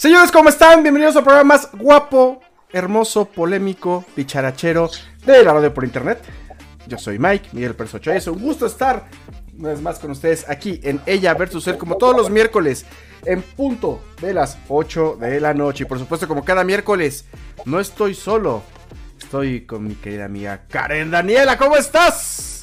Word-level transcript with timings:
Señores, 0.00 0.32
¿cómo 0.32 0.48
están? 0.48 0.82
Bienvenidos 0.82 1.14
al 1.16 1.24
programa 1.24 1.56
más 1.56 1.68
guapo, 1.72 2.40
hermoso, 2.72 3.26
polémico, 3.26 4.02
picharachero 4.14 4.88
de 5.26 5.44
la 5.44 5.52
radio 5.52 5.74
por 5.74 5.84
internet. 5.84 6.22
Yo 6.86 6.96
soy 6.96 7.18
Mike, 7.18 7.50
Miguel 7.52 7.74
Persocho. 7.74 8.10
Es 8.10 8.26
un 8.26 8.38
gusto 8.40 8.64
estar 8.64 9.10
una 9.58 9.68
vez 9.68 9.82
más 9.82 9.98
con 9.98 10.12
ustedes 10.12 10.48
aquí 10.48 10.80
en 10.84 11.02
Ella 11.04 11.34
versus 11.34 11.66
Él, 11.66 11.76
como 11.76 11.98
todos 11.98 12.16
los 12.16 12.30
miércoles, 12.30 12.86
en 13.26 13.42
punto 13.42 14.02
de 14.22 14.32
las 14.32 14.56
8 14.70 15.18
de 15.20 15.38
la 15.38 15.52
noche. 15.52 15.84
Y 15.84 15.86
por 15.86 15.98
supuesto, 15.98 16.26
como 16.26 16.46
cada 16.46 16.64
miércoles, 16.64 17.26
no 17.66 17.78
estoy 17.78 18.14
solo. 18.14 18.62
Estoy 19.18 19.66
con 19.66 19.84
mi 19.84 19.96
querida 19.96 20.24
amiga 20.24 20.62
Karen 20.66 21.10
Daniela. 21.10 21.58
¿Cómo 21.58 21.76
estás? 21.76 22.59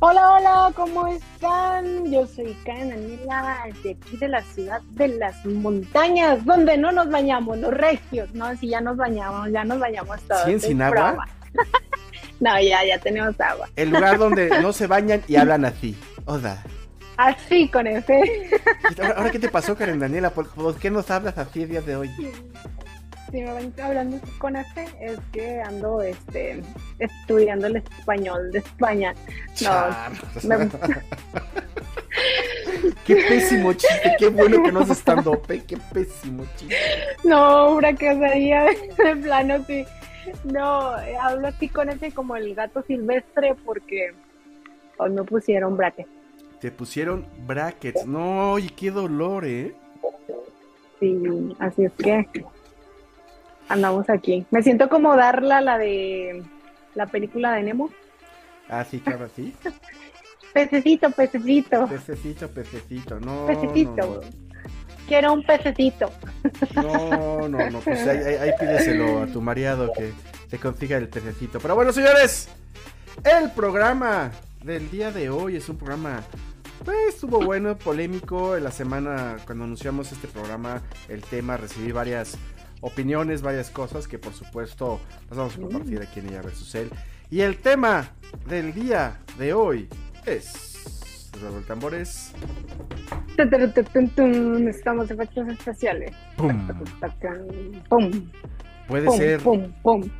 Hola, 0.00 0.30
hola, 0.30 0.72
¿cómo 0.76 1.08
están? 1.08 2.10
Yo 2.10 2.24
soy 2.26 2.56
Karen 2.64 2.90
Daniela, 2.90 3.64
de 3.82 3.90
aquí 3.90 4.16
de 4.16 4.28
la 4.28 4.42
ciudad 4.42 4.80
de 4.90 5.08
las 5.08 5.44
montañas, 5.44 6.44
donde 6.44 6.78
no 6.78 6.92
nos 6.92 7.10
bañamos, 7.10 7.58
los 7.58 7.72
regios, 7.74 8.32
¿no? 8.32 8.56
Si 8.56 8.68
ya 8.68 8.80
nos 8.80 8.96
bañamos, 8.96 9.50
ya 9.50 9.64
nos 9.64 9.80
bañamos 9.80 10.20
todos. 10.22 10.44
¿Sí, 10.44 10.60
sin 10.60 10.82
agua? 10.82 11.26
no, 12.40 12.60
ya, 12.60 12.84
ya 12.84 12.98
tenemos 13.00 13.40
agua. 13.40 13.68
El 13.74 13.90
lugar 13.90 14.18
donde 14.18 14.60
no 14.60 14.72
se 14.72 14.86
bañan 14.86 15.22
y 15.26 15.34
hablan 15.34 15.64
así. 15.64 15.96
Oda. 16.26 16.62
Así, 17.16 17.68
con 17.68 17.88
ese. 17.88 18.50
¿Ahora, 19.16 19.30
qué 19.32 19.40
te 19.40 19.48
pasó, 19.48 19.74
Karen 19.74 19.98
Daniela? 19.98 20.30
¿Por, 20.30 20.76
qué 20.76 20.90
nos 20.90 21.10
hablas 21.10 21.36
así 21.38 21.64
el 21.64 21.70
día 21.70 21.80
de 21.80 21.96
hoy? 21.96 22.10
Si 23.30 23.42
me 23.42 23.52
van 23.52 23.72
hablando 23.82 24.18
con 24.38 24.56
este, 24.56 24.86
es 25.00 25.18
que 25.32 25.60
ando 25.60 26.00
este, 26.02 26.62
estudiando 26.98 27.66
el 27.66 27.76
español 27.76 28.50
de 28.52 28.60
España. 28.60 29.14
No, 29.62 29.70
qué 33.04 33.16
pésimo 33.16 33.72
chiste, 33.72 34.14
qué 34.18 34.28
bueno 34.28 34.62
que 34.62 34.72
no 34.72 34.86
se 34.86 34.92
estando 34.92 35.40
qué 35.42 35.76
pésimo 35.92 36.44
chiste. 36.56 36.76
No, 37.24 37.76
fracasaría 37.78 38.64
de 38.98 39.16
plano, 39.16 39.64
sí. 39.66 39.84
No, 40.44 40.92
hablo 41.20 41.48
así 41.48 41.68
con 41.68 41.88
ese 41.88 42.12
como 42.12 42.36
el 42.36 42.54
gato 42.54 42.82
silvestre 42.82 43.56
porque 43.64 44.12
hoy 44.98 45.10
me 45.10 45.24
pusieron 45.24 45.76
brackets. 45.76 46.08
Te 46.60 46.70
pusieron 46.70 47.26
brackets, 47.46 48.06
no, 48.06 48.58
y 48.58 48.68
qué 48.70 48.90
dolor, 48.90 49.44
¿eh? 49.44 49.74
Sí, 50.98 51.54
así 51.60 51.84
es 51.84 51.92
que 51.92 52.26
andamos 53.68 54.08
aquí. 54.10 54.46
Me 54.50 54.62
siento 54.62 54.88
como 54.88 55.16
darla 55.16 55.60
la 55.60 55.78
de 55.78 56.42
la 56.94 57.06
película 57.06 57.52
de 57.52 57.62
Nemo. 57.62 57.90
Ah, 58.68 58.84
sí, 58.84 59.00
claro, 59.00 59.28
sí. 59.34 59.54
pececito, 60.52 61.10
pececito. 61.10 61.86
Pececito, 61.86 62.48
pececito, 62.48 63.20
no. 63.20 63.46
Pececito. 63.46 64.20
Quiero 65.06 65.32
un 65.32 65.42
pececito. 65.42 66.10
No, 66.74 67.48
no, 67.48 67.70
no, 67.70 67.78
pues 67.80 68.06
ahí, 68.06 68.50
pídeselo 68.60 69.22
a 69.22 69.26
tu 69.26 69.40
mareado 69.40 69.90
que 69.92 70.12
te 70.50 70.58
consiga 70.58 70.98
el 70.98 71.08
pececito. 71.08 71.60
Pero 71.60 71.74
bueno, 71.74 71.92
señores, 71.92 72.50
el 73.24 73.50
programa 73.52 74.30
del 74.62 74.90
día 74.90 75.10
de 75.10 75.30
hoy 75.30 75.56
es 75.56 75.68
un 75.70 75.78
programa 75.78 76.22
pues 76.84 77.14
estuvo 77.14 77.40
bueno, 77.40 77.76
polémico. 77.76 78.56
En 78.56 78.64
la 78.64 78.70
semana, 78.70 79.36
cuando 79.46 79.64
anunciamos 79.64 80.12
este 80.12 80.28
programa, 80.28 80.82
el 81.08 81.22
tema, 81.22 81.56
recibí 81.56 81.92
varias 81.92 82.36
opiniones, 82.80 83.42
varias 83.42 83.70
cosas 83.70 84.08
que 84.08 84.18
por 84.18 84.32
supuesto 84.32 85.00
las 85.28 85.38
vamos 85.38 85.56
a 85.56 85.60
compartir 85.60 86.00
aquí 86.00 86.20
en 86.20 86.28
ella 86.28 86.42
versus 86.42 86.74
él. 86.74 86.90
Y 87.30 87.40
el 87.40 87.58
tema 87.58 88.10
del 88.46 88.72
día 88.72 89.18
de 89.38 89.52
hoy 89.52 89.88
es... 90.24 91.30
tambores. 91.66 92.32
Estamos 94.68 95.10
efectos 95.10 95.48
especiales. 95.48 96.12
Pum. 96.36 96.68
Pum. 97.88 98.30
Puede 98.88 99.10
ser. 99.12 99.40
Pum, 99.40 99.72
pum. 99.82 100.10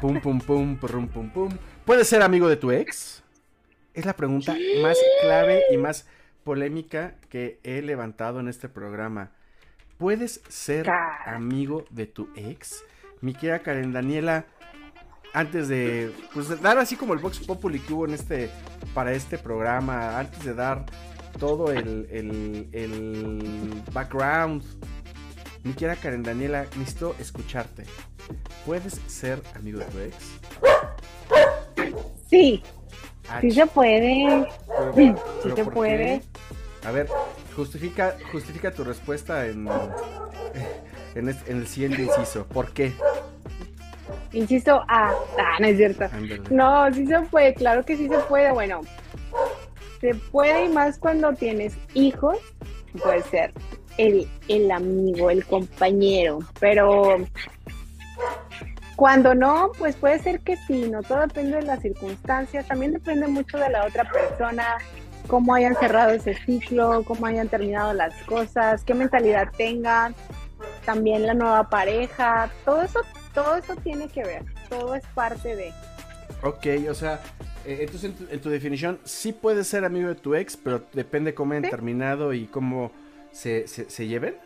Pum, 0.00 0.20
pum, 0.20 0.40
pum, 0.40 0.76
pum, 0.76 1.08
pum, 1.08 1.30
pum. 1.30 1.48
¿Puede 1.84 2.04
ser 2.04 2.22
amigo 2.22 2.48
de 2.48 2.56
tu 2.56 2.70
ex? 2.70 3.22
Es 3.92 4.06
la 4.06 4.16
pregunta 4.16 4.56
más 4.82 4.98
clave 5.22 5.62
y 5.70 5.76
más 5.76 6.06
polémica 6.42 7.14
que 7.28 7.60
he 7.62 7.82
levantado 7.82 8.40
en 8.40 8.48
este 8.48 8.68
programa. 8.68 9.30
¿Puedes 9.98 10.40
ser 10.48 10.90
amigo 11.24 11.84
de 11.90 12.06
tu 12.06 12.28
ex? 12.34 12.82
Mi 13.20 13.32
querida 13.32 13.60
Karen 13.60 13.92
Daniela, 13.92 14.44
antes 15.32 15.68
de 15.68 16.12
pues, 16.32 16.60
dar 16.60 16.78
así 16.78 16.96
como 16.96 17.14
el 17.14 17.20
Vox 17.20 17.38
Populi 17.40 17.78
que 17.78 17.92
hubo 17.92 18.06
en 18.06 18.14
este, 18.14 18.50
para 18.92 19.12
este 19.12 19.38
programa, 19.38 20.18
antes 20.18 20.44
de 20.44 20.54
dar 20.54 20.84
todo 21.38 21.72
el, 21.72 22.08
el, 22.10 23.82
background, 23.92 24.64
mi 25.62 25.72
querida 25.72 25.96
Karen 25.96 26.22
Daniela, 26.22 26.66
necesito 26.76 27.14
escucharte. 27.18 27.84
¿Puedes 28.66 28.94
ser 29.06 29.40
amigo 29.54 29.78
de 29.78 29.84
tu 29.86 29.98
ex? 29.98 30.16
Sí, 32.28 32.62
sí 33.40 33.50
se 33.50 33.66
puede. 33.66 34.48
sí 34.94 35.50
se 35.54 35.64
puede. 35.64 36.22
A 36.84 36.90
ver, 36.90 37.08
justifica, 37.54 38.16
justifica 38.32 38.70
tu 38.70 38.84
respuesta 38.84 39.46
en, 39.46 39.68
en, 41.14 41.28
el 41.28 41.66
siguiente 41.66 42.02
inciso. 42.02 42.46
¿Por 42.46 42.72
qué? 42.72 42.92
Inciso 44.32 44.82
A. 44.88 45.12
Ah, 45.38 45.56
no 45.60 45.66
es 45.66 45.76
cierto. 45.76 46.04
No, 46.50 46.92
sí 46.92 47.06
se 47.06 47.20
puede, 47.20 47.54
claro 47.54 47.84
que 47.84 47.96
sí 47.96 48.08
se 48.08 48.18
puede. 48.18 48.52
Bueno, 48.52 48.80
se 50.00 50.14
puede 50.14 50.66
y 50.66 50.68
más 50.68 50.98
cuando 50.98 51.32
tienes 51.32 51.76
hijos, 51.94 52.38
puede 53.02 53.22
ser 53.22 53.52
el, 53.96 54.28
el 54.48 54.70
amigo, 54.70 55.30
el 55.30 55.44
compañero, 55.44 56.40
pero 56.60 57.16
cuando 58.96 59.34
no, 59.34 59.72
pues 59.78 59.96
puede 59.96 60.18
ser 60.20 60.40
que 60.40 60.56
sí, 60.56 60.88
no 60.90 61.02
todo 61.02 61.20
depende 61.20 61.56
de 61.56 61.62
las 61.62 61.80
circunstancias, 61.80 62.66
también 62.66 62.92
depende 62.92 63.26
mucho 63.26 63.58
de 63.58 63.68
la 63.70 63.86
otra 63.86 64.04
persona, 64.10 64.76
cómo 65.26 65.54
hayan 65.54 65.74
cerrado 65.76 66.10
ese 66.10 66.34
ciclo, 66.34 67.02
cómo 67.04 67.26
hayan 67.26 67.48
terminado 67.48 67.92
las 67.92 68.14
cosas, 68.24 68.84
qué 68.84 68.94
mentalidad 68.94 69.48
tengan, 69.56 70.14
también 70.84 71.26
la 71.26 71.34
nueva 71.34 71.68
pareja, 71.68 72.50
todo 72.64 72.82
eso, 72.82 73.00
todo 73.32 73.56
eso 73.56 73.74
tiene 73.76 74.08
que 74.08 74.22
ver, 74.22 74.44
todo 74.68 74.94
es 74.94 75.04
parte 75.14 75.56
de. 75.56 75.72
Ok, 76.42 76.66
o 76.90 76.94
sea, 76.94 77.20
eh, 77.64 77.78
entonces 77.80 78.12
en 78.30 78.40
tu, 78.40 78.50
definición 78.50 78.98
sí 79.04 79.32
puedes 79.32 79.66
ser 79.66 79.84
amigo 79.84 80.08
de 80.08 80.14
tu 80.14 80.34
ex, 80.34 80.56
pero 80.56 80.82
depende 80.92 81.34
cómo 81.34 81.52
hayan 81.52 81.70
terminado 81.70 82.32
y 82.32 82.46
cómo 82.46 82.90
se, 83.32 83.66
se, 83.66 84.06
lleven. 84.06 84.36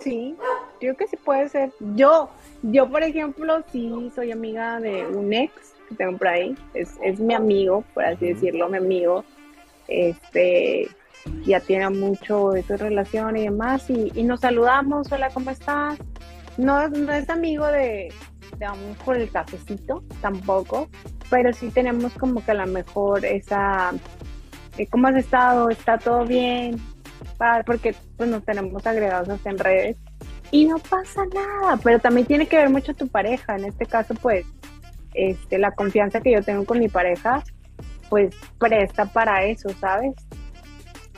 Sí, 0.00 0.36
creo 0.80 0.96
que 0.96 1.06
sí 1.06 1.16
puede 1.16 1.48
ser. 1.48 1.72
Yo, 1.94 2.30
yo 2.62 2.88
por 2.88 3.02
ejemplo, 3.02 3.62
sí 3.70 4.10
soy 4.14 4.32
amiga 4.32 4.80
de 4.80 5.06
un 5.06 5.32
ex 5.32 5.52
que 5.88 5.94
tengo 5.94 6.16
por 6.16 6.28
ahí, 6.28 6.56
es, 6.74 6.96
es 7.02 7.18
mi 7.18 7.34
amigo, 7.34 7.82
por 7.94 8.04
así 8.04 8.28
decirlo, 8.32 8.68
mi 8.68 8.76
amigo 8.76 9.24
este, 9.88 10.88
ya 11.44 11.60
tiene 11.60 11.88
mucho 11.90 12.54
esa 12.54 12.76
relación 12.76 13.36
y 13.36 13.44
demás, 13.44 13.88
y, 13.90 14.22
nos 14.22 14.40
saludamos, 14.40 15.10
hola, 15.10 15.30
¿cómo 15.30 15.50
estás? 15.50 15.98
No, 16.56 16.88
no 16.88 17.12
es 17.12 17.28
amigo 17.30 17.66
de, 17.66 18.12
vamos 18.58 18.96
por 19.04 19.16
el 19.16 19.30
cafecito, 19.30 20.04
tampoco, 20.20 20.88
pero 21.30 21.52
sí 21.52 21.70
tenemos 21.70 22.12
como 22.14 22.44
que 22.44 22.50
a 22.50 22.54
lo 22.54 22.66
mejor 22.66 23.24
esa, 23.24 23.92
eh, 24.76 24.86
¿cómo 24.86 25.08
has 25.08 25.16
estado? 25.16 25.70
¿Está 25.70 25.98
todo 25.98 26.24
bien? 26.24 26.78
Porque 27.66 27.94
pues 28.16 28.28
nos 28.28 28.44
tenemos 28.44 28.84
agregados 28.86 29.28
hasta 29.28 29.50
en 29.50 29.58
redes 29.58 29.96
y 30.50 30.66
no 30.66 30.78
pasa 30.78 31.22
nada, 31.32 31.78
pero 31.82 31.98
también 31.98 32.26
tiene 32.26 32.46
que 32.46 32.56
ver 32.56 32.70
mucho 32.70 32.94
tu 32.94 33.06
pareja, 33.08 33.56
en 33.56 33.64
este 33.64 33.86
caso 33.86 34.14
pues 34.14 34.44
este, 35.14 35.58
la 35.58 35.72
confianza 35.72 36.20
que 36.20 36.32
yo 36.32 36.42
tengo 36.42 36.64
con 36.64 36.78
mi 36.78 36.88
pareja 36.88 37.42
pues 38.08 38.34
presta 38.58 39.06
para 39.06 39.44
eso, 39.44 39.68
¿sabes? 39.80 40.14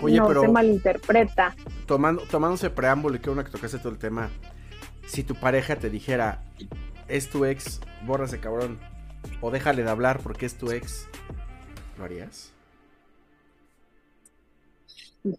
Oye, 0.03 0.19
no 0.19 0.29
pero 0.29 0.43
se 0.43 0.49
malinterpreta. 0.49 1.55
Tomando, 1.87 2.23
tomándose 2.23 2.71
preámbulo 2.71 3.17
y 3.17 3.21
que 3.21 3.31
una 3.31 3.45
que 3.45 3.51
tocaste 3.51 3.79
todo 3.79 3.93
el 3.93 3.99
tema, 3.99 4.31
si 5.07 5.23
tu 5.23 5.35
pareja 5.35 5.77
te 5.77 5.91
dijera, 5.91 6.43
es 7.09 7.29
tu 7.29 7.45
ex, 7.45 7.81
bórrase 8.07 8.41
cabrón, 8.41 8.79
o 9.41 9.51
déjale 9.51 9.83
de 9.83 9.91
hablar 9.91 10.21
porque 10.23 10.47
es 10.47 10.57
tu 10.57 10.71
ex, 10.71 11.09
¿lo 11.99 12.05
harías? 12.05 12.53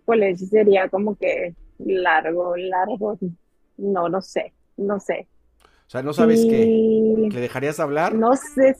Pues 0.05 0.49
sería 0.49 0.89
como 0.89 1.15
que 1.15 1.55
largo, 1.79 2.55
largo, 2.55 3.17
no, 3.77 4.09
no 4.09 4.21
sé, 4.21 4.53
no 4.77 4.99
sé. 4.99 5.27
O 5.59 5.89
sea, 5.91 6.03
¿no 6.03 6.13
sabes 6.13 6.45
qué? 6.45 7.27
¿Le 7.31 7.41
dejarías 7.41 7.79
hablar? 7.79 8.13
No 8.13 8.35
sé 8.35 8.75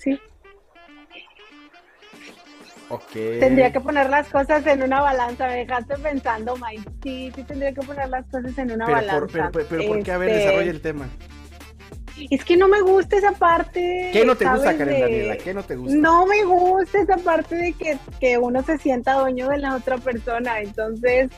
Tendría 3.39 3.71
que 3.71 3.79
poner 3.79 4.09
las 4.09 4.27
cosas 4.29 4.65
en 4.67 4.83
una 4.83 5.01
balanza. 5.01 5.47
Me 5.47 5.57
dejaste 5.57 5.95
pensando, 5.97 6.55
Mike. 6.57 6.89
Sí, 7.03 7.31
sí, 7.35 7.43
tendría 7.43 7.73
que 7.73 7.81
poner 7.81 8.09
las 8.09 8.25
cosas 8.25 8.57
en 8.57 8.71
una 8.71 8.87
balanza. 8.87 9.49
pero, 9.51 9.67
pero, 9.69 9.87
¿por 9.87 10.03
qué? 10.03 10.11
A 10.11 10.17
ver, 10.17 10.29
este, 10.29 10.39
desarrolla 10.45 10.71
el 10.71 10.81
tema. 10.81 11.09
Es 12.29 12.45
que 12.45 12.55
no 12.57 12.67
me 12.67 12.81
gusta 12.81 13.17
esa 13.17 13.31
parte. 13.31 14.09
¿Qué 14.13 14.25
no 14.25 14.35
te 14.35 14.45
gusta, 14.45 14.77
Karen 14.77 14.99
Daniela? 14.99 15.37
¿Qué 15.37 15.53
no 15.53 15.63
te 15.63 15.75
gusta? 15.75 15.95
No 15.97 16.25
me 16.25 16.43
gusta 16.43 17.01
esa 17.01 17.17
parte 17.17 17.55
de 17.55 17.73
que, 17.73 17.97
que 18.19 18.37
uno 18.37 18.61
se 18.63 18.77
sienta 18.77 19.13
dueño 19.13 19.49
de 19.49 19.57
la 19.57 19.75
otra 19.75 19.97
persona. 19.97 20.59
Entonces, 20.59 21.31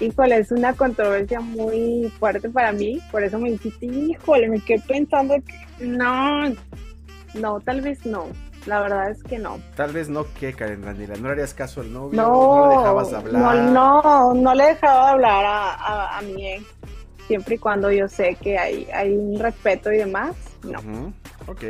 híjole, 0.00 0.38
es 0.38 0.50
una 0.50 0.74
controversia 0.74 1.40
muy 1.40 2.12
fuerte 2.18 2.48
para 2.48 2.72
mí, 2.72 3.00
por 3.10 3.22
eso 3.22 3.38
me 3.38 3.50
dijiste, 3.50 3.86
híjole, 3.86 4.48
me 4.48 4.60
quedé 4.60 4.80
pensando 4.86 5.34
que 5.36 5.84
no, 5.84 6.48
no, 7.34 7.60
tal 7.60 7.80
vez 7.80 8.04
no. 8.06 8.28
La 8.68 8.80
verdad 8.80 9.10
es 9.10 9.22
que 9.22 9.38
no. 9.38 9.58
Tal 9.76 9.92
vez 9.92 10.10
no, 10.10 10.26
¿qué, 10.38 10.52
Karen 10.52 10.82
Ranira? 10.82 11.16
¿No 11.16 11.28
le 11.28 11.32
harías 11.32 11.54
caso 11.54 11.80
al 11.80 11.90
novio? 11.90 12.20
No, 12.20 12.28
no 12.30 12.68
le 12.68 12.76
dejabas 12.76 13.12
hablar. 13.14 13.54
No, 13.56 14.02
no, 14.02 14.34
no 14.34 14.54
le 14.54 14.64
dejaba 14.64 15.10
hablar 15.12 15.44
a, 15.46 16.18
a, 16.18 16.20
mi 16.20 16.52
ex. 16.52 16.64
Siempre 17.26 17.54
y 17.54 17.58
cuando 17.58 17.90
yo 17.90 18.08
sé 18.08 18.34
que 18.34 18.58
hay, 18.58 18.86
hay 18.92 19.16
un 19.16 19.38
respeto 19.38 19.90
y 19.90 19.96
demás, 19.96 20.36
no. 20.62 21.14
Ok, 21.46 21.62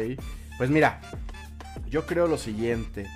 pues 0.57 0.71
mira, 0.71 1.01
yo 1.89 2.05
creo 2.05 2.27
lo 2.27 2.37
siguiente. 2.37 3.07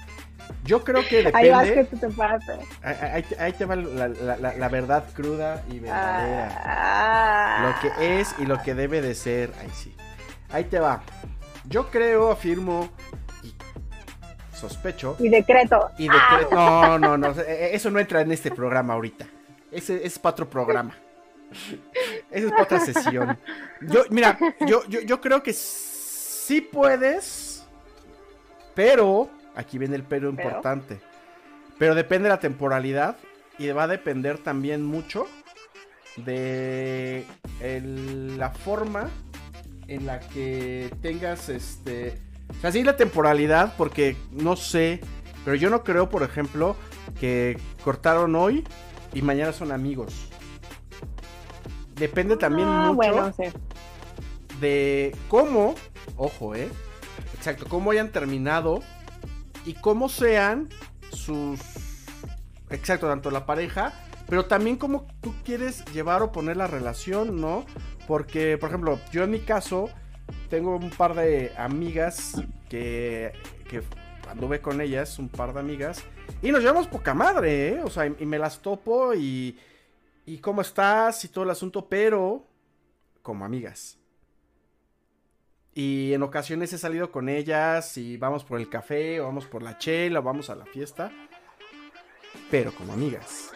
Yo 0.64 0.84
creo 0.84 1.02
que 1.08 1.25
depende. 1.25 1.38
Ahí 1.38 1.50
vas 1.50 1.70
que 1.70 1.84
tú 1.84 1.96
te 1.96 2.08
pases. 2.08 2.58
Ahí, 2.82 3.52
te 3.52 3.64
va 3.64 3.75
la, 3.75 4.69
verdad 4.69 5.06
cruda 5.12 5.64
y 5.69 5.81
verdadera. 5.81 6.62
Ah. 6.64 7.75
Lo 7.75 7.81
que 7.81 8.20
es 8.20 8.32
y 8.38 8.46
lo 8.46 8.62
que 8.62 8.75
debe 8.75 9.02
de 9.02 9.17
ser. 9.17 9.52
Ahí 9.61 9.70
sí. 9.75 9.96
Ahí 10.50 10.64
te 10.64 10.79
va. 10.79 11.02
Yo 11.64 11.90
creo, 11.90 12.31
afirmo 12.31 12.90
sospecho. 14.69 15.17
Y 15.19 15.29
decreto. 15.29 15.91
Y 15.99 16.09
decreto. 16.09 16.55
No, 16.55 16.99
no, 16.99 17.19
no. 17.19 17.31
E, 17.41 17.67
e, 17.67 17.75
eso 17.75 17.91
no 17.91 17.99
entra 17.99 18.20
en 18.20 18.32
este 18.32 18.50
programa 18.50 18.94
ahorita. 18.94 19.26
Ese 19.70 20.05
es 20.05 20.19
para 20.19 20.32
otro 20.32 20.50
programa. 20.50 20.97
Esa 22.31 22.47
es 22.47 22.50
para 22.50 22.62
otra 22.62 22.81
sesión. 22.81 23.38
Yo, 23.82 24.05
mira, 24.11 24.38
yo, 24.67 24.87
yo, 24.88 25.00
yo 25.00 25.20
creo 25.20 25.43
que 25.43 25.53
sí 25.53 26.61
puedes, 26.61 27.67
pero 28.75 29.29
Aquí 29.55 29.79
viene 29.79 29.97
el 29.97 30.03
pero, 30.03 30.31
importante. 30.31 31.00
Pero 31.79 31.94
depende 31.94 32.25
de 32.25 32.31
la 32.31 32.41
temporalidad 32.41 33.17
y 33.58 33.69
va 33.69 33.85
a 33.85 33.88
depender 33.88 34.38
también 34.38 34.85
mucho 34.85 35.26
de 36.17 37.26
la 37.61 38.50
forma 38.50 39.11
en 39.88 40.06
la 40.06 40.20
que 40.20 40.91
tengas 41.03 41.49
este... 41.49 42.19
O 42.50 42.61
sea, 42.61 42.73
sí 42.73 42.85
la 42.85 42.97
temporalidad, 42.97 43.75
porque 43.77 44.17
no 44.31 44.56
sé, 44.56 45.00
pero 45.44 45.56
yo 45.56 45.71
no 45.71 45.83
creo, 45.83 46.09
por 46.09 46.23
ejemplo, 46.23 46.77
que 47.19 47.59
cortaron 47.85 48.35
hoy 48.37 48.65
y 49.12 49.23
mañana 49.23 49.53
son 49.53 49.73
amigos. 49.73 50.29
Depende 51.94 52.37
también 52.37 52.69
ah, 52.69 52.93
mucho 52.93 53.33
de 54.61 55.15
cómo, 55.29 55.75
ojo, 56.17 56.55
eh, 56.55 56.69
exacto, 57.35 57.67
cómo 57.69 57.91
hayan 57.91 58.11
terminado 58.11 58.81
y 59.67 59.75
cómo 59.75 60.09
sean 60.09 60.69
sus... 61.11 61.61
Exacto, 62.71 63.09
tanto 63.09 63.31
la 63.31 63.44
pareja, 63.44 63.93
pero 64.29 64.47
también 64.47 64.77
cómo 64.77 65.06
tú 65.21 65.35
quieres 65.44 65.85
llevar 65.93 66.23
o 66.23 66.33
poner 66.33 66.56
la 66.56 66.67
relación, 66.67 67.41
¿no? 67.41 67.67
Porque, 68.06 68.56
por 68.56 68.71
ejemplo, 68.71 68.99
yo 69.12 69.25
en 69.25 69.31
mi 69.31 69.41
caso 69.41 69.91
tengo 70.49 70.76
un 70.76 70.90
par 70.90 71.14
de 71.14 71.52
amigas 71.56 72.43
que, 72.69 73.32
que 73.69 73.82
anduve 74.29 74.61
con 74.61 74.81
ellas, 74.81 75.19
un 75.19 75.29
par 75.29 75.52
de 75.52 75.61
amigas, 75.61 76.05
y 76.43 76.50
nos 76.50 76.61
llevamos 76.61 76.87
poca 76.87 77.14
madre, 77.14 77.69
¿eh? 77.69 77.81
O 77.84 77.90
sea, 77.90 78.06
y, 78.06 78.26
me 78.26 78.38
las 78.38 78.61
topo 78.61 79.14
y, 79.14 79.58
y 80.26 80.38
cómo 80.38 80.61
estás 80.61 81.25
y 81.25 81.29
todo 81.29 81.44
el 81.44 81.50
asunto, 81.50 81.87
pero 81.88 82.46
como 83.23 83.44
amigas. 83.44 83.99
Y 85.75 86.12
en 86.12 86.23
ocasiones 86.23 86.73
he 86.73 86.79
salido 86.79 87.11
con 87.11 87.29
ellas 87.29 87.96
y 87.96 88.17
vamos 88.19 88.44
por 88.44 88.61
el 88.61 88.69
café 88.69 89.20
o 89.20 89.25
vamos 89.25 89.46
por 89.46 89.62
la 89.62 89.79
chela 89.79 90.20
o 90.20 90.23
vamos 90.23 90.50
a 90.50 90.55
la 90.55 90.67
fiesta. 90.67 91.11
Pero 92.50 92.75
como 92.75 92.93
amigas. 92.93 93.50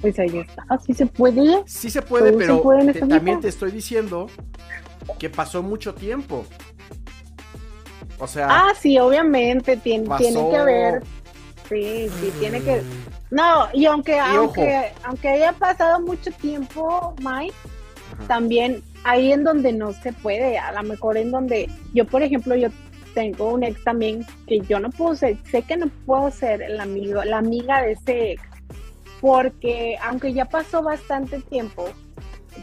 Pues 0.00 0.18
ahí 0.18 0.38
está. 0.38 0.64
¿Sí 0.84 0.94
se 0.94 1.06
puede? 1.06 1.62
Sí 1.66 1.90
se 1.90 2.02
puede, 2.02 2.32
pero 2.32 2.62
también 3.08 3.40
te 3.40 3.48
estoy 3.48 3.70
diciendo 3.70 4.28
que 5.18 5.30
pasó 5.30 5.62
mucho 5.62 5.94
tiempo. 5.94 6.44
O 8.18 8.26
sea. 8.26 8.46
Ah, 8.50 8.72
sí, 8.78 8.98
obviamente. 8.98 9.76
Tiene, 9.76 10.08
tiene 10.18 10.50
que 10.50 10.56
haber. 10.56 11.02
Sí, 11.68 12.08
sí, 12.20 12.32
tiene 12.38 12.60
que. 12.60 12.82
No, 13.30 13.68
y 13.72 13.86
aunque, 13.86 14.18
aunque, 14.18 14.92
aunque 15.04 15.28
haya 15.28 15.52
pasado 15.52 16.00
mucho 16.00 16.30
tiempo, 16.32 17.14
Mike, 17.20 17.54
también 18.26 18.82
ahí 19.04 19.32
en 19.32 19.44
donde 19.44 19.72
no 19.72 19.92
se 19.92 20.12
puede, 20.12 20.58
a 20.58 20.72
lo 20.72 20.82
mejor 20.82 21.16
en 21.16 21.30
donde 21.30 21.70
yo, 21.94 22.04
por 22.06 22.22
ejemplo, 22.22 22.56
yo 22.56 22.68
tengo 23.14 23.52
un 23.52 23.62
ex 23.62 23.82
también 23.84 24.26
que 24.46 24.60
yo 24.60 24.80
no 24.80 24.90
puedo 24.90 25.14
ser, 25.14 25.36
sé 25.50 25.62
que 25.62 25.76
no 25.76 25.88
puedo 26.06 26.30
ser 26.30 26.62
el 26.62 26.80
amigo, 26.80 27.22
la 27.24 27.38
amiga 27.38 27.82
de 27.82 27.92
ese 27.92 28.32
ex, 28.32 28.42
porque 29.20 29.96
aunque 30.02 30.32
ya 30.32 30.46
pasó 30.46 30.82
bastante 30.82 31.40
tiempo, 31.40 31.88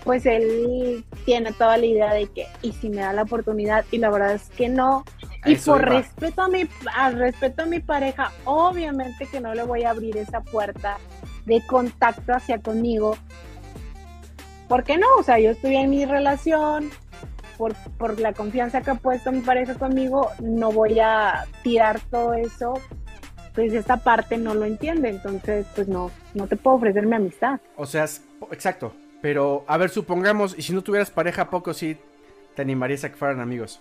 pues 0.03 0.25
él 0.25 1.05
tiene 1.25 1.51
toda 1.53 1.77
la 1.77 1.85
idea 1.85 2.13
de 2.13 2.27
que, 2.27 2.47
y 2.61 2.71
si 2.73 2.89
me 2.89 2.97
da 2.97 3.13
la 3.13 3.23
oportunidad, 3.23 3.85
y 3.91 3.97
la 3.97 4.09
verdad 4.09 4.33
es 4.33 4.49
que 4.49 4.69
no, 4.69 5.03
y 5.45 5.55
por 5.55 5.87
respeto 5.87 6.41
a 6.41 6.47
mi, 6.49 6.67
al 6.95 7.17
respeto 7.17 7.63
a 7.63 7.65
mi 7.65 7.79
pareja, 7.79 8.31
obviamente 8.45 9.27
que 9.27 9.39
no 9.39 9.53
le 9.53 9.63
voy 9.63 9.83
a 9.83 9.91
abrir 9.91 10.17
esa 10.17 10.41
puerta 10.41 10.97
de 11.45 11.65
contacto 11.65 12.33
hacia 12.33 12.59
conmigo, 12.59 13.17
¿por 14.67 14.83
qué 14.83 14.97
no? 14.97 15.07
O 15.17 15.23
sea, 15.23 15.39
yo 15.39 15.51
estoy 15.51 15.75
en 15.77 15.89
mi 15.89 16.05
relación, 16.05 16.89
por, 17.57 17.73
por 17.97 18.19
la 18.19 18.33
confianza 18.33 18.81
que 18.81 18.91
ha 18.91 18.95
puesto 18.95 19.31
mi 19.31 19.41
pareja 19.41 19.75
conmigo, 19.75 20.29
no 20.39 20.71
voy 20.71 20.99
a 20.99 21.45
tirar 21.63 21.99
todo 22.11 22.33
eso, 22.33 22.75
pues 23.55 23.73
esta 23.73 23.97
parte 23.97 24.37
no 24.37 24.53
lo 24.53 24.65
entiende, 24.65 25.09
entonces 25.09 25.65
pues 25.75 25.87
no, 25.87 26.11
no 26.35 26.47
te 26.47 26.55
puedo 26.55 26.77
ofrecer 26.77 27.05
mi 27.07 27.15
amistad. 27.15 27.59
O 27.75 27.85
sea, 27.85 28.05
exacto, 28.51 28.93
pero 29.21 29.63
a 29.67 29.77
ver, 29.77 29.89
supongamos, 29.89 30.57
y 30.57 30.61
si 30.61 30.73
no 30.73 30.81
tuvieras 30.81 31.11
pareja, 31.11 31.43
¿a 31.43 31.49
poco 31.49 31.73
sí 31.73 31.97
te 32.55 32.61
animarías 32.61 33.03
a 33.03 33.09
que 33.09 33.15
fueran 33.15 33.39
amigos? 33.39 33.79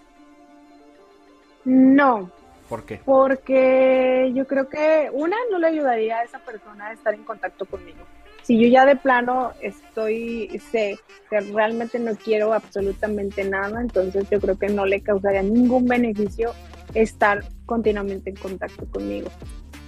No. 1.65 2.31
¿Por 2.69 2.85
qué? 2.85 3.01
Porque 3.05 4.33
yo 4.35 4.47
creo 4.47 4.69
que 4.69 5.09
una 5.13 5.37
no 5.51 5.59
le 5.59 5.69
ayudaría 5.69 6.19
a 6.19 6.25
esa 6.25 6.39
persona 6.41 6.89
a 6.89 6.93
estar 6.93 7.15
en 7.15 7.25
contacto 7.25 7.65
conmigo 7.65 8.05
si 8.47 8.61
yo 8.61 8.69
ya 8.69 8.87
de 8.87 8.95
plano 8.95 9.55
estoy, 9.61 10.61
sé 10.71 11.01
que 11.29 11.41
realmente 11.41 11.99
no 11.99 12.15
quiero 12.15 12.53
absolutamente 12.53 13.43
nada, 13.43 13.81
entonces 13.81 14.31
yo 14.31 14.41
creo 14.41 14.57
que 14.57 14.69
no 14.69 14.87
le 14.87 15.01
causaría 15.01 15.43
ningún 15.43 15.87
beneficio 15.87 16.53
estar 16.95 17.43
continuamente 17.67 18.31
en 18.31 18.37
contacto 18.37 18.87
conmigo. 18.87 19.31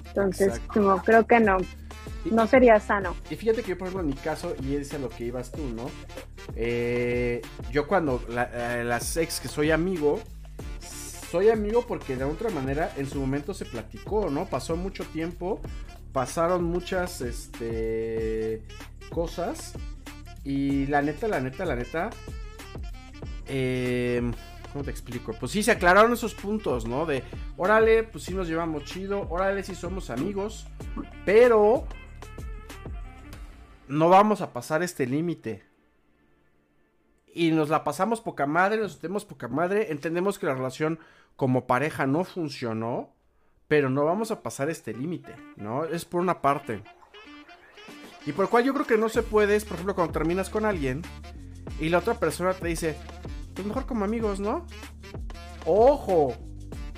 Entonces, 0.09 0.61
no, 0.75 1.01
creo 1.05 1.25
que 1.25 1.39
no. 1.39 1.59
No 2.31 2.47
sería 2.47 2.79
sano. 2.81 3.15
Y 3.31 3.37
fíjate 3.37 3.63
que 3.63 3.71
yo, 3.71 3.79
por 3.79 3.89
ejemplo, 3.89 4.09
en 4.09 4.15
mi 4.15 4.21
caso, 4.21 4.55
y 4.63 4.77
es 4.77 4.93
a 4.95 4.99
lo 4.99 5.09
que 5.09 5.25
ibas 5.25 5.53
tú, 5.53 5.63
¿no? 5.75 5.91
Eh, 6.57 7.43
yo 7.71 7.87
cuando 7.87 8.23
eh, 8.31 8.83
las 8.87 9.17
ex 9.17 9.41
que 9.41 9.49
soy 9.49 9.71
amigo, 9.71 10.21
soy 11.31 11.51
amigo 11.51 11.85
porque 11.87 12.17
de 12.17 12.25
otra 12.25 12.51
manera 12.51 12.93
en 12.97 13.07
su 13.07 13.21
momento 13.21 13.53
se 13.55 13.65
platicó, 13.65 14.31
¿no? 14.31 14.47
Pasó 14.47 14.77
mucho 14.77 15.05
tiempo 15.05 15.61
pasaron 16.13 16.65
muchas 16.65 17.21
este, 17.21 18.63
cosas. 19.11 19.75
Y 20.45 20.87
la 20.87 21.03
neta, 21.03 21.29
la 21.29 21.41
neta, 21.41 21.65
la 21.65 21.77
neta. 21.77 22.11
Eh, 23.47 24.23
¿Cómo 24.73 24.85
te 24.85 24.91
explico? 24.91 25.33
Pues 25.39 25.53
sí, 25.53 25.63
se 25.63 25.71
aclararon 25.71 26.13
esos 26.13 26.35
puntos, 26.35 26.87
¿no? 26.87 27.07
De, 27.07 27.23
órale, 27.57 28.03
pues 28.03 28.25
sí 28.25 28.35
nos 28.35 28.49
llevamos 28.49 28.85
chido, 28.85 29.27
órale, 29.31 29.63
sí 29.63 29.75
somos 29.75 30.11
amigos, 30.11 30.67
pero 31.25 31.87
no 33.89 34.09
vamos 34.09 34.41
a 34.41 34.53
pasar 34.53 34.83
este 34.83 35.07
límite. 35.07 35.65
Y 37.35 37.51
nos 37.51 37.69
la 37.69 37.85
pasamos 37.85 38.21
poca 38.21 38.47
madre, 38.47 38.81
nos 38.81 38.99
tenemos 38.99 39.25
poca 39.25 39.49
madre, 39.49 39.93
entendemos 39.93 40.39
que 40.39 40.47
la 40.47 40.55
relación 40.55 40.99
como 41.37 41.67
pareja 41.67 42.07
no 42.07 42.25
funcionó, 42.25 43.15
pero 43.69 43.91
no 43.91 44.05
vamos 44.05 44.31
a 44.31 44.43
pasar 44.43 44.71
este 44.71 44.93
límite, 44.93 45.37
¿no? 45.57 45.85
Es 45.85 46.05
por 46.05 46.21
una 46.21 46.41
parte. 46.41 46.83
Y 48.27 48.33
por 48.33 48.49
cual 48.49 48.65
yo 48.65 48.75
creo 48.75 48.87
que 48.87 48.99
no 48.99 49.09
se 49.09 49.23
puede 49.23 49.57
es, 49.57 49.65
por 49.65 49.75
ejemplo, 49.75 49.95
cuando 49.95 50.13
terminas 50.13 50.51
con 50.51 50.65
alguien 50.65 51.03
y 51.81 51.89
la 51.91 51.99
otra 51.99 52.15
persona 52.15 52.55
te 52.55 52.69
dice, 52.69 52.97
pues 53.55 53.67
mejor 53.67 53.87
como 53.87 54.05
amigos, 54.05 54.41
¿no? 54.41 54.67
Ojo, 55.65 56.35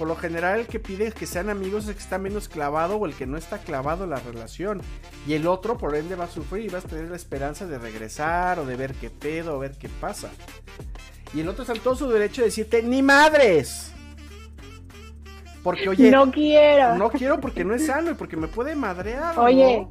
por 0.00 0.08
lo 0.08 0.16
general 0.16 0.60
el 0.60 0.66
que 0.66 0.80
pide 0.80 1.12
que 1.12 1.26
sean 1.26 1.50
amigos 1.50 1.82
es 1.82 1.90
el 1.90 1.94
que 1.96 2.00
está 2.00 2.16
menos 2.16 2.48
clavado 2.48 2.96
o 2.96 3.04
el 3.04 3.12
que 3.12 3.26
no 3.26 3.36
está 3.36 3.58
clavado 3.58 4.04
en 4.04 4.10
la 4.10 4.16
relación. 4.16 4.80
Y 5.26 5.34
el 5.34 5.46
otro 5.46 5.76
por 5.76 5.94
ende 5.94 6.16
va 6.16 6.24
a 6.24 6.28
sufrir 6.28 6.64
y 6.64 6.68
va 6.68 6.78
a 6.78 6.80
tener 6.80 7.10
la 7.10 7.16
esperanza 7.16 7.66
de 7.66 7.78
regresar 7.78 8.58
o 8.60 8.64
de 8.64 8.76
ver 8.76 8.94
qué 8.94 9.10
pedo 9.10 9.56
o 9.56 9.58
ver 9.58 9.72
qué 9.72 9.90
pasa. 9.90 10.30
Y 11.34 11.40
el 11.40 11.48
otro 11.50 11.64
está 11.64 11.74
en 11.74 11.80
todo 11.80 11.96
su 11.96 12.08
derecho 12.08 12.40
de 12.40 12.46
decirte, 12.46 12.82
ni 12.82 13.02
madres. 13.02 13.92
Porque, 15.62 15.90
oye. 15.90 16.10
No 16.10 16.30
quiero. 16.30 16.96
No 16.96 17.10
quiero 17.10 17.38
porque 17.38 17.62
no 17.62 17.74
es 17.74 17.84
sano 17.84 18.12
y 18.12 18.14
porque 18.14 18.38
me 18.38 18.48
puede 18.48 18.74
madrear. 18.74 19.38
Oye, 19.38 19.86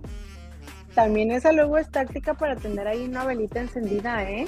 también 0.96 1.30
esa 1.30 1.52
luego 1.52 1.78
es 1.78 1.88
táctica 1.92 2.34
para 2.34 2.56
tener 2.56 2.88
ahí 2.88 3.06
una 3.06 3.26
velita 3.26 3.60
encendida, 3.60 4.28
¿eh? 4.28 4.48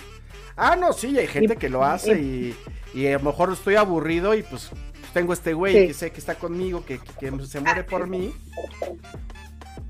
Ah, 0.57 0.75
no, 0.75 0.91
sí, 0.91 1.15
hay 1.19 1.27
gente 1.27 1.55
que 1.55 1.69
lo 1.69 1.85
hace 1.85 2.19
y, 2.19 2.55
y, 2.95 3.05
a 3.05 3.19
lo 3.19 3.25
mejor 3.25 3.53
estoy 3.53 3.75
aburrido 3.75 4.33
y 4.33 4.41
pues 4.41 4.71
tengo 5.13 5.33
este 5.33 5.53
güey 5.53 5.87
que 5.87 5.93
sé 5.93 6.11
que 6.11 6.19
está 6.19 6.35
conmigo, 6.35 6.85
que, 6.85 6.99
se 7.47 7.59
muere 7.59 7.83
por 7.83 8.07
mí. 8.07 8.33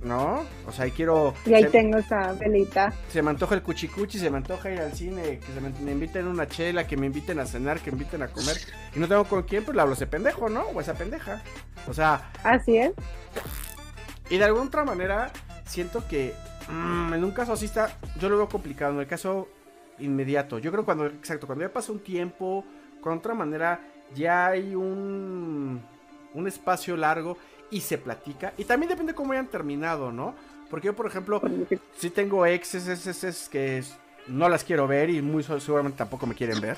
¿no? 0.04 0.44
O 0.68 0.72
sea, 0.72 0.86
ahí 0.86 0.92
quiero... 0.92 1.34
Y 1.46 1.54
ahí 1.54 1.64
se, 1.64 1.70
tengo 1.70 1.98
esa 1.98 2.34
velita. 2.34 2.92
se 3.10 3.22
me 3.22 3.30
antoja 3.30 3.56
el 3.56 3.62
cuchicuchi, 3.62 4.18
se 4.18 4.30
me 4.30 4.38
antoja 4.38 4.72
ir 4.72 4.80
al 4.80 4.94
cine, 4.94 5.40
que 5.40 5.54
se 5.54 5.62
me, 5.62 5.70
me 5.70 5.92
inviten 5.92 6.26
a 6.26 6.30
una 6.30 6.48
chela, 6.48 6.88
que 6.88 6.98
me 6.98 7.06
inviten 7.06 7.40
a 7.40 7.46
cenar, 7.46 7.80
que 7.80 7.92
me 7.92 7.98
inviten 7.98 8.24
a 8.24 8.28
comer. 8.28 8.58
Y 8.96 9.00
no 9.00 9.08
tengo 9.08 9.24
con 9.26 9.44
quién, 9.44 9.64
pues 9.64 9.76
le 9.76 9.82
hablo 9.82 9.94
a 9.94 9.96
ese 9.96 10.08
pendejo, 10.08 10.50
¿no? 10.50 10.62
O 10.62 10.80
a 10.80 10.82
esa 10.82 10.96
pendeja. 10.96 11.44
O 11.88 11.94
sea, 11.94 12.32
Así 12.44 12.78
es. 12.78 12.94
y 14.30 14.38
de 14.38 14.44
alguna 14.44 14.66
otra 14.66 14.84
manera, 14.84 15.32
siento 15.66 16.08
que 16.08 16.34
mm, 16.70 17.14
en 17.14 17.24
un 17.24 17.32
caso 17.32 17.54
así 17.54 17.66
está, 17.66 17.96
yo 18.20 18.28
lo 18.30 18.38
veo 18.38 18.50
complicado, 18.50 18.94
en 18.94 19.02
el 19.02 19.08
caso 19.08 19.50
inmediato. 20.00 20.58
Yo 20.58 20.72
creo 20.72 20.84
cuando, 20.84 21.06
exacto, 21.06 21.46
cuando 21.46 21.66
ya 21.66 21.72
pasa 21.72 21.92
un 21.92 22.00
tiempo, 22.00 22.66
con 23.02 23.18
otra 23.18 23.34
manera, 23.34 23.82
ya 24.16 24.48
hay 24.48 24.76
un, 24.76 25.82
un 26.34 26.48
espacio 26.48 26.98
largo 26.98 27.38
y 27.70 27.82
se 27.82 27.98
platica. 27.98 28.54
Y 28.58 28.66
también 28.66 28.90
depende 28.90 29.14
cómo 29.14 29.34
hayan 29.34 29.48
terminado, 29.48 30.12
¿no? 30.12 30.36
Porque 30.70 30.88
yo, 30.88 30.96
por 30.96 31.08
ejemplo, 31.08 31.42
sí 31.98 32.10
tengo 32.10 32.46
exes, 32.46 32.88
exes, 32.88 33.24
exes 33.24 33.50
que 33.50 33.84
no 34.28 34.48
las 34.48 34.64
quiero 34.64 34.88
ver 34.88 35.10
y 35.10 35.22
muy 35.22 35.44
seguramente 35.44 35.98
tampoco 35.98 36.26
me 36.26 36.36
quieren 36.36 36.62
ver. 36.62 36.78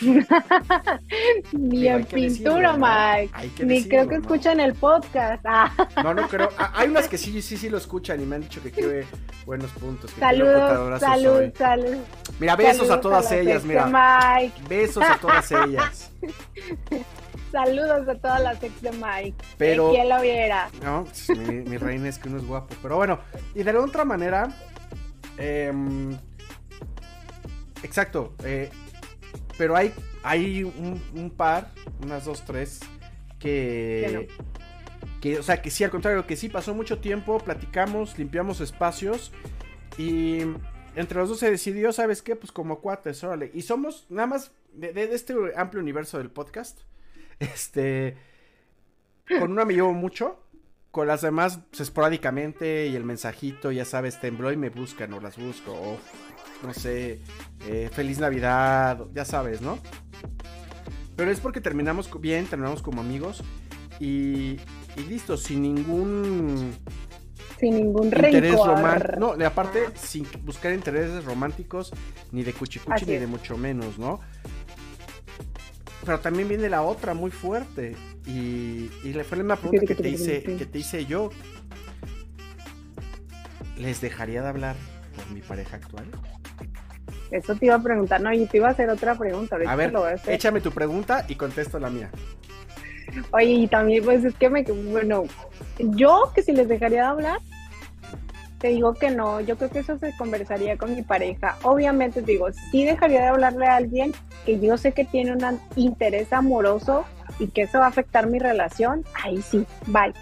Ni 1.52 1.88
en 1.88 2.04
pintura. 2.04 2.76
Mike. 2.76 3.64
Ni 3.64 3.74
decirlo, 3.74 3.88
creo 3.88 4.08
que 4.08 4.14
¿no? 4.16 4.20
escuchan 4.22 4.60
el 4.60 4.74
podcast. 4.74 5.44
Ah, 5.46 5.72
No, 6.02 6.14
no 6.14 6.28
creo. 6.28 6.48
Ah, 6.58 6.72
hay 6.74 6.88
unas 6.88 7.08
que 7.08 7.18
sí, 7.18 7.40
sí, 7.42 7.56
sí 7.56 7.68
lo 7.68 7.78
escuchan 7.78 8.20
y 8.20 8.24
me 8.26 8.36
han 8.36 8.42
dicho 8.42 8.62
que 8.62 8.70
qué 8.72 9.04
buenos 9.44 9.70
puntos. 9.72 10.12
Que 10.12 10.20
locutorazo 10.36 11.04
salud, 11.06 11.52
salud. 11.56 11.96
Mira, 12.38 12.56
besos 12.56 12.76
Saludos 12.78 12.96
a 12.96 13.00
todas 13.00 13.24
las 13.24 13.32
ellas, 13.32 13.64
mira. 13.64 13.86
Mike. 13.86 14.62
Besos 14.68 15.04
a 15.04 15.18
todas 15.18 15.50
ellas. 15.52 16.10
Saludos 17.52 18.08
a 18.08 18.14
todas 18.14 18.40
las 18.42 18.62
ex 18.62 18.80
de 18.80 18.92
Mike. 18.92 19.34
Pero- 19.58 19.90
¿Quién 19.90 20.08
lo 20.08 20.20
viera? 20.20 20.70
No, 20.84 21.04
pues, 21.04 21.36
mi, 21.36 21.54
mi 21.62 21.76
reina 21.78 22.08
es 22.08 22.18
que 22.18 22.28
uno 22.28 22.38
es 22.38 22.46
guapo. 22.46 22.74
Pero 22.80 22.96
bueno, 22.96 23.18
y 23.54 23.62
de 23.64 23.76
otra 23.76 24.04
manera. 24.04 24.48
em, 25.36 26.16
exacto. 27.82 28.34
eh, 28.44 28.70
pero 29.60 29.76
hay, 29.76 29.92
hay 30.22 30.64
un, 30.64 30.98
un 31.14 31.28
par, 31.30 31.70
unas 32.02 32.24
dos, 32.24 32.42
tres, 32.46 32.80
que. 33.38 34.26
Que, 35.20 35.38
o 35.38 35.42
sea, 35.42 35.60
que 35.60 35.68
sí, 35.70 35.84
al 35.84 35.90
contrario, 35.90 36.26
que 36.26 36.34
sí 36.34 36.48
pasó 36.48 36.72
mucho 36.72 36.98
tiempo, 36.98 37.38
platicamos, 37.40 38.18
limpiamos 38.18 38.62
espacios. 38.62 39.32
Y 39.98 40.38
entre 40.96 41.18
los 41.18 41.28
dos 41.28 41.38
se 41.40 41.50
decidió, 41.50 41.92
¿sabes 41.92 42.22
qué? 42.22 42.36
Pues 42.36 42.52
como 42.52 42.80
cuates, 42.80 43.22
órale. 43.22 43.50
Y 43.52 43.60
somos, 43.60 44.06
nada 44.08 44.26
más, 44.28 44.52
de, 44.72 44.94
de- 44.94 45.08
de 45.08 45.14
este 45.14 45.34
amplio 45.56 45.82
universo 45.82 46.16
del 46.16 46.30
podcast. 46.30 46.80
Este. 47.38 48.16
Con 49.28 49.52
una 49.52 49.66
me 49.66 49.74
llevo 49.74 49.92
mucho. 49.92 50.42
Con 50.90 51.06
las 51.06 51.20
demás, 51.20 51.60
pues, 51.70 51.80
esporádicamente. 51.82 52.86
Y 52.86 52.96
el 52.96 53.04
mensajito, 53.04 53.72
ya 53.72 53.84
sabes, 53.84 54.20
tembló 54.20 54.50
y 54.52 54.56
me 54.56 54.70
buscan 54.70 55.12
o 55.12 55.20
las 55.20 55.36
busco. 55.36 55.72
O, 55.72 55.98
no 56.62 56.74
sé, 56.74 57.20
eh, 57.66 57.90
feliz 57.92 58.18
Navidad, 58.18 59.06
ya 59.14 59.24
sabes, 59.24 59.60
¿no? 59.60 59.78
Pero 61.16 61.30
es 61.30 61.40
porque 61.40 61.60
terminamos 61.60 62.10
bien, 62.20 62.46
terminamos 62.46 62.82
como 62.82 63.00
amigos. 63.00 63.42
Y, 63.98 64.58
y 64.96 65.02
listo, 65.08 65.36
sin 65.36 65.62
ningún 65.62 66.74
Sin 67.58 67.76
ningún 67.76 68.16
interés 68.18 68.64
romántico. 68.64 69.16
No, 69.18 69.32
aparte, 69.44 69.90
sin 69.94 70.26
buscar 70.42 70.72
intereses 70.72 71.24
románticos, 71.24 71.92
ni 72.32 72.42
de 72.42 72.52
cuchicuchi, 72.54 73.04
Así 73.04 73.06
ni 73.06 73.16
es. 73.16 73.20
de 73.20 73.26
mucho 73.26 73.56
menos, 73.58 73.98
¿no? 73.98 74.20
Pero 76.04 76.20
también 76.20 76.48
viene 76.48 76.70
la 76.70 76.82
otra 76.82 77.12
muy 77.14 77.30
fuerte. 77.30 77.96
Y, 78.26 78.90
y 79.02 79.12
le 79.12 79.24
fue 79.24 79.36
la 79.38 79.44
misma 79.44 79.56
pregunta 79.56 79.84
que 79.84 79.94
te 79.94 80.08
hice, 80.08 80.42
que 80.42 80.66
te 80.66 80.78
hice 80.78 81.04
yo. 81.06 81.30
¿Les 83.76 84.00
dejaría 84.00 84.42
de 84.42 84.48
hablar 84.48 84.76
por 85.14 85.30
mi 85.30 85.40
pareja 85.42 85.76
actual? 85.76 86.06
Eso 87.30 87.54
te 87.54 87.66
iba 87.66 87.76
a 87.76 87.82
preguntar, 87.82 88.20
no, 88.20 88.32
y 88.32 88.46
te 88.46 88.56
iba 88.56 88.68
a 88.68 88.72
hacer 88.72 88.90
otra 88.90 89.14
pregunta. 89.14 89.56
Ahorita 89.56 89.72
A 89.72 89.76
ver, 89.76 89.92
lo 89.92 90.00
voy 90.00 90.10
a 90.10 90.14
hacer. 90.14 90.34
échame 90.34 90.60
tu 90.60 90.72
pregunta 90.72 91.24
y 91.28 91.36
contesto 91.36 91.78
la 91.78 91.90
mía. 91.90 92.10
Oye, 93.32 93.50
y 93.50 93.66
también, 93.68 94.04
pues 94.04 94.24
es 94.24 94.34
que 94.34 94.48
me, 94.48 94.62
bueno, 94.62 95.24
yo 95.78 96.32
que 96.34 96.42
si 96.42 96.52
les 96.52 96.68
dejaría 96.68 97.02
de 97.02 97.08
hablar, 97.08 97.38
te 98.58 98.68
digo 98.68 98.94
que 98.94 99.10
no, 99.10 99.40
yo 99.40 99.56
creo 99.56 99.70
que 99.70 99.78
eso 99.80 99.98
se 99.98 100.14
conversaría 100.16 100.76
con 100.76 100.94
mi 100.94 101.02
pareja. 101.02 101.56
Obviamente, 101.62 102.20
te 102.22 102.32
digo, 102.32 102.48
sí 102.70 102.84
dejaría 102.84 103.22
de 103.22 103.28
hablarle 103.28 103.66
a 103.66 103.76
alguien 103.76 104.12
que 104.44 104.60
yo 104.60 104.76
sé 104.76 104.92
que 104.92 105.04
tiene 105.04 105.32
un 105.32 105.60
interés 105.76 106.32
amoroso 106.32 107.04
y 107.38 107.48
que 107.48 107.62
eso 107.62 107.78
va 107.78 107.86
a 107.86 107.88
afectar 107.88 108.26
mi 108.26 108.38
relación, 108.38 109.04
ahí 109.24 109.40
sí, 109.42 109.64
bye. 109.86 110.12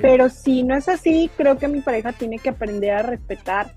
Pero 0.00 0.28
si 0.28 0.62
no 0.62 0.74
es 0.74 0.88
así, 0.88 1.30
creo 1.36 1.58
que 1.58 1.68
mi 1.68 1.80
pareja 1.80 2.12
tiene 2.12 2.38
que 2.38 2.50
aprender 2.50 2.92
a 2.92 3.02
respetar 3.02 3.72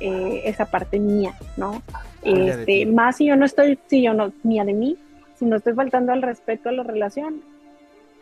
eh, 0.00 0.42
esa 0.44 0.66
parte 0.66 0.98
mía, 0.98 1.34
¿no? 1.56 1.82
De 2.22 2.48
Este, 2.48 2.86
más 2.86 3.16
si 3.16 3.26
yo 3.26 3.36
no 3.36 3.44
estoy, 3.44 3.78
si 3.86 4.02
yo 4.02 4.14
no, 4.14 4.32
mía 4.42 4.64
de 4.64 4.72
mí, 4.72 4.96
si 5.38 5.44
no 5.44 5.56
estoy 5.56 5.74
faltando 5.74 6.12
al 6.12 6.22
respeto 6.22 6.68
a 6.68 6.72
la 6.72 6.82
relación. 6.82 7.42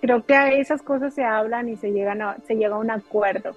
Creo 0.00 0.24
que 0.24 0.34
a 0.34 0.52
esas 0.52 0.82
cosas 0.82 1.14
se 1.14 1.24
hablan 1.24 1.68
y 1.68 1.76
se 1.76 1.90
llegan 1.90 2.20
a, 2.20 2.36
se 2.46 2.54
llega 2.54 2.74
a 2.74 2.78
un 2.78 2.90
acuerdo. 2.90 3.56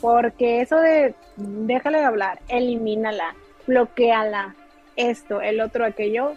Porque 0.00 0.60
eso 0.60 0.76
de 0.80 1.14
déjale 1.36 1.98
de 1.98 2.04
hablar, 2.04 2.40
elimínala, 2.48 3.34
bloqueala, 3.66 4.54
esto, 4.96 5.40
el 5.40 5.60
otro, 5.60 5.84
aquello, 5.84 6.32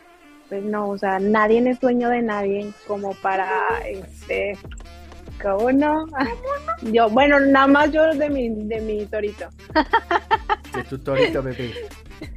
pues 0.49 0.63
no, 0.63 0.89
o 0.89 0.97
sea, 0.97 1.19
nadie 1.19 1.67
es 1.69 1.79
dueño 1.79 2.09
de 2.09 2.21
nadie 2.21 2.71
como 2.87 3.13
para 3.15 3.47
este 3.85 4.57
¿Cómo 5.41 5.71
no? 5.71 6.05
Yo, 6.81 7.09
bueno, 7.09 7.39
nada 7.39 7.67
más 7.67 7.91
yo 7.91 8.05
de 8.13 8.29
mi, 8.29 8.49
de 8.49 8.79
mi 8.81 9.05
torito. 9.05 9.49
De 10.73 10.83
tu 10.83 10.97
torito, 10.99 11.41
bebé. 11.43 11.73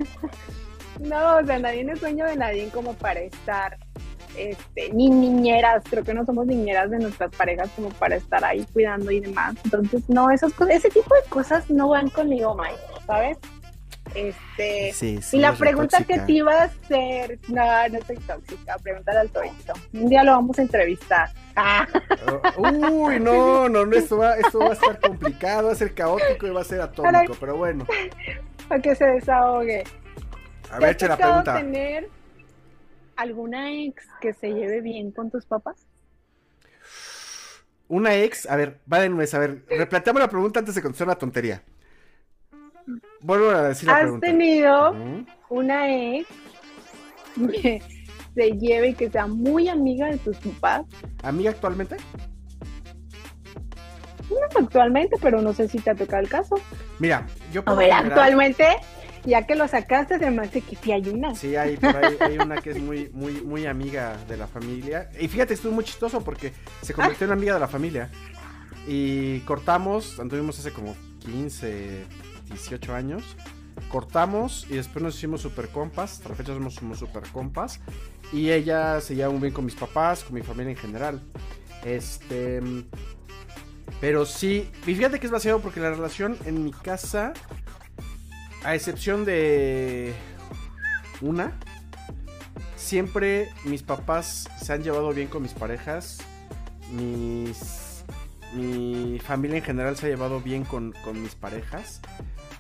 No, 1.00 1.38
o 1.38 1.44
sea, 1.44 1.58
nadie 1.58 1.84
es 1.90 2.00
dueño 2.00 2.24
de 2.26 2.36
nadie 2.36 2.68
como 2.68 2.94
para 2.94 3.18
estar, 3.20 3.76
este, 4.36 4.92
ni 4.92 5.10
niñeras, 5.10 5.82
creo 5.90 6.04
que 6.04 6.14
no 6.14 6.24
somos 6.24 6.46
niñeras 6.46 6.90
de 6.90 6.98
nuestras 6.98 7.34
parejas 7.34 7.70
como 7.74 7.88
para 7.88 8.14
estar 8.14 8.44
ahí 8.44 8.64
cuidando 8.72 9.10
y 9.10 9.18
demás. 9.18 9.56
Entonces, 9.64 10.08
no, 10.08 10.30
esas 10.30 10.52
cosas, 10.52 10.76
ese 10.76 10.90
tipo 10.90 11.12
de 11.14 11.22
cosas 11.28 11.68
no 11.70 11.88
van 11.88 12.08
conmigo, 12.08 12.54
Mike, 12.54 12.78
¿sabes? 13.04 13.38
Este, 14.14 14.92
Sí, 14.92 15.20
sí. 15.22 15.38
y 15.38 15.40
la 15.40 15.54
pregunta 15.54 16.04
que 16.04 16.20
te 16.20 16.32
iba 16.32 16.52
a 16.52 16.64
hacer, 16.64 17.40
no, 17.48 17.88
no 17.88 17.98
soy 18.06 18.16
tóxica, 18.18 18.76
pregúntale 18.80 19.18
al 19.20 19.30
torito. 19.30 19.72
Un 19.94 20.08
día 20.08 20.22
lo 20.22 20.32
vamos 20.32 20.56
a 20.58 20.62
entrevistar. 20.62 21.30
Ah, 21.56 21.86
Uy, 22.56 23.20
no, 23.20 23.68
no, 23.68 23.84
no, 23.84 23.96
esto 23.96 24.16
va, 24.16 24.28
va 24.30 24.70
a 24.70 24.72
estar 24.72 25.00
complicado, 25.00 25.66
va 25.66 25.72
a 25.72 25.76
ser 25.76 25.94
caótico 25.94 26.46
y 26.46 26.50
va 26.50 26.60
a 26.62 26.64
ser 26.64 26.80
atómico, 26.80 27.34
pero 27.38 27.56
bueno. 27.56 27.86
para 28.68 28.80
que 28.80 28.94
se 28.94 29.04
desahogue. 29.04 29.84
A 30.70 30.74
¿Te 30.74 30.78
ver, 30.78 30.84
ha 30.88 30.90
echa 30.92 31.08
la 31.08 31.16
pregunta. 31.16 31.54
tener 31.56 32.08
alguna 33.16 33.70
ex 33.72 34.06
que 34.20 34.32
se 34.32 34.48
lleve 34.52 34.80
bien 34.80 35.10
con 35.12 35.30
tus 35.30 35.44
papás? 35.44 35.76
Una 37.88 38.14
ex, 38.16 38.46
a 38.48 38.56
ver, 38.56 38.80
va 38.90 39.00
de 39.00 39.10
nuez, 39.10 39.34
a 39.34 39.38
ver, 39.38 39.64
replanteame 39.68 40.20
la 40.20 40.28
pregunta 40.28 40.60
antes 40.60 40.74
de 40.74 40.80
contestar 40.82 41.08
una 41.08 41.16
tontería. 41.18 41.62
Vuelvo 43.20 43.50
a 43.50 43.68
decir 43.68 43.88
la 43.88 43.96
¿Has 43.96 44.00
pregunta. 44.02 44.26
tenido 44.26 44.90
Ujú. 44.92 45.26
una 45.50 45.94
ex 46.16 46.26
que 47.62 47.82
se 48.34 48.50
lleve 48.58 48.88
y 48.90 48.94
que 48.94 49.10
sea 49.10 49.26
muy 49.26 49.68
amiga 49.68 50.06
de 50.08 50.18
tus 50.18 50.36
papás? 50.38 50.86
¿Amiga 51.22 51.50
actualmente? 51.50 51.96
No 54.30 54.60
actualmente, 54.60 55.16
pero 55.20 55.42
no 55.42 55.52
sé 55.52 55.68
si 55.68 55.78
te 55.78 55.90
ha 55.90 55.94
tocado 55.94 56.22
el 56.22 56.28
caso. 56.28 56.54
Mira, 56.98 57.26
yo 57.52 57.60
A 57.60 57.64
por 57.64 57.76
ver, 57.78 57.88
general- 57.92 58.12
actualmente, 58.12 58.66
ya 59.24 59.46
que 59.46 59.54
lo 59.54 59.68
sacaste, 59.68 60.18
se 60.18 60.30
me 60.30 60.42
hace 60.42 60.62
que 60.62 60.76
sí 60.76 60.90
hay 60.92 61.06
una. 61.08 61.34
Sí, 61.34 61.54
hay 61.54 61.76
por 61.76 61.94
ahí 61.96 62.16
hay 62.20 62.38
una 62.38 62.56
que 62.62 62.70
es 62.70 62.80
muy, 62.80 63.10
muy, 63.12 63.42
muy 63.42 63.66
amiga 63.66 64.16
de 64.28 64.36
la 64.38 64.46
familia. 64.46 65.10
Y 65.20 65.28
fíjate, 65.28 65.54
estuvo 65.54 65.72
muy 65.72 65.84
chistoso 65.84 66.22
porque 66.24 66.52
se 66.80 66.94
convirtió 66.94 67.26
en 67.26 67.32
amiga 67.32 67.54
de 67.54 67.60
la 67.60 67.68
familia. 67.68 68.08
Y 68.86 69.40
cortamos, 69.40 70.18
anduvimos 70.18 70.58
hace 70.58 70.72
como 70.72 70.96
15, 71.20 72.04
18 72.48 72.94
años. 72.94 73.22
Cortamos 73.90 74.66
y 74.70 74.76
después 74.76 75.02
nos 75.02 75.16
hicimos 75.16 75.42
super 75.42 75.68
compas. 75.68 76.12
Hasta 76.12 76.30
la 76.30 76.34
fecha 76.34 76.54
somos, 76.54 76.98
super 76.98 77.22
compas. 77.30 77.80
Y 78.32 78.50
ella 78.50 79.00
se 79.00 79.14
lleva 79.14 79.30
muy 79.30 79.40
bien 79.40 79.52
con 79.52 79.64
mis 79.64 79.74
papás, 79.74 80.24
con 80.24 80.34
mi 80.34 80.42
familia 80.42 80.70
en 80.70 80.78
general. 80.78 81.22
Este. 81.84 82.60
Pero 84.00 84.26
sí, 84.26 84.68
fíjate 84.82 85.20
que 85.20 85.26
es 85.26 85.32
vaciado 85.32 85.60
porque 85.60 85.80
la 85.80 85.90
relación 85.90 86.36
en 86.44 86.64
mi 86.64 86.72
casa, 86.72 87.34
a 88.64 88.74
excepción 88.74 89.24
de 89.24 90.12
una, 91.20 91.52
siempre 92.74 93.48
mis 93.64 93.82
papás 93.82 94.48
se 94.60 94.72
han 94.72 94.82
llevado 94.82 95.12
bien 95.12 95.28
con 95.28 95.42
mis 95.42 95.52
parejas. 95.52 96.18
Mis, 96.90 98.04
mi 98.54 99.18
familia 99.20 99.58
en 99.58 99.62
general 99.62 99.96
se 99.96 100.06
ha 100.06 100.08
llevado 100.08 100.40
bien 100.40 100.64
con, 100.64 100.92
con 101.04 101.22
mis 101.22 101.34
parejas. 101.34 102.00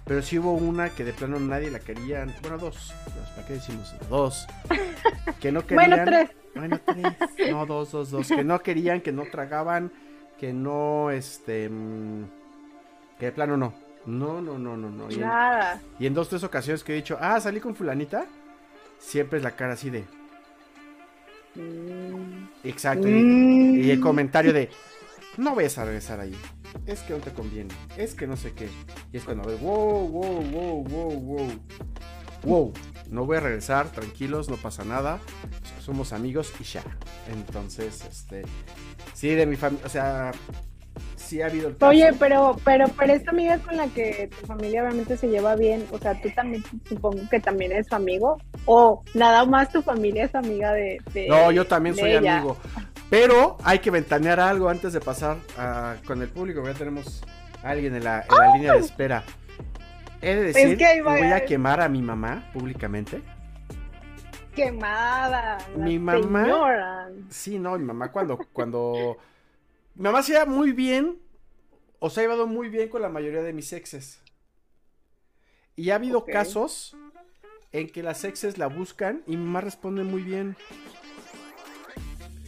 Pero 0.04 0.20
sí 0.22 0.38
hubo 0.38 0.52
una 0.52 0.90
que 0.90 1.04
de 1.04 1.12
plano 1.12 1.38
nadie 1.38 1.70
la 1.70 1.78
quería. 1.78 2.26
Bueno, 2.40 2.58
dos. 2.58 2.92
dos, 3.04 3.28
¿Para 3.36 3.46
qué 3.46 3.54
decimos? 3.54 3.94
Dos. 4.10 4.46
Que 5.40 5.52
no 5.52 5.64
querían. 5.66 5.90
Bueno, 5.90 6.04
tres. 6.04 6.30
Bueno, 6.54 6.80
tres. 6.84 7.50
No, 7.52 7.66
dos, 7.66 7.92
dos, 7.92 8.10
dos. 8.10 8.28
Que 8.28 8.42
no 8.44 8.60
querían, 8.60 9.00
que 9.00 9.12
no 9.12 9.24
tragaban, 9.30 9.92
que 10.38 10.52
no, 10.52 11.10
este... 11.10 11.68
mm, 11.68 12.24
Que 13.18 13.26
de 13.26 13.32
plano 13.32 13.56
no. 13.56 13.74
No, 14.04 14.42
no, 14.42 14.58
no, 14.58 14.76
no, 14.76 14.90
no. 14.90 15.08
Y 15.10 15.14
en, 15.14 15.20
Nada. 15.20 15.80
y 16.00 16.06
en 16.06 16.14
dos, 16.14 16.28
tres 16.28 16.42
ocasiones 16.42 16.82
que 16.82 16.92
he 16.92 16.96
dicho, 16.96 17.16
ah, 17.20 17.40
salí 17.40 17.60
con 17.60 17.76
fulanita, 17.76 18.26
siempre 18.98 19.38
es 19.38 19.44
la 19.44 19.52
cara 19.52 19.74
así 19.74 19.90
de, 19.90 20.04
Mm. 21.54 22.48
exacto. 22.64 23.08
y- 23.08 23.12
Mm. 23.12 23.74
Y 23.84 23.90
el 23.90 24.00
comentario 24.00 24.52
de, 24.52 24.70
no 25.36 25.54
vayas 25.54 25.78
a 25.78 25.84
regresar 25.84 26.18
ahí. 26.20 26.34
Es 26.86 27.00
que 27.00 27.12
no 27.14 27.20
te 27.20 27.32
conviene. 27.32 27.72
Es 27.96 28.14
que 28.14 28.26
no 28.26 28.36
sé 28.36 28.52
qué. 28.52 28.68
Y 29.12 29.16
es 29.16 29.24
cuando 29.24 29.48
ves, 29.48 29.60
wow, 29.60 30.08
wow, 30.08 30.42
wow, 30.42 30.84
wow, 30.84 31.10
wow. 31.20 31.48
Wow, 32.44 32.72
no 33.08 33.24
voy 33.24 33.36
a 33.36 33.40
regresar, 33.40 33.88
tranquilos, 33.90 34.48
no 34.48 34.56
pasa 34.56 34.84
nada. 34.84 35.20
Somos 35.80 36.12
amigos 36.12 36.52
y 36.58 36.64
ya. 36.64 36.82
Entonces, 37.32 38.04
este, 38.10 38.42
sí, 39.14 39.28
de 39.28 39.46
mi 39.46 39.54
familia, 39.54 39.86
o 39.86 39.88
sea, 39.88 40.32
sí 41.14 41.40
ha 41.40 41.46
habido 41.46 41.68
el 41.68 41.76
caso. 41.76 41.90
Oye, 41.90 42.12
pero, 42.18 42.56
pero, 42.64 42.86
pero 42.98 43.12
esta 43.12 43.30
amiga 43.30 43.58
con 43.58 43.76
la 43.76 43.86
que 43.88 44.28
tu 44.40 44.44
familia 44.46 44.82
obviamente 44.82 45.16
se 45.16 45.28
lleva 45.28 45.54
bien, 45.54 45.86
o 45.92 45.98
sea, 45.98 46.20
tú 46.20 46.30
también 46.34 46.64
supongo 46.88 47.20
que 47.30 47.38
también 47.38 47.70
eres 47.70 47.86
su 47.86 47.94
amigo, 47.94 48.38
o 48.66 49.04
nada 49.14 49.44
más 49.44 49.70
tu 49.70 49.80
familia 49.80 50.24
es 50.24 50.34
amiga 50.34 50.72
de, 50.72 51.00
de- 51.14 51.28
No, 51.28 51.52
yo 51.52 51.64
también 51.68 51.94
de 51.94 52.02
soy 52.02 52.10
ella? 52.14 52.38
amigo. 52.38 52.56
Pero 53.12 53.58
hay 53.62 53.80
que 53.80 53.90
ventanear 53.90 54.40
algo 54.40 54.70
antes 54.70 54.94
de 54.94 55.00
pasar 55.00 55.36
con 56.06 56.22
el 56.22 56.30
público. 56.30 56.64
Ya 56.64 56.72
tenemos 56.72 57.22
a 57.62 57.68
alguien 57.68 57.94
en 57.94 58.04
la, 58.04 58.22
en 58.22 58.34
la 58.38 58.54
línea 58.54 58.72
de 58.72 58.78
espera. 58.78 59.22
He 60.22 60.34
de 60.34 60.42
decir 60.44 60.78
que 60.78 61.02
voy 61.02 61.20
a 61.24 61.44
quemar 61.44 61.82
a 61.82 61.90
mi 61.90 62.00
mamá 62.00 62.48
públicamente. 62.54 63.20
Quemada. 64.56 65.58
la 65.76 65.84
Mi 65.84 65.98
mamá- 65.98 66.44
señora. 66.44 67.10
Sí, 67.28 67.58
no, 67.58 67.78
mi 67.78 67.84
mamá 67.84 68.10
cuando, 68.10 68.38
cuando... 68.50 69.18
Mi 69.94 70.04
mamá 70.04 70.22
se 70.22 70.46
muy 70.46 70.72
bien, 70.72 71.18
o 71.98 72.08
se 72.08 72.20
ha 72.20 72.22
llevado 72.22 72.46
muy 72.46 72.70
bien 72.70 72.88
con 72.88 73.02
la 73.02 73.10
mayoría 73.10 73.42
de 73.42 73.52
mis 73.52 73.74
exes. 73.74 74.22
Y 75.76 75.90
ha 75.90 75.96
habido 75.96 76.24
casos 76.24 76.96
en 77.72 77.90
que 77.90 78.02
las 78.02 78.24
exes 78.24 78.56
la 78.56 78.68
buscan 78.68 79.22
y 79.26 79.36
mi 79.36 79.44
mamá 79.44 79.60
responde 79.60 80.02
muy 80.02 80.22
bien. 80.22 80.56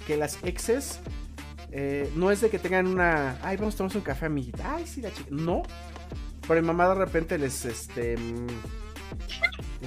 Que 0.07 0.17
las 0.17 0.39
exes 0.43 1.01
eh, 1.73 2.11
no 2.15 2.31
es 2.31 2.41
de 2.41 2.51
que 2.51 2.59
tengan 2.59 2.87
una... 2.87 3.39
Ay, 3.43 3.57
vamos 3.57 3.75
a 3.75 3.79
tomarnos 3.79 3.97
un 3.97 4.03
café, 4.03 4.27
amiguita. 4.27 4.75
Ay, 4.77 4.87
sí, 4.87 5.01
la 5.01 5.13
chica. 5.13 5.29
No. 5.31 5.63
Pero 6.47 6.61
mi 6.61 6.67
mamá 6.67 6.89
de 6.89 6.95
repente 6.95 7.39
les, 7.39 7.65
este... 7.65 8.17
mm, 8.17 8.47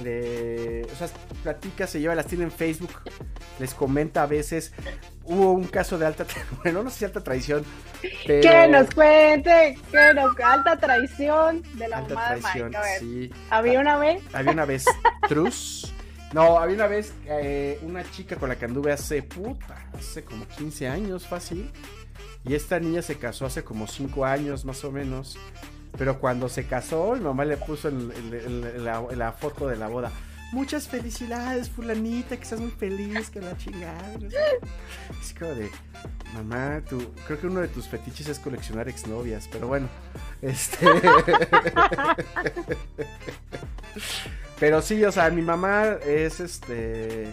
Le, 0.02 0.84
o 0.84 0.96
sea, 0.96 1.08
platica, 1.42 1.86
se 1.86 2.00
lleva, 2.00 2.14
las 2.14 2.26
tiene 2.26 2.44
en 2.44 2.52
Facebook, 2.52 2.90
les 3.58 3.74
comenta 3.74 4.22
a 4.22 4.26
veces. 4.26 4.72
Hubo 5.24 5.52
un 5.52 5.64
caso 5.64 5.98
de 5.98 6.06
alta, 6.06 6.24
bueno, 6.62 6.82
no 6.82 6.90
sé 6.90 6.98
si 7.00 7.04
alta 7.04 7.22
traición, 7.22 7.64
pero 8.26 8.42
Que 8.42 8.68
nos 8.68 8.90
cuente, 8.94 9.78
que 9.90 10.14
nos 10.14 10.38
alta 10.40 10.78
traición 10.78 11.62
de 11.74 11.88
la 11.88 11.98
alta 11.98 12.14
mamá 12.14 12.34
de 12.34 12.40
traición, 12.40 12.66
Mike. 12.68 12.76
A 12.78 12.82
ver, 12.82 13.00
sí. 13.00 13.30
había 13.50 13.80
una 13.80 13.96
vez. 13.98 14.22
Había 14.32 14.52
una 14.52 14.64
vez 14.64 14.84
Trus. 15.28 15.87
No, 16.32 16.58
había 16.58 16.76
una 16.76 16.86
vez 16.86 17.14
eh, 17.26 17.80
una 17.82 18.08
chica 18.10 18.36
con 18.36 18.48
la 18.48 18.56
que 18.56 18.66
anduve 18.66 18.92
hace 18.92 19.22
puta, 19.22 19.88
hace 19.96 20.24
como 20.24 20.46
15 20.46 20.88
años, 20.88 21.26
fácil. 21.26 21.70
Y 22.44 22.54
esta 22.54 22.78
niña 22.78 23.02
se 23.02 23.16
casó 23.16 23.46
hace 23.46 23.64
como 23.64 23.86
5 23.86 24.24
años 24.24 24.64
más 24.64 24.84
o 24.84 24.92
menos. 24.92 25.38
Pero 25.96 26.20
cuando 26.20 26.48
se 26.48 26.66
casó, 26.66 27.14
mi 27.14 27.20
mamá 27.20 27.44
le 27.44 27.56
puso 27.56 27.88
en 27.88 28.84
la 28.84 29.32
foto 29.32 29.68
de 29.68 29.76
la 29.76 29.88
boda. 29.88 30.12
Muchas 30.52 30.88
felicidades, 30.88 31.68
fulanita, 31.68 32.36
que 32.36 32.42
estás 32.42 32.60
muy 32.60 32.70
feliz, 32.70 33.28
que 33.30 33.40
la 33.40 33.56
chingada. 33.56 34.14
Es 35.20 35.34
como 35.38 35.54
de, 35.54 35.70
mamá, 36.34 36.82
tú, 36.88 37.12
creo 37.26 37.40
que 37.40 37.46
uno 37.46 37.60
de 37.60 37.68
tus 37.68 37.86
fetiches 37.86 38.28
es 38.28 38.38
coleccionar 38.38 38.88
exnovias, 38.88 39.48
pero 39.52 39.68
bueno, 39.68 39.88
este... 40.40 40.86
Pero 44.60 44.82
sí, 44.82 45.04
o 45.04 45.12
sea, 45.12 45.30
mi 45.30 45.42
mamá 45.42 45.98
es 46.04 46.40
este. 46.40 47.32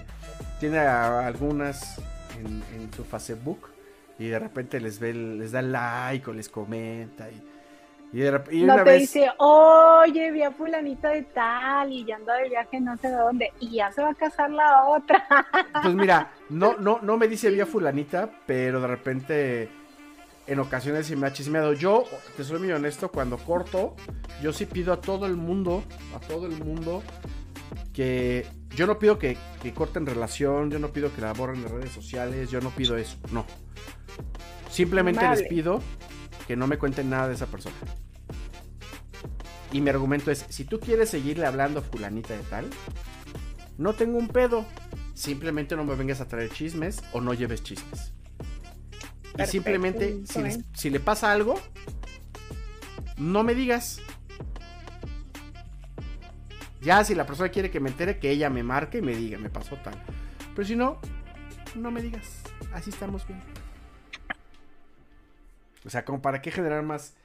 Tiene 0.59 0.79
algunas 0.79 1.99
en, 2.37 2.63
en 2.75 2.93
su 2.95 3.03
Facebook. 3.03 3.69
Y 4.17 4.27
de 4.27 4.39
repente 4.39 4.79
les 4.79 4.99
ve, 4.99 5.13
les 5.13 5.51
da 5.51 5.61
like 5.61 6.29
o 6.29 6.33
les 6.33 6.49
comenta. 6.49 7.29
Y, 7.29 7.43
y, 8.15 8.19
de 8.19 8.41
y 8.51 8.63
No 8.63 8.75
una 8.75 8.83
te 8.85 8.91
vez. 8.91 9.01
dice, 9.01 9.29
oye, 9.39 10.31
vi 10.31 10.41
a 10.41 10.49
fulanita 10.51 11.09
de 11.09 11.23
tal 11.23 11.91
y 11.91 12.05
ya 12.05 12.15
anda 12.15 12.35
de 12.35 12.47
viaje 12.47 12.79
no 12.79 12.95
sé 12.95 13.11
dónde 13.11 13.51
y 13.59 13.71
ya 13.71 13.91
se 13.91 14.01
va 14.01 14.11
a 14.11 14.13
casar 14.13 14.51
la 14.51 14.85
otra. 14.85 15.27
Pues 15.83 15.93
mira, 15.93 16.31
no, 16.47 16.77
no, 16.77 16.99
no 17.01 17.17
me 17.17 17.27
dice 17.27 17.49
vía 17.49 17.65
fulanita, 17.65 18.29
pero 18.45 18.79
de 18.79 18.87
repente. 18.87 19.69
En 20.47 20.59
ocasiones 20.59 21.07
sí 21.07 21.15
me 21.17 21.27
ha 21.27 21.33
chismeado. 21.33 21.73
Yo, 21.73 22.05
te 22.37 22.43
soy 22.45 22.59
muy 22.59 22.71
honesto, 22.71 23.09
cuando 23.11 23.37
corto, 23.37 23.95
yo 24.41 24.53
sí 24.53 24.65
pido 24.65 24.93
a 24.93 25.01
todo 25.01 25.25
el 25.25 25.35
mundo, 25.35 25.83
a 26.15 26.19
todo 26.19 26.45
el 26.45 26.63
mundo, 26.63 27.03
que 27.93 28.45
yo 28.69 28.87
no 28.87 28.97
pido 28.97 29.17
que, 29.19 29.37
que 29.61 29.73
corten 29.73 30.05
relación, 30.05 30.71
yo 30.71 30.79
no 30.79 30.89
pido 30.89 31.13
que 31.13 31.19
la 31.19 31.33
borren 31.33 31.63
en 31.63 31.69
redes 31.69 31.91
sociales, 31.91 32.49
yo 32.51 32.61
no 32.61 32.69
pido 32.69 32.95
eso, 32.95 33.17
no. 33.31 33.45
Simplemente 34.69 35.27
les 35.27 35.43
pido 35.43 35.81
que 36.47 36.55
no 36.55 36.67
me 36.67 36.77
cuenten 36.77 37.09
nada 37.09 37.27
de 37.27 37.33
esa 37.33 37.47
persona. 37.47 37.75
Y 39.71 39.81
mi 39.81 39.89
argumento 39.89 40.31
es, 40.31 40.45
si 40.49 40.63
tú 40.63 40.79
quieres 40.79 41.09
seguirle 41.09 41.45
hablando 41.45 41.79
a 41.79 41.83
fulanita 41.83 42.33
de 42.33 42.43
tal, 42.43 42.69
no 43.77 43.93
tengo 43.93 44.17
un 44.17 44.27
pedo. 44.27 44.65
Simplemente 45.13 45.75
no 45.75 45.83
me 45.83 45.95
vengas 45.95 46.21
a 46.21 46.27
traer 46.27 46.49
chismes 46.49 47.01
o 47.13 47.21
no 47.21 47.33
lleves 47.33 47.63
chismes. 47.63 48.13
Y 49.37 49.45
simplemente, 49.45 50.21
si, 50.25 50.41
bien. 50.41 50.65
si 50.73 50.89
le 50.89 50.99
pasa 50.99 51.31
algo, 51.31 51.59
no 53.17 53.43
me 53.43 53.55
digas. 53.55 54.01
Ya 56.81 57.03
si 57.03 57.15
la 57.15 57.25
persona 57.25 57.49
quiere 57.49 57.71
que 57.71 57.79
me 57.79 57.89
entere, 57.89 58.19
que 58.19 58.29
ella 58.29 58.49
me 58.49 58.63
marque 58.63 58.99
y 58.99 59.01
me 59.01 59.15
diga, 59.15 59.37
me 59.37 59.49
pasó 59.49 59.75
tal. 59.77 59.95
Pero 60.53 60.67
si 60.67 60.75
no, 60.75 60.99
no 61.75 61.91
me 61.91 62.01
digas. 62.01 62.41
Así 62.73 62.89
estamos 62.89 63.27
bien. 63.27 63.41
O 65.85 65.89
sea, 65.89 66.05
como 66.05 66.21
para 66.21 66.41
qué 66.41 66.51
generar 66.51 66.83
más, 66.83 67.15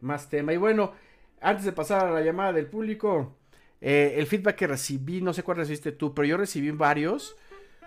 más 0.00 0.28
tema. 0.28 0.52
Y 0.52 0.56
bueno, 0.56 0.92
antes 1.40 1.64
de 1.64 1.72
pasar 1.72 2.06
a 2.06 2.10
la 2.10 2.20
llamada 2.20 2.52
del 2.52 2.66
público, 2.66 3.36
eh, 3.80 4.14
el 4.16 4.26
feedback 4.26 4.56
que 4.56 4.66
recibí, 4.66 5.20
no 5.22 5.32
sé 5.32 5.42
cuál 5.42 5.56
recibiste 5.58 5.92
tú, 5.92 6.12
pero 6.14 6.26
yo 6.26 6.36
recibí 6.36 6.70
varios. 6.70 7.36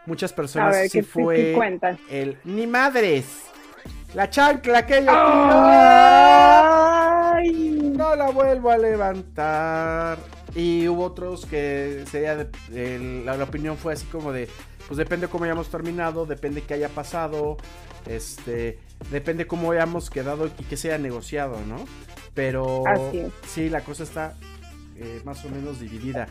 Muchas 0.05 0.33
personas 0.33 0.75
ver, 0.75 0.89
sí 0.89 0.99
¿qué, 0.99 1.03
fue 1.03 1.53
el 2.09 2.37
ni 2.43 2.67
madres. 2.67 3.45
La 4.13 4.29
chancla 4.29 4.85
que 4.85 5.03
yo 5.05 5.11
no 7.97 8.15
la 8.15 8.29
vuelvo 8.31 8.69
a 8.71 8.77
levantar. 8.77 10.17
Y 10.55 10.87
hubo 10.87 11.05
otros 11.05 11.45
que 11.45 12.03
sería 12.11 12.35
de- 12.35 12.49
el- 12.95 13.25
la, 13.25 13.35
la 13.37 13.43
opinión 13.45 13.75
fue 13.77 13.93
así 13.93 14.05
como 14.07 14.31
de, 14.31 14.47
pues 14.87 14.97
depende 14.97 15.27
cómo 15.27 15.45
hayamos 15.45 15.69
terminado, 15.69 16.25
depende 16.25 16.61
qué 16.61 16.75
haya 16.75 16.89
pasado, 16.89 17.57
este, 18.05 18.77
depende 19.09 19.47
cómo 19.47 19.71
hayamos 19.71 20.09
quedado 20.11 20.47
y 20.47 20.63
que 20.65 20.77
se 20.77 20.89
haya 20.89 20.99
negociado, 21.01 21.57
¿no? 21.67 21.77
Pero 22.33 22.83
sí, 23.47 23.69
la 23.69 23.81
cosa 23.81 24.03
está 24.03 24.33
eh, 24.95 25.21
más 25.25 25.43
o 25.45 25.49
menos 25.49 25.79
dividida. 25.79 26.27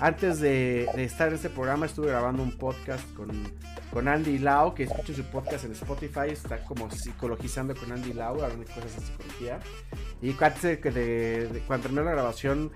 Antes 0.00 0.40
de, 0.40 0.88
de 0.94 1.04
estar 1.04 1.28
en 1.28 1.34
este 1.34 1.48
programa 1.50 1.86
estuve 1.86 2.08
grabando 2.08 2.42
un 2.42 2.52
podcast 2.52 3.04
con, 3.14 3.30
con 3.92 4.08
Andy 4.08 4.38
Lau, 4.38 4.74
que 4.74 4.84
escucho 4.84 5.14
su 5.14 5.24
podcast 5.24 5.64
en 5.64 5.72
Spotify, 5.72 6.28
está 6.30 6.58
como 6.64 6.90
psicologizando 6.90 7.74
con 7.74 7.92
Andy 7.92 8.12
Lau, 8.14 8.34
hablando 8.42 8.64
de 8.66 8.72
cosas 8.74 8.96
de 8.96 9.02
psicología. 9.06 9.60
Y 10.22 10.34
antes 10.42 10.62
de, 10.62 10.80
que 10.80 10.90
de- 10.90 11.48
de- 11.48 11.60
cuando 11.60 11.84
terminó 11.84 12.04
la 12.04 12.12
grabación 12.12 12.70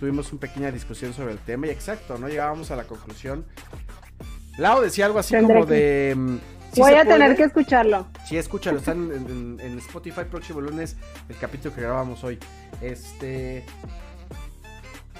tuvimos 0.00 0.30
una 0.32 0.40
pequeña 0.40 0.70
discusión 0.70 1.12
sobre 1.14 1.32
el 1.32 1.38
tema 1.38 1.66
y 1.66 1.70
exacto, 1.70 2.16
¿no? 2.18 2.28
Llegábamos 2.28 2.70
a 2.70 2.76
la 2.76 2.84
conclusión. 2.84 3.44
Lau 4.58 4.80
decía 4.80 5.06
algo 5.06 5.18
así 5.18 5.34
como 5.48 5.66
de... 5.66 6.38
¿sí 6.76 6.80
Voy 6.82 6.94
a 6.94 7.04
tener 7.04 7.36
que 7.36 7.42
escucharlo. 7.44 8.06
Sí, 8.26 8.36
escúchalo, 8.36 8.78
están 8.78 9.10
en, 9.12 9.26
en- 9.28 9.60
en 9.60 9.78
Spotify 9.78 10.22
próximo 10.30 10.60
lunes, 10.60 10.96
el 11.28 11.36
capítulo 11.36 11.74
que 11.74 11.80
grabamos 11.80 12.22
hoy. 12.24 12.38
Este. 12.80 13.64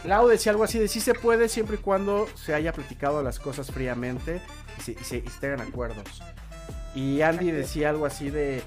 Lau 0.05 0.29
decía 0.29 0.53
algo 0.53 0.63
así 0.65 0.79
de 0.79 0.89
sí 0.89 1.01
se 1.01 1.15
puede 1.15 1.49
siempre 1.49 1.77
y 1.77 1.79
cuando 1.79 2.29
se 2.37 2.55
haya 2.55 2.73
platicado 2.73 3.23
las 3.23 3.39
cosas 3.41 3.71
fríamente 3.73 4.41
y 4.79 4.83
se, 4.83 4.93
y 4.93 4.97
se- 5.05 5.17
y 5.19 5.29
se 5.29 5.41
tengan 5.41 5.63
acuerdos. 5.63 6.23
Y 6.95 7.23
Andy 7.23 7.51
decía 7.51 7.91
algo 7.91 8.07
así 8.07 8.31
de 8.31 8.63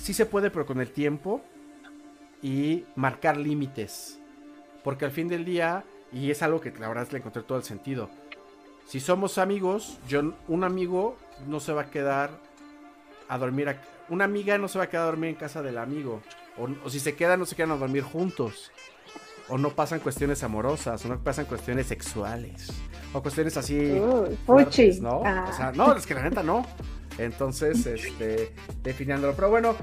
sí 0.00 0.14
se 0.14 0.26
puede, 0.26 0.50
pero 0.50 0.66
con 0.66 0.80
el 0.80 0.90
tiempo 0.90 1.42
y 2.42 2.84
marcar 2.96 3.36
límites. 3.36 4.18
Porque 4.82 5.04
al 5.04 5.10
fin 5.10 5.28
del 5.28 5.44
día, 5.44 5.84
y 6.12 6.30
es 6.30 6.42
algo 6.42 6.60
que 6.60 6.70
la 6.72 6.88
verdad 6.88 7.06
le 7.10 7.18
encontré 7.18 7.42
todo 7.42 7.58
el 7.58 7.64
sentido. 7.64 8.08
Si 8.86 8.98
somos 8.98 9.36
amigos, 9.38 9.98
yo 10.08 10.32
un 10.48 10.64
amigo 10.64 11.16
no 11.46 11.60
se 11.60 11.72
va 11.72 11.82
a 11.82 11.90
quedar 11.90 12.30
a 13.28 13.38
dormir. 13.38 13.68
a- 13.68 13.80
una 14.08 14.24
amiga 14.24 14.58
no 14.58 14.66
se 14.68 14.78
va 14.78 14.84
a 14.84 14.88
quedar 14.88 15.04
a 15.04 15.06
dormir 15.06 15.30
en 15.30 15.36
casa 15.36 15.62
del 15.62 15.78
amigo. 15.78 16.20
O, 16.58 16.68
o 16.84 16.90
si 16.90 16.98
se 17.00 17.14
quedan, 17.14 17.38
no 17.38 17.46
se 17.46 17.54
quedan 17.56 17.70
a 17.72 17.76
dormir 17.76 18.02
juntos. 18.02 18.72
O 19.48 19.58
no 19.58 19.70
pasan 19.70 19.98
cuestiones 20.00 20.42
amorosas, 20.44 21.04
o 21.04 21.08
no 21.08 21.18
pasan 21.22 21.44
cuestiones 21.46 21.86
sexuales. 21.86 22.68
O 23.12 23.20
cuestiones 23.22 23.56
así. 23.56 24.00
Fuertes. 24.46 25.00
¿no? 25.00 25.22
Ah. 25.24 25.46
O 25.48 25.52
sea, 25.56 25.72
no, 25.72 25.94
es 25.94 26.06
que 26.06 26.14
la 26.14 26.22
neta 26.22 26.42
no. 26.42 26.64
Entonces, 27.18 27.84
este, 27.86 28.54
definiéndolo. 28.82 29.34
Pero 29.34 29.50
bueno, 29.50 29.76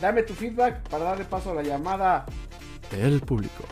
dame 0.00 0.22
tu 0.24 0.34
feedback 0.34 0.88
para 0.88 1.04
darle 1.04 1.24
paso 1.24 1.50
a 1.52 1.54
la 1.54 1.62
llamada. 1.62 2.26
del 2.90 3.20
público. 3.20 3.64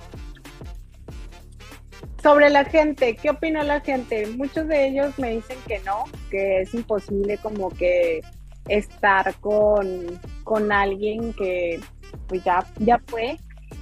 Sobre 2.26 2.50
la 2.50 2.64
gente, 2.64 3.14
¿qué 3.14 3.30
opina 3.30 3.62
la 3.62 3.78
gente? 3.78 4.26
Muchos 4.26 4.66
de 4.66 4.88
ellos 4.88 5.16
me 5.16 5.30
dicen 5.30 5.56
que 5.64 5.78
no, 5.86 6.06
que 6.28 6.62
es 6.62 6.74
imposible 6.74 7.38
como 7.38 7.70
que 7.70 8.20
estar 8.66 9.32
con, 9.36 10.18
con 10.42 10.72
alguien 10.72 11.32
que 11.34 11.78
pues 12.26 12.42
ya, 12.42 12.66
ya 12.80 13.00
fue. 13.06 13.36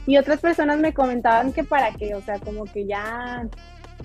Y 0.05 0.19
otras 0.19 0.41
personas 0.41 0.79
me 0.79 0.93
comentaban 0.93 1.55
que 1.55 1.65
para 1.65 1.91
qué, 1.93 2.15
o 2.15 2.21
sea, 2.21 2.39
como 2.39 2.67
que 2.67 2.85
ya, 2.85 3.49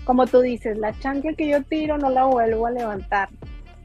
como 0.06 0.26
tú 0.26 0.40
dices, 0.40 0.78
la 0.78 0.98
chancla 0.98 1.34
que 1.34 1.50
yo 1.50 1.62
tiro 1.64 1.98
no 1.98 2.10
la 2.10 2.24
vuelvo 2.24 2.68
a 2.68 2.72
levantar. 2.72 3.28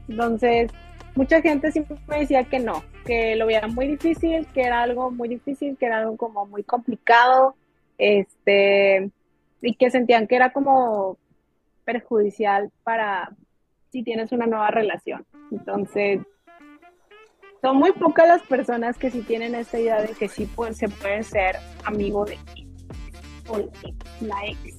Entonces, 0.07 0.71
mucha 1.15 1.41
gente 1.41 1.69
siempre 1.73 1.97
me 2.07 2.19
decía 2.19 2.45
que 2.45 2.59
no, 2.59 2.81
que 3.05 3.35
lo 3.35 3.45
veía 3.45 3.67
muy 3.67 3.87
difícil, 3.87 4.47
que 4.53 4.61
era 4.61 4.83
algo 4.83 5.11
muy 5.11 5.27
difícil, 5.27 5.75
que 5.77 5.87
era 5.87 5.97
algo 5.97 6.15
como 6.15 6.45
muy 6.45 6.63
complicado, 6.63 7.57
este, 7.97 9.11
y 9.65 9.75
que 9.75 9.89
sentían 9.89 10.27
que 10.27 10.35
era 10.35 10.51
como 10.53 11.17
perjudicial 11.83 12.71
para 12.83 13.31
si 13.91 14.03
tienes 14.03 14.31
una 14.31 14.45
nueva 14.45 14.69
relación. 14.71 15.25
Entonces, 15.51 16.21
son 17.61 17.77
muy 17.77 17.91
pocas 17.93 18.27
las 18.27 18.41
personas 18.43 18.97
que 18.97 19.09
sí 19.09 19.21
tienen 19.21 19.55
esta 19.55 19.79
idea 19.79 20.01
de 20.01 20.09
que 20.09 20.27
sí 20.27 20.47
se 20.73 20.89
puede 20.89 21.23
ser 21.23 21.55
amigo 21.83 22.25
de 22.25 22.37
la 24.21 24.45
ex. 24.45 24.77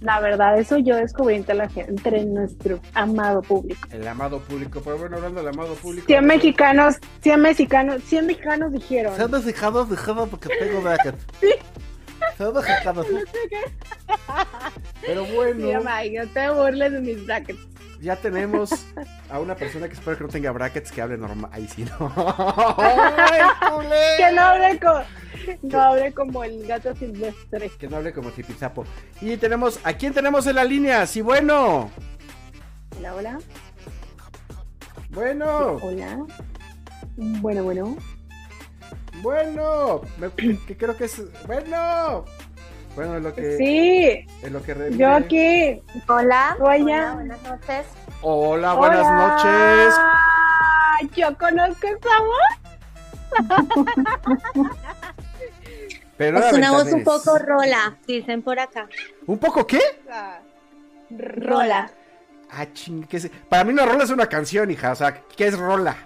La 0.00 0.18
verdad, 0.18 0.58
eso 0.58 0.78
yo 0.78 0.96
descubrí 0.96 1.34
entre, 1.34 1.54
la 1.54 1.68
gente, 1.68 1.90
entre 1.90 2.24
nuestro 2.24 2.80
amado 2.94 3.42
público. 3.42 3.86
El 3.90 4.08
amado 4.08 4.38
público, 4.40 4.80
pero 4.82 4.96
bueno, 4.96 5.16
hablando 5.16 5.40
del 5.40 5.48
amado 5.48 5.74
público. 5.74 6.06
100 6.06 6.24
mexicanos, 6.24 6.96
100 7.20 7.40
mexicanos, 7.40 8.02
100 8.04 8.26
mexicanos 8.26 8.72
dijeron. 8.72 9.14
100 9.14 9.30
mexicanos 9.30 9.90
dijeron 9.90 10.30
porque 10.30 10.48
tengo 10.58 10.80
bracket. 10.80 11.16
Sí. 11.40 11.52
100 12.40 12.54
mexicanos. 12.54 13.06
Pero 15.00 15.24
bueno. 15.26 15.80
Sí, 15.80 16.10
no 16.16 16.26
te 16.28 16.50
burles 16.50 16.92
de 16.92 17.00
mis 17.00 17.26
brackets 17.26 17.70
ya 18.00 18.16
tenemos 18.16 18.86
a 19.28 19.38
una 19.40 19.54
persona 19.54 19.86
que 19.86 19.94
espero 19.94 20.16
que 20.16 20.24
no 20.24 20.30
tenga 20.30 20.50
brackets 20.52 20.90
que 20.90 21.02
hable 21.02 21.18
normal. 21.18 21.50
Ahí 21.52 21.68
sí, 21.68 21.84
no. 21.84 22.12
que 24.16 24.32
no 24.32 24.42
hable, 24.42 24.80
como, 24.80 25.02
no 25.62 25.80
hable 25.80 26.12
como 26.12 26.44
el 26.44 26.66
gato 26.66 26.94
silvestre. 26.96 27.70
Que 27.78 27.88
no 27.88 27.98
hable 27.98 28.12
como 28.12 28.30
Tipizapo. 28.30 28.84
Y 29.20 29.36
tenemos, 29.36 29.78
¿a 29.84 29.92
quién 29.92 30.14
tenemos 30.14 30.46
en 30.46 30.56
la 30.56 30.64
línea? 30.64 31.06
Sí, 31.06 31.20
bueno. 31.20 31.90
Hola, 32.98 33.14
hola. 33.14 33.38
Bueno. 35.10 35.76
hola. 35.82 36.26
Bueno, 37.16 37.64
bueno. 37.64 37.96
Bueno. 39.22 40.02
que 40.66 40.76
creo 40.76 40.96
que 40.96 41.04
es. 41.04 41.22
Bueno. 41.46 42.24
Bueno, 42.94 43.16
es 43.16 43.22
lo 43.22 43.34
que. 43.34 43.56
Sí. 43.56 44.26
Es 44.42 44.52
lo 44.52 44.62
que 44.62 44.74
Yo 44.96 45.12
aquí. 45.12 45.80
Hola. 46.08 46.56
Hola, 46.58 47.14
buenas 47.14 47.42
noches. 47.42 47.86
Hola, 48.22 48.74
buenas 48.74 49.06
noches. 49.10 49.94
Yo 51.16 51.36
conozco 51.38 51.86
esa 51.86 52.20
voz. 52.22 52.60
Pero 56.16 56.38
es 56.38 56.52
una 56.52 56.72
voz 56.72 56.92
un 56.92 57.02
poco 57.02 57.38
rola, 57.38 57.96
dicen 58.06 58.42
por 58.42 58.60
acá. 58.60 58.86
¿Un 59.26 59.38
poco 59.38 59.66
qué? 59.66 59.80
Rola. 61.08 61.90
Ah, 62.50 62.66
ching, 62.72 63.04
¿qué 63.04 63.30
Para 63.48 63.64
mí 63.64 63.72
una 63.72 63.86
rola 63.86 64.04
es 64.04 64.10
una 64.10 64.26
canción, 64.26 64.70
hija. 64.70 64.92
O 64.92 64.96
sea, 64.96 65.22
¿qué 65.34 65.46
es 65.46 65.58
rola? 65.58 65.96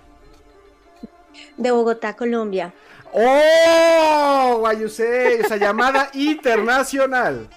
De 1.57 1.71
Bogotá, 1.73 2.15
Colombia. 2.15 2.73
¡Oh! 3.17 4.57
Guayusé, 4.59 5.41
esa 5.41 5.57
llamada 5.57 6.11
internacional. 6.15 7.49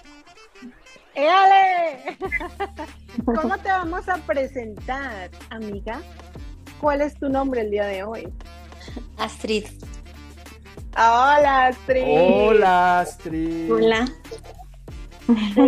¡Éale! 1.14 2.16
¿Cómo 3.24 3.58
te 3.58 3.68
vamos 3.68 4.08
a 4.08 4.18
presentar, 4.18 5.30
amiga? 5.50 6.00
¿Cuál 6.80 7.00
es 7.00 7.18
tu 7.18 7.28
nombre 7.28 7.62
el 7.62 7.72
día 7.72 7.86
de 7.86 8.04
hoy? 8.04 8.32
Astrid. 9.18 9.64
Hola, 10.96 11.66
Astrid. 11.66 12.04
Hola, 12.06 13.00
Astrid. 13.00 13.72
Hola. 13.72 14.04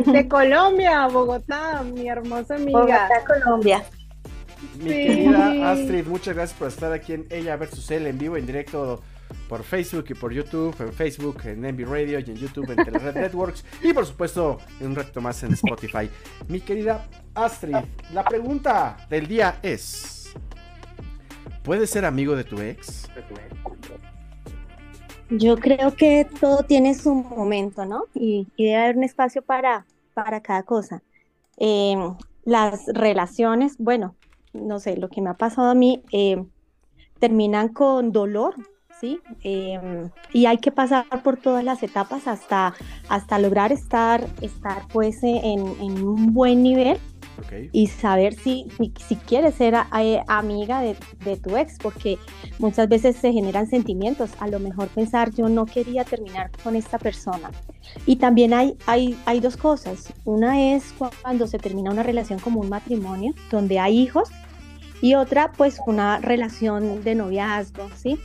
De 0.06 0.28
Colombia, 0.28 1.08
Bogotá, 1.08 1.82
mi 1.82 2.08
hermosa 2.08 2.54
amiga. 2.54 2.78
Bogotá, 2.78 3.24
Colombia. 3.26 3.84
Mi 4.78 4.88
querida 4.88 5.72
Astrid, 5.72 6.06
muchas 6.06 6.34
gracias 6.36 6.58
por 6.58 6.68
estar 6.68 6.92
aquí 6.92 7.14
en 7.14 7.26
Ella 7.28 7.56
versus 7.56 7.90
Él 7.90 8.06
en 8.06 8.18
vivo, 8.18 8.36
en 8.36 8.46
directo 8.46 9.02
por 9.48 9.62
Facebook 9.62 10.04
y 10.08 10.14
por 10.14 10.32
YouTube, 10.32 10.74
en 10.80 10.92
Facebook, 10.92 11.38
en 11.44 11.64
Envy 11.64 11.84
Radio 11.84 12.18
y 12.20 12.24
en 12.24 12.36
YouTube, 12.36 12.70
en 12.70 12.84
Telered 12.84 13.14
Networks 13.20 13.64
y 13.82 13.92
por 13.92 14.06
supuesto 14.06 14.58
en 14.80 14.88
un 14.88 14.96
reto 14.96 15.20
más 15.20 15.42
en 15.42 15.52
Spotify. 15.52 16.08
Mi 16.48 16.60
querida 16.60 17.06
Astrid, 17.34 17.76
la 18.12 18.24
pregunta 18.24 18.96
del 19.08 19.26
día 19.26 19.58
es, 19.62 20.32
¿puedes 21.62 21.90
ser 21.90 22.04
amigo 22.04 22.36
de 22.36 22.44
tu 22.44 22.60
ex? 22.60 23.08
Yo 25.30 25.56
creo 25.58 25.94
que 25.94 26.26
todo 26.40 26.64
tiene 26.64 26.94
su 26.94 27.14
momento, 27.14 27.86
¿no? 27.86 28.06
Y, 28.14 28.48
debe 28.58 28.76
haber 28.76 28.96
un 28.96 29.04
espacio 29.04 29.42
para, 29.42 29.86
para 30.12 30.40
cada 30.40 30.64
cosa. 30.64 31.02
Em, 31.56 32.16
las 32.44 32.86
relaciones, 32.86 33.76
bueno, 33.78 34.16
no 34.52 34.80
sé, 34.80 34.96
lo 34.96 35.08
que 35.08 35.20
me 35.20 35.30
ha 35.30 35.34
pasado 35.34 35.70
a 35.70 35.74
mí, 35.74 36.02
em, 36.10 36.46
terminan 37.20 37.68
con 37.68 38.10
dolor, 38.10 38.54
¿sí? 39.00 39.20
Em, 39.42 40.10
y 40.32 40.46
hay 40.46 40.58
que 40.58 40.70
pasar 40.70 41.06
por 41.22 41.36
todas 41.38 41.64
las 41.64 41.82
etapas 41.82 42.26
hasta, 42.28 42.74
hasta 43.08 43.38
lograr 43.38 43.72
estar, 43.72 44.26
estar 44.42 44.86
pues 44.92 45.20
en, 45.22 45.60
un 46.02 46.32
buen 46.34 46.62
nivel 46.62 46.98
y 47.72 47.86
saber 47.86 48.34
si, 48.34 48.66
si, 49.08 49.16
quieres 49.16 49.54
ser 49.54 49.74
eh, 49.98 50.20
amiga 50.28 50.82
de, 50.82 51.36
tu 51.36 51.56
ex, 51.56 51.78
porque 51.78 52.18
muchas 52.58 52.88
veces 52.88 53.16
se 53.16 53.32
generan 53.32 53.66
sentimientos, 53.66 54.30
a 54.40 54.48
lo 54.48 54.60
mejor 54.60 54.88
pensar 54.88 55.32
yo 55.32 55.48
no 55.48 55.64
quería 55.64 56.04
terminar 56.04 56.50
con 56.62 56.76
esta 56.76 56.98
persona. 56.98 57.50
Y 58.04 58.16
también 58.16 58.52
hay, 58.52 58.76
hay, 58.86 59.18
hay 59.24 59.40
dos 59.40 59.56
cosas, 59.56 60.12
una 60.26 60.74
es 60.74 60.92
cuando 61.22 61.46
se 61.46 61.58
termina 61.58 61.90
una 61.90 62.02
relación 62.02 62.38
como 62.38 62.60
un 62.60 62.68
matrimonio, 62.68 63.32
donde 63.50 63.78
hay 63.78 63.98
hijos, 63.98 64.28
y 65.00 65.14
otra 65.14 65.52
pues 65.52 65.80
una 65.86 66.18
relación 66.18 67.02
de 67.02 67.14
noviazgo, 67.14 67.88
¿sí? 67.96 68.18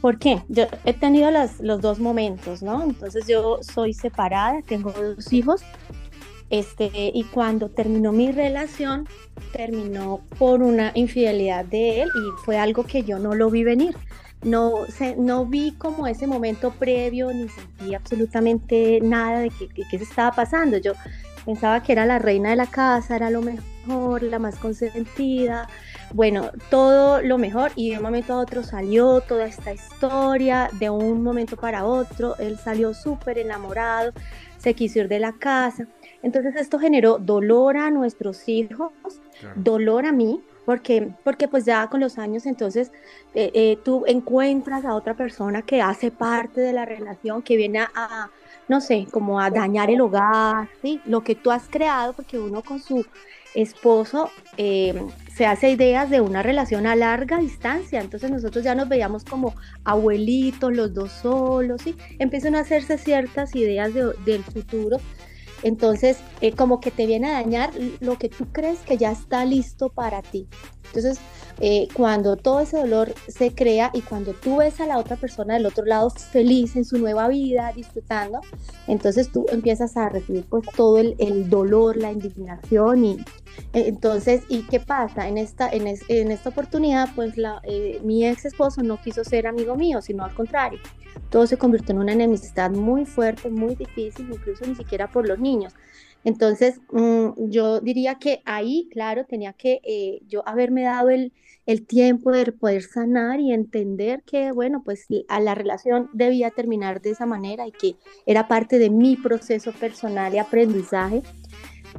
¿Por 0.00 0.18
qué? 0.18 0.42
Yo 0.48 0.64
he 0.84 0.94
tenido 0.94 1.30
los 1.30 1.80
dos 1.80 1.98
momentos, 1.98 2.62
¿no? 2.62 2.82
Entonces 2.82 3.26
yo 3.26 3.58
soy 3.62 3.92
separada, 3.92 4.60
tengo 4.66 4.92
dos 4.92 5.32
hijos, 5.32 5.62
este, 6.48 6.90
y 6.94 7.24
cuando 7.24 7.68
terminó 7.68 8.10
mi 8.10 8.32
relación, 8.32 9.06
terminó 9.52 10.20
por 10.38 10.62
una 10.62 10.90
infidelidad 10.94 11.64
de 11.64 12.02
él 12.02 12.08
y 12.08 12.44
fue 12.44 12.58
algo 12.58 12.84
que 12.84 13.04
yo 13.04 13.18
no 13.18 13.34
lo 13.34 13.50
vi 13.50 13.62
venir. 13.62 13.94
No, 14.42 14.72
no 15.18 15.44
vi 15.44 15.72
como 15.72 16.06
ese 16.06 16.26
momento 16.26 16.70
previo, 16.70 17.30
ni 17.30 17.48
sentí 17.50 17.94
absolutamente 17.94 18.98
nada 19.02 19.40
de 19.40 19.50
qué 19.50 19.98
se 19.98 20.04
estaba 20.04 20.32
pasando. 20.34 20.78
Yo 20.78 20.92
pensaba 21.44 21.82
que 21.82 21.92
era 21.92 22.06
la 22.06 22.18
reina 22.18 22.50
de 22.50 22.56
la 22.56 22.66
casa, 22.66 23.16
era 23.16 23.28
lo 23.28 23.42
mejor, 23.42 24.22
la 24.22 24.38
más 24.38 24.56
consentida, 24.56 25.68
bueno, 26.12 26.50
todo 26.70 27.22
lo 27.22 27.38
mejor 27.38 27.72
y 27.76 27.90
de 27.90 27.98
un 27.98 28.02
momento 28.02 28.32
a 28.34 28.38
otro 28.38 28.62
salió 28.62 29.20
toda 29.20 29.46
esta 29.46 29.72
historia, 29.72 30.68
de 30.78 30.90
un 30.90 31.22
momento 31.22 31.56
para 31.56 31.84
otro, 31.84 32.36
él 32.38 32.58
salió 32.58 32.94
súper 32.94 33.38
enamorado, 33.38 34.12
se 34.58 34.74
quiso 34.74 35.00
ir 35.00 35.08
de 35.08 35.20
la 35.20 35.32
casa. 35.32 35.86
Entonces 36.22 36.56
esto 36.56 36.78
generó 36.78 37.18
dolor 37.18 37.76
a 37.76 37.90
nuestros 37.90 38.48
hijos, 38.48 38.92
dolor 39.54 40.04
a 40.06 40.12
mí, 40.12 40.42
porque, 40.66 41.10
porque 41.24 41.48
pues 41.48 41.64
ya 41.64 41.86
con 41.88 42.00
los 42.00 42.18
años 42.18 42.46
entonces 42.46 42.92
eh, 43.34 43.50
eh, 43.54 43.78
tú 43.84 44.04
encuentras 44.06 44.84
a 44.84 44.94
otra 44.94 45.14
persona 45.14 45.62
que 45.62 45.80
hace 45.80 46.10
parte 46.10 46.60
de 46.60 46.72
la 46.72 46.84
relación, 46.84 47.42
que 47.42 47.56
viene 47.56 47.80
a, 47.80 48.30
no 48.70 48.80
sé, 48.80 49.08
como 49.10 49.40
a 49.40 49.50
dañar 49.50 49.90
el 49.90 50.00
hogar, 50.00 50.68
¿sí? 50.80 51.00
lo 51.04 51.24
que 51.24 51.34
tú 51.34 51.50
has 51.50 51.68
creado, 51.68 52.12
porque 52.12 52.38
uno 52.38 52.62
con 52.62 52.78
su 52.78 53.04
esposo 53.52 54.30
eh, 54.58 54.94
se 55.34 55.44
hace 55.44 55.70
ideas 55.70 56.08
de 56.08 56.20
una 56.20 56.44
relación 56.44 56.86
a 56.86 56.94
larga 56.94 57.38
distancia. 57.38 58.00
Entonces 58.00 58.30
nosotros 58.30 58.62
ya 58.62 58.76
nos 58.76 58.88
veíamos 58.88 59.24
como 59.24 59.56
abuelitos, 59.82 60.72
los 60.72 60.94
dos 60.94 61.10
solos, 61.10 61.82
¿sí? 61.82 61.96
Empiezan 62.20 62.54
a 62.54 62.60
hacerse 62.60 62.96
ciertas 62.96 63.56
ideas 63.56 63.92
del 63.92 64.44
futuro. 64.44 64.98
Entonces, 65.62 66.18
eh, 66.40 66.52
como 66.52 66.80
que 66.80 66.90
te 66.90 67.06
viene 67.06 67.28
a 67.28 67.32
dañar 67.32 67.70
lo 68.00 68.18
que 68.18 68.28
tú 68.28 68.46
crees 68.52 68.80
que 68.80 68.96
ya 68.96 69.12
está 69.12 69.44
listo 69.44 69.88
para 69.88 70.22
ti. 70.22 70.48
Entonces, 70.86 71.18
eh, 71.60 71.88
cuando 71.92 72.36
todo 72.36 72.60
ese 72.60 72.78
dolor 72.78 73.14
se 73.28 73.54
crea 73.54 73.90
y 73.92 74.00
cuando 74.00 74.32
tú 74.32 74.56
ves 74.56 74.80
a 74.80 74.86
la 74.86 74.98
otra 74.98 75.16
persona 75.16 75.54
del 75.54 75.66
otro 75.66 75.84
lado 75.84 76.10
feliz 76.10 76.74
en 76.74 76.84
su 76.84 76.98
nueva 76.98 77.28
vida, 77.28 77.72
disfrutando, 77.76 78.40
entonces 78.88 79.30
tú 79.30 79.46
empiezas 79.50 79.96
a 79.96 80.08
recibir 80.08 80.44
pues 80.48 80.66
todo 80.74 80.98
el, 80.98 81.50
dolor, 81.50 81.96
la 81.96 82.10
indignación 82.10 83.04
y, 83.04 83.16
E, 83.72 83.88
entonces, 83.88 84.42
¿y 84.48 84.62
qué 84.62 84.80
pasa? 84.80 85.28
En 85.28 85.36
esta, 85.36 85.68
en, 85.68 85.86
en 85.86 86.30
esta 86.30 86.48
oportunidad, 86.48 87.08
pues 87.14 87.34
eh, 87.64 88.00
mi 88.02 88.26
ex 88.26 88.46
esposo 88.46 88.82
no 88.82 89.00
quiso 89.00 89.22
ser 89.22 89.46
amigo 89.46 89.76
mío, 89.76 90.00
sino 90.00 90.24
al 90.24 90.34
contrario. 90.34 90.80
Todo 91.28 91.46
se 91.46 91.58
convirtió 91.58 91.94
en 91.94 92.00
una 92.00 92.12
enemistad 92.12 92.70
muy 92.70 93.04
fuerte, 93.04 93.50
muy 93.50 93.74
difícil, 93.74 94.28
incluso 94.32 94.66
ni 94.66 94.74
siquiera 94.74 95.10
por 95.10 95.28
los 95.28 95.38
niños. 95.38 95.74
Entonces, 96.24 96.80
mm, 96.92 97.48
yo 97.50 97.80
diría 97.80 98.16
que 98.16 98.42
ahí, 98.44 98.88
claro, 98.92 99.24
tenía 99.24 99.52
que 99.54 99.80
eh, 99.84 100.20
yo 100.28 100.46
haberme 100.46 100.82
dado 100.82 101.08
el, 101.08 101.32
el, 101.64 101.86
tiempo 101.86 102.30
de 102.30 102.52
poder 102.52 102.82
sanar 102.82 103.40
y 103.40 103.52
entender 103.52 104.22
que, 104.24 104.52
bueno, 104.52 104.82
pues 104.84 105.06
a 105.28 105.40
la 105.40 105.54
relación 105.54 106.10
debía 106.12 106.50
terminar 106.50 107.00
de 107.00 107.10
esa 107.10 107.24
manera 107.24 107.66
y 107.66 107.72
que 107.72 107.96
era 108.26 108.48
parte 108.48 108.78
de 108.78 108.90
mi 108.90 109.16
proceso 109.16 109.72
personal 109.72 110.34
y 110.34 110.38
aprendizaje. 110.38 111.22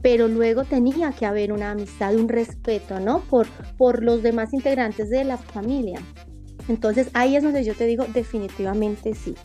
Pero 0.02 0.28
luego 0.28 0.64
tenía 0.66 1.12
que 1.12 1.26
haber 1.26 1.52
una 1.52 1.72
amistad, 1.72 2.16
un 2.16 2.30
respeto, 2.30 3.00
¿no? 3.00 3.22
Por, 3.22 3.48
por 3.78 4.04
los 4.04 4.24
demás 4.24 4.54
integrantes 4.54 5.10
de 5.10 5.24
la 5.24 5.38
familia. 5.38 6.00
Entonces 6.68 7.10
ahí 7.14 7.36
es 7.36 7.44
donde 7.44 7.64
yo 7.64 7.76
te 7.76 7.86
digo 7.86 8.06
definitivamente 8.14 9.14
sí. 9.16 9.36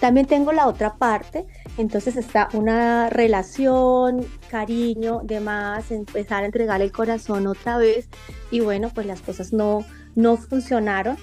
También 0.00 0.26
tengo 0.26 0.50
la 0.50 0.66
otra 0.66 0.96
parte, 0.96 1.46
entonces 1.78 2.16
está 2.16 2.48
una 2.54 3.08
relación, 3.08 4.26
cariño, 4.50 5.20
demás, 5.22 5.92
empezar 5.92 6.42
a 6.42 6.46
entregar 6.46 6.82
el 6.82 6.90
corazón 6.90 7.46
otra 7.46 7.78
vez 7.78 8.08
y 8.50 8.58
bueno, 8.58 8.90
pues 8.92 9.06
las 9.06 9.20
cosas 9.20 9.52
no, 9.52 9.84
no 10.16 10.36
funcionaron. 10.36 11.16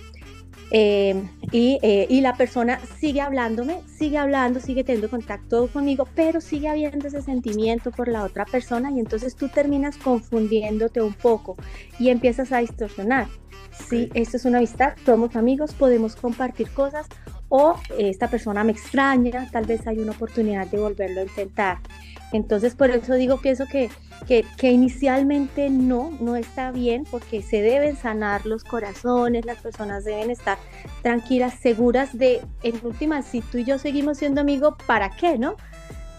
Eh, 0.71 1.27
y, 1.51 1.79
eh, 1.81 2.05
y, 2.09 2.21
la 2.21 2.35
persona 2.35 2.79
sigue 2.99 3.21
hablándome, 3.21 3.81
sigue 3.87 4.19
hablando, 4.19 4.59
sigue 4.59 4.83
teniendo 4.83 5.09
contacto 5.09 5.67
conmigo, 5.67 6.07
pero 6.13 6.41
sigue 6.41 6.67
habiendo 6.67 7.07
ese 7.07 7.23
sentimiento 7.23 7.89
por 7.89 8.07
la 8.07 8.23
otra 8.23 8.45
persona 8.45 8.91
y 8.91 8.99
entonces 8.99 9.35
tú 9.35 9.49
terminas 9.49 9.97
confundiéndote 9.97 11.01
un 11.01 11.13
poco 11.13 11.57
y 11.97 12.09
empiezas 12.09 12.51
a 12.51 12.59
distorsionar. 12.59 13.27
Sí, 13.89 14.09
esto 14.13 14.37
es 14.37 14.45
una 14.45 14.59
amistad, 14.59 14.93
somos 15.05 15.35
amigos, 15.35 15.73
podemos 15.73 16.15
compartir 16.15 16.69
cosas 16.69 17.07
o 17.47 17.75
esta 17.97 18.29
persona 18.29 18.63
me 18.63 18.71
extraña, 18.71 19.49
tal 19.51 19.65
vez 19.65 19.87
hay 19.87 19.97
una 19.97 20.11
oportunidad 20.11 20.67
de 20.67 20.77
volverlo 20.77 21.21
a 21.21 21.23
intentar. 21.23 21.79
Entonces, 22.31 22.75
por 22.75 22.91
eso 22.91 23.15
digo, 23.15 23.41
pienso 23.41 23.65
que, 23.65 23.89
que, 24.27 24.71
inicialmente 24.71 25.69
no, 25.69 26.11
no 26.19 26.35
está 26.35 26.71
bien, 26.71 27.05
porque 27.09 27.41
se 27.41 27.61
deben 27.61 27.95
sanar 27.95 28.45
los 28.45 28.63
corazones, 28.63 29.45
las 29.45 29.57
personas 29.59 30.03
deben 30.03 30.29
estar 30.29 30.57
tranquilas, 31.01 31.55
seguras 31.55 32.17
de, 32.17 32.41
en 32.63 32.79
última, 32.83 33.21
si 33.21 33.41
tú 33.41 33.57
y 33.57 33.63
yo 33.63 33.79
seguimos 33.79 34.17
siendo 34.17 34.41
amigos, 34.41 34.75
¿para 34.85 35.09
qué, 35.09 35.37
no? 35.37 35.55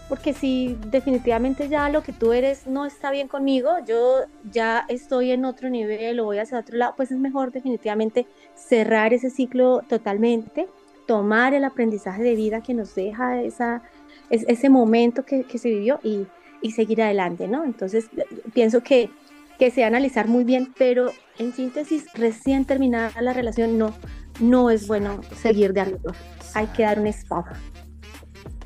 Porque 0.09 0.33
si 0.33 0.77
definitivamente 0.87 1.69
ya 1.69 1.87
lo 1.87 2.03
que 2.03 2.11
tú 2.11 2.33
eres 2.33 2.67
no 2.67 2.85
está 2.85 3.11
bien 3.11 3.29
conmigo, 3.29 3.69
yo 3.87 4.25
ya 4.51 4.85
estoy 4.89 5.31
en 5.31 5.45
otro 5.45 5.69
nivel 5.69 6.19
o 6.19 6.25
voy 6.25 6.39
hacia 6.39 6.59
otro 6.59 6.77
lado, 6.77 6.95
pues 6.97 7.11
es 7.11 7.17
mejor 7.17 7.53
definitivamente 7.53 8.27
cerrar 8.55 9.13
ese 9.13 9.29
ciclo 9.29 9.81
totalmente 9.87 10.67
tomar 11.11 11.53
el 11.53 11.65
aprendizaje 11.65 12.23
de 12.23 12.35
vida 12.35 12.61
que 12.61 12.73
nos 12.73 12.95
deja 12.95 13.41
esa, 13.41 13.81
ese 14.29 14.69
momento 14.69 15.25
que, 15.25 15.43
se 15.57 15.69
vivió 15.69 15.99
y, 16.03 16.25
seguir 16.69 17.01
adelante, 17.01 17.47
¿no? 17.47 17.65
Entonces, 17.65 18.05
pienso 18.53 18.83
que, 18.83 19.09
que 19.57 19.71
se 19.71 19.83
analizar 19.83 20.27
muy 20.27 20.43
bien, 20.43 20.71
pero 20.77 21.11
en 21.39 21.53
síntesis, 21.53 22.05
recién 22.13 22.65
terminada 22.65 23.19
la 23.23 23.33
relación, 23.33 23.79
no, 23.79 23.95
no 24.39 24.69
es 24.69 24.85
bueno 24.85 25.21
seguir 25.35 25.73
de 25.73 25.81
algo. 25.81 26.13
Hay 26.53 26.67
que 26.67 26.83
dar 26.83 26.99
un 26.99 27.07
espacio. 27.07 27.57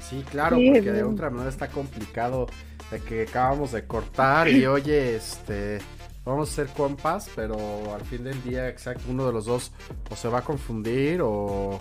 Sí, 0.01 0.23
claro, 0.29 0.57
porque 0.57 0.91
de 0.91 1.03
otra 1.03 1.29
manera 1.29 1.49
está 1.49 1.67
complicado 1.69 2.47
de 2.91 2.99
que 2.99 3.23
acabamos 3.23 3.71
de 3.71 3.87
cortar 3.87 4.47
y 4.47 4.65
oye, 4.67 5.15
este, 5.15 5.79
vamos 6.23 6.51
a 6.51 6.53
ser 6.53 6.67
compas, 6.67 7.29
pero 7.35 7.55
al 7.93 8.01
fin 8.01 8.23
del 8.23 8.41
día, 8.43 8.67
exacto, 8.67 9.03
uno 9.09 9.25
de 9.25 9.33
los 9.33 9.45
dos 9.45 9.71
o 10.11 10.15
se 10.15 10.27
va 10.27 10.39
a 10.39 10.41
confundir 10.41 11.21
o, 11.23 11.79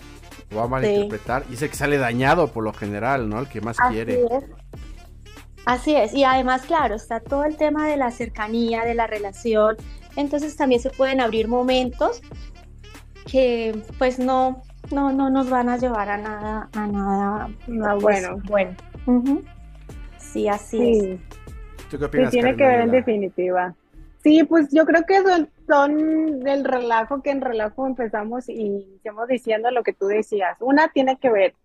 va 0.55 0.63
a 0.63 0.67
malinterpretar. 0.67 1.45
Y 1.51 1.55
sé 1.57 1.69
que 1.69 1.75
sale 1.75 1.97
dañado 1.97 2.51
por 2.51 2.63
lo 2.63 2.73
general, 2.73 3.29
¿no? 3.29 3.39
El 3.39 3.47
que 3.47 3.61
más 3.61 3.77
quiere. 3.89 4.23
Así 5.65 5.95
es, 5.95 6.13
y 6.13 6.23
además, 6.23 6.63
claro, 6.63 6.95
está 6.95 7.19
todo 7.19 7.43
el 7.43 7.57
tema 7.57 7.87
de 7.87 7.97
la 7.97 8.11
cercanía, 8.11 8.85
de 8.85 8.93
la 8.93 9.07
relación, 9.07 9.77
entonces 10.15 10.55
también 10.55 10.79
se 10.79 10.91
pueden 10.91 11.21
abrir 11.21 11.47
momentos 11.47 12.21
que 13.25 13.81
pues 13.97 14.19
no, 14.19 14.61
no, 14.91 15.11
no 15.11 15.29
nos 15.29 15.49
van 15.49 15.69
a 15.69 15.77
llevar 15.77 16.09
a 16.09 16.17
nada, 16.17 16.69
a 16.73 16.87
nada 16.87 17.49
no, 17.67 17.97
pues, 17.99 18.03
bueno. 18.03 18.41
bueno. 18.47 19.41
Sí, 20.17 20.47
así 20.47 20.99
es. 20.99 21.19
¿Tú 21.89 21.97
qué 21.97 22.05
opinas, 22.05 22.31
tiene 22.31 22.55
que 22.55 22.65
ver 22.65 22.81
en 22.81 22.91
definitiva. 22.91 23.75
Sí, 24.23 24.43
pues 24.43 24.69
yo 24.71 24.85
creo 24.85 25.03
que 25.05 25.21
son, 25.21 25.49
son 25.67 26.39
del 26.39 26.63
relajo 26.63 27.21
que 27.21 27.29
en 27.29 27.41
relajo 27.41 27.85
empezamos 27.85 28.49
y 28.49 28.53
iniciamos 28.53 29.27
diciendo 29.27 29.69
lo 29.71 29.83
que 29.83 29.93
tú 29.93 30.07
decías. 30.07 30.57
Una 30.61 30.87
tiene 30.89 31.17
que 31.17 31.29
ver, 31.29 31.55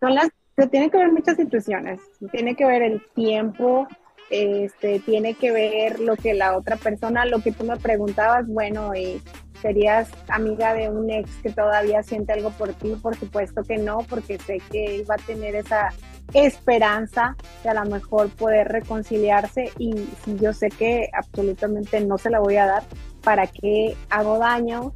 son 0.00 0.14
las, 0.14 0.28
se 0.60 0.66
tiene 0.66 0.90
que 0.90 0.98
ver 0.98 1.10
muchas 1.10 1.36
situaciones, 1.38 2.00
tiene 2.32 2.54
que 2.54 2.66
ver 2.66 2.82
el 2.82 3.02
tiempo, 3.14 3.88
este, 4.28 5.00
tiene 5.00 5.32
que 5.32 5.50
ver 5.52 6.00
lo 6.00 6.16
que 6.16 6.34
la 6.34 6.54
otra 6.54 6.76
persona, 6.76 7.24
lo 7.24 7.40
que 7.40 7.52
tú 7.52 7.64
me 7.64 7.78
preguntabas, 7.78 8.46
bueno, 8.46 8.94
y 8.94 9.22
serías 9.62 10.10
amiga 10.28 10.74
de 10.74 10.90
un 10.90 11.08
ex 11.08 11.30
que 11.42 11.50
todavía 11.50 12.02
siente 12.02 12.34
algo 12.34 12.50
por 12.50 12.74
ti, 12.74 12.94
por 13.02 13.16
supuesto 13.16 13.62
que 13.62 13.78
no, 13.78 13.98
porque 14.10 14.38
sé 14.38 14.58
que 14.70 14.96
iba 14.96 15.14
a 15.14 15.26
tener 15.26 15.54
esa 15.54 15.88
esperanza 16.34 17.36
de 17.62 17.70
a 17.70 17.74
lo 17.74 17.90
mejor 17.90 18.28
poder 18.28 18.68
reconciliarse 18.68 19.70
y 19.78 19.92
si 20.24 20.36
yo 20.36 20.52
sé 20.52 20.68
que 20.68 21.08
absolutamente 21.14 22.00
no 22.02 22.18
se 22.18 22.28
la 22.28 22.40
voy 22.40 22.56
a 22.56 22.66
dar, 22.66 22.82
¿para 23.22 23.46
qué 23.46 23.96
hago 24.10 24.38
daño? 24.38 24.92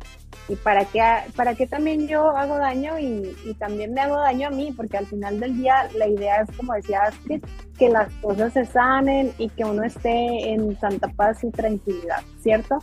Y 0.49 0.57
para 0.57 0.85
qué, 0.85 1.03
para 1.37 1.55
qué 1.55 1.67
también 1.67 2.07
yo 2.07 2.29
hago 2.37 2.59
daño 2.59 2.99
y, 2.99 3.35
también 3.59 3.95
me 3.95 4.03
hago 4.03 4.19
daño 4.19 4.49
a 4.49 4.51
mí, 4.51 4.73
porque 4.77 4.99
al 4.99 5.07
final 5.07 5.41
del 5.41 5.57
día 5.57 5.89
la 5.97 6.07
idea 6.07 6.43
es, 6.43 6.57
como 6.57 6.75
decía 6.75 7.03
Astrid, 7.03 7.43
que 7.79 7.89
las 7.89 8.13
cosas 8.15 8.53
se 8.53 8.67
sanen 8.67 9.33
y 9.39 9.49
que 9.49 9.65
uno 9.65 9.83
esté 9.85 10.53
en 10.53 10.79
santa 10.79 11.09
paz 11.09 11.43
y 11.45 11.51
tranquilidad, 11.51 12.23
¿cierto? 12.43 12.79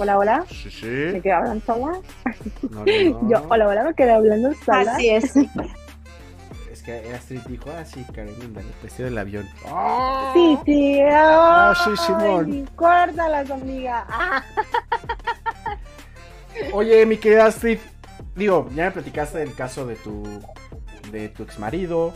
Hola, 0.00 0.16
hola. 0.16 0.44
Sí, 0.48 0.70
sí. 0.70 0.86
¿Me 0.86 1.20
quedé 1.20 1.32
hablando 1.32 1.64
sola? 1.64 2.00
No, 2.70 2.84
no, 2.84 2.86
Yo, 3.28 3.44
hola, 3.48 3.66
hola, 3.66 3.82
me 3.82 3.94
quedé 3.94 4.12
hablando 4.12 4.54
sola. 4.64 4.92
Así 4.92 5.10
es. 5.10 5.34
que 6.88 7.14
Astrid 7.14 7.40
dijo, 7.48 7.70
ah, 7.70 7.84
sí, 7.84 8.04
Karen, 8.14 8.54
dale, 8.54 8.68
pues 8.80 8.96
del 8.96 9.18
avión. 9.18 9.46
¡Oh! 9.70 10.30
Sí, 10.32 10.58
sí. 10.64 11.00
ah, 11.10 11.74
sí, 11.84 11.90
Simón. 12.06 12.68
Córtalas, 12.74 13.50
amiga. 13.50 14.06
Oye, 16.72 17.04
mi 17.04 17.18
querida 17.18 17.46
Astrid, 17.46 17.78
digo, 18.34 18.68
ya 18.74 18.84
me 18.86 18.90
platicaste 18.92 19.38
del 19.38 19.54
caso 19.54 19.86
de 19.86 19.96
tu, 19.96 20.24
de 21.12 21.28
tu 21.28 21.42
ex 21.42 21.58
marido. 21.58 22.14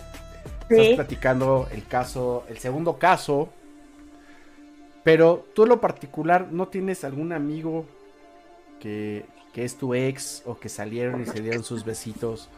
Sí. 0.68 0.80
Estás 0.80 0.96
platicando 0.96 1.68
el 1.70 1.86
caso, 1.86 2.44
el 2.48 2.58
segundo 2.58 2.98
caso 2.98 3.50
pero 5.04 5.44
tú 5.54 5.64
en 5.64 5.70
lo 5.70 5.80
particular, 5.80 6.48
¿no 6.52 6.68
tienes 6.68 7.04
algún 7.04 7.32
amigo 7.32 7.86
que, 8.80 9.24
es 9.54 9.76
tu 9.76 9.94
ex 9.94 10.42
o 10.46 10.58
que 10.58 10.68
salieron 10.68 11.22
y 11.22 11.26
se 11.26 11.40
dieron 11.40 11.64
sus 11.64 11.84
besitos? 11.84 12.48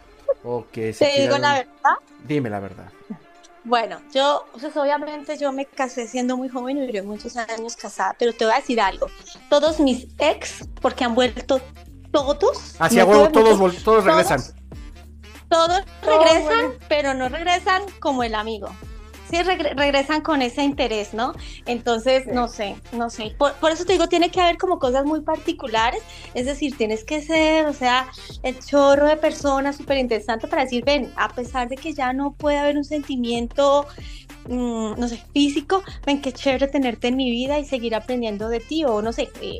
O 0.44 0.66
que 0.70 0.92
se 0.92 1.06
¿Te 1.06 1.22
digo 1.22 1.38
la 1.38 1.54
verdad? 1.54 1.94
Dime 2.26 2.50
la 2.50 2.60
verdad. 2.60 2.92
Bueno, 3.64 3.98
yo, 4.12 4.44
pues 4.52 4.76
obviamente 4.76 5.38
yo 5.38 5.50
me 5.50 5.64
casé 5.64 6.06
siendo 6.06 6.36
muy 6.36 6.50
joven 6.50 6.76
y 6.76 6.86
duré 6.86 7.00
muchos 7.00 7.34
años 7.36 7.76
casada, 7.76 8.14
pero 8.18 8.34
te 8.34 8.44
voy 8.44 8.52
a 8.52 8.58
decir 8.58 8.78
algo. 8.78 9.06
Todos 9.48 9.80
mis 9.80 10.06
ex, 10.18 10.68
porque 10.82 11.04
han 11.04 11.14
vuelto 11.14 11.60
todos. 12.12 12.76
Hacia 12.78 13.06
huevo, 13.06 13.30
todos, 13.30 13.82
todos 13.82 14.04
regresan. 14.04 14.40
Todos, 15.48 15.82
regresan, 16.02 16.74
pero 16.88 17.14
no 17.14 17.28
regresan 17.28 17.82
como 18.00 18.22
el 18.22 18.34
amigo 18.34 18.68
sí 19.34 19.42
regresan 19.42 20.20
con 20.20 20.42
ese 20.42 20.62
interés, 20.62 21.14
¿no? 21.14 21.34
Entonces, 21.66 22.26
no 22.26 22.48
sé, 22.48 22.76
no 22.92 23.10
sé. 23.10 23.34
Por, 23.38 23.70
eso 23.70 23.84
te 23.84 23.92
digo, 23.92 24.08
tiene 24.08 24.30
que 24.30 24.40
haber 24.40 24.58
como 24.58 24.78
cosas 24.78 25.04
muy 25.04 25.22
particulares, 25.22 26.02
es 26.34 26.46
decir, 26.46 26.76
tienes 26.76 27.04
que 27.04 27.20
ser, 27.22 27.66
o 27.66 27.72
sea, 27.72 28.08
el 28.42 28.58
chorro 28.60 29.06
de 29.06 29.16
personas 29.16 29.76
súper 29.76 29.98
interesante 29.98 30.46
para 30.46 30.62
decir, 30.62 30.84
ven, 30.84 31.12
a 31.16 31.28
pesar 31.28 31.68
de 31.68 31.76
que 31.76 31.92
ya 31.92 32.12
no 32.12 32.32
puede 32.32 32.58
haber 32.58 32.76
un 32.76 32.84
sentimiento, 32.84 33.86
mm, 34.48 34.98
no 34.98 35.08
sé, 35.08 35.22
físico, 35.32 35.82
ven, 36.06 36.20
qué 36.20 36.32
chévere 36.32 36.68
tenerte 36.68 37.08
en 37.08 37.16
mi 37.16 37.30
vida 37.30 37.58
y 37.58 37.64
seguir 37.64 37.94
aprendiendo 37.94 38.48
de 38.48 38.60
ti, 38.60 38.84
o 38.84 39.02
no 39.02 39.12
sé. 39.12 39.30
Eh, 39.40 39.58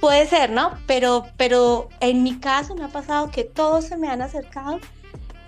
puede 0.00 0.26
ser, 0.26 0.50
¿no? 0.50 0.72
Pero, 0.86 1.26
pero 1.36 1.88
en 2.00 2.22
mi 2.22 2.38
caso 2.40 2.74
me 2.74 2.84
ha 2.84 2.88
pasado 2.88 3.30
que 3.30 3.44
todos 3.44 3.84
se 3.84 3.96
me 3.96 4.08
han 4.08 4.22
acercado 4.22 4.80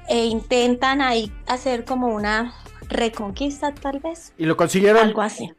e 0.09 0.27
intentan 0.27 1.01
ahí 1.01 1.33
hacer 1.47 1.85
como 1.85 2.09
una 2.09 2.55
reconquista 2.93 3.75
tal 3.75 4.01
vez. 4.01 4.33
¿Y 4.39 4.47
lo 4.47 4.57
consiguieron? 4.57 5.03
Algo 5.03 5.23
así. 5.23 5.53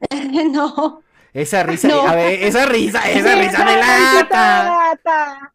no. 0.52 1.02
Esa 1.32 1.62
risa, 1.64 1.88
a 2.10 2.14
ver, 2.14 2.42
esa 2.42 2.64
risa, 2.64 2.98
esa 3.10 3.34
risa 3.34 3.64
de 3.64 3.76
lata. 3.76 5.52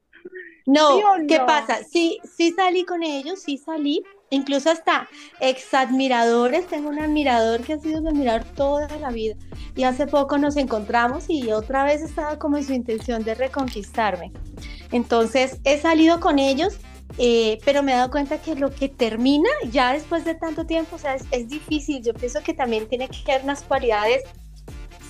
No, 0.68 1.00
¿qué 1.28 1.40
pasa? 1.40 1.80
Sí, 1.84 2.20
sí 2.24 2.54
salí 2.56 2.86
con 2.86 3.02
ellos, 3.02 3.42
sí 3.42 3.58
salí, 3.58 4.04
incluso 4.30 4.70
hasta 4.70 5.08
exadmiradores. 5.40 6.68
Tengo 6.68 6.90
un 6.90 7.00
admirador 7.00 7.62
que 7.62 7.74
ha 7.74 7.80
sido 7.80 8.02
mi 8.02 8.10
admirador 8.10 8.44
toda 8.56 8.96
la 9.00 9.10
vida. 9.10 9.36
Y 9.76 9.84
hace 9.84 10.06
poco 10.06 10.38
nos 10.38 10.56
encontramos 10.58 11.26
y 11.30 11.52
otra 11.52 11.84
vez 11.84 12.02
estaba 12.02 12.38
como 12.38 12.58
en 12.58 12.64
su 12.64 12.74
intención 12.74 13.24
de 13.24 13.34
reconquistarme. 13.34 14.32
Entonces 14.92 15.60
he 15.64 15.80
salido 15.80 16.20
con 16.20 16.38
ellos, 16.38 16.78
eh, 17.18 17.60
pero 17.66 17.84
me 17.84 17.92
he 17.92 17.96
dado 17.96 18.12
cuenta 18.12 18.40
que 18.40 18.56
lo 18.56 18.74
que 18.74 18.90
termina 18.90 19.50
ya 19.70 19.94
después 19.94 20.26
de 20.26 20.36
tanto 20.36 20.66
tiempo, 20.66 20.96
o 20.96 21.00
sea, 21.00 21.16
es, 21.16 21.26
es 21.32 21.48
difícil. 21.48 22.04
Yo 22.04 22.14
pienso 22.14 22.42
que 22.42 22.54
también 22.54 22.88
tiene 22.88 23.08
que 23.08 23.32
haber 23.32 23.44
unas 23.44 23.64
cualidades 23.64 24.24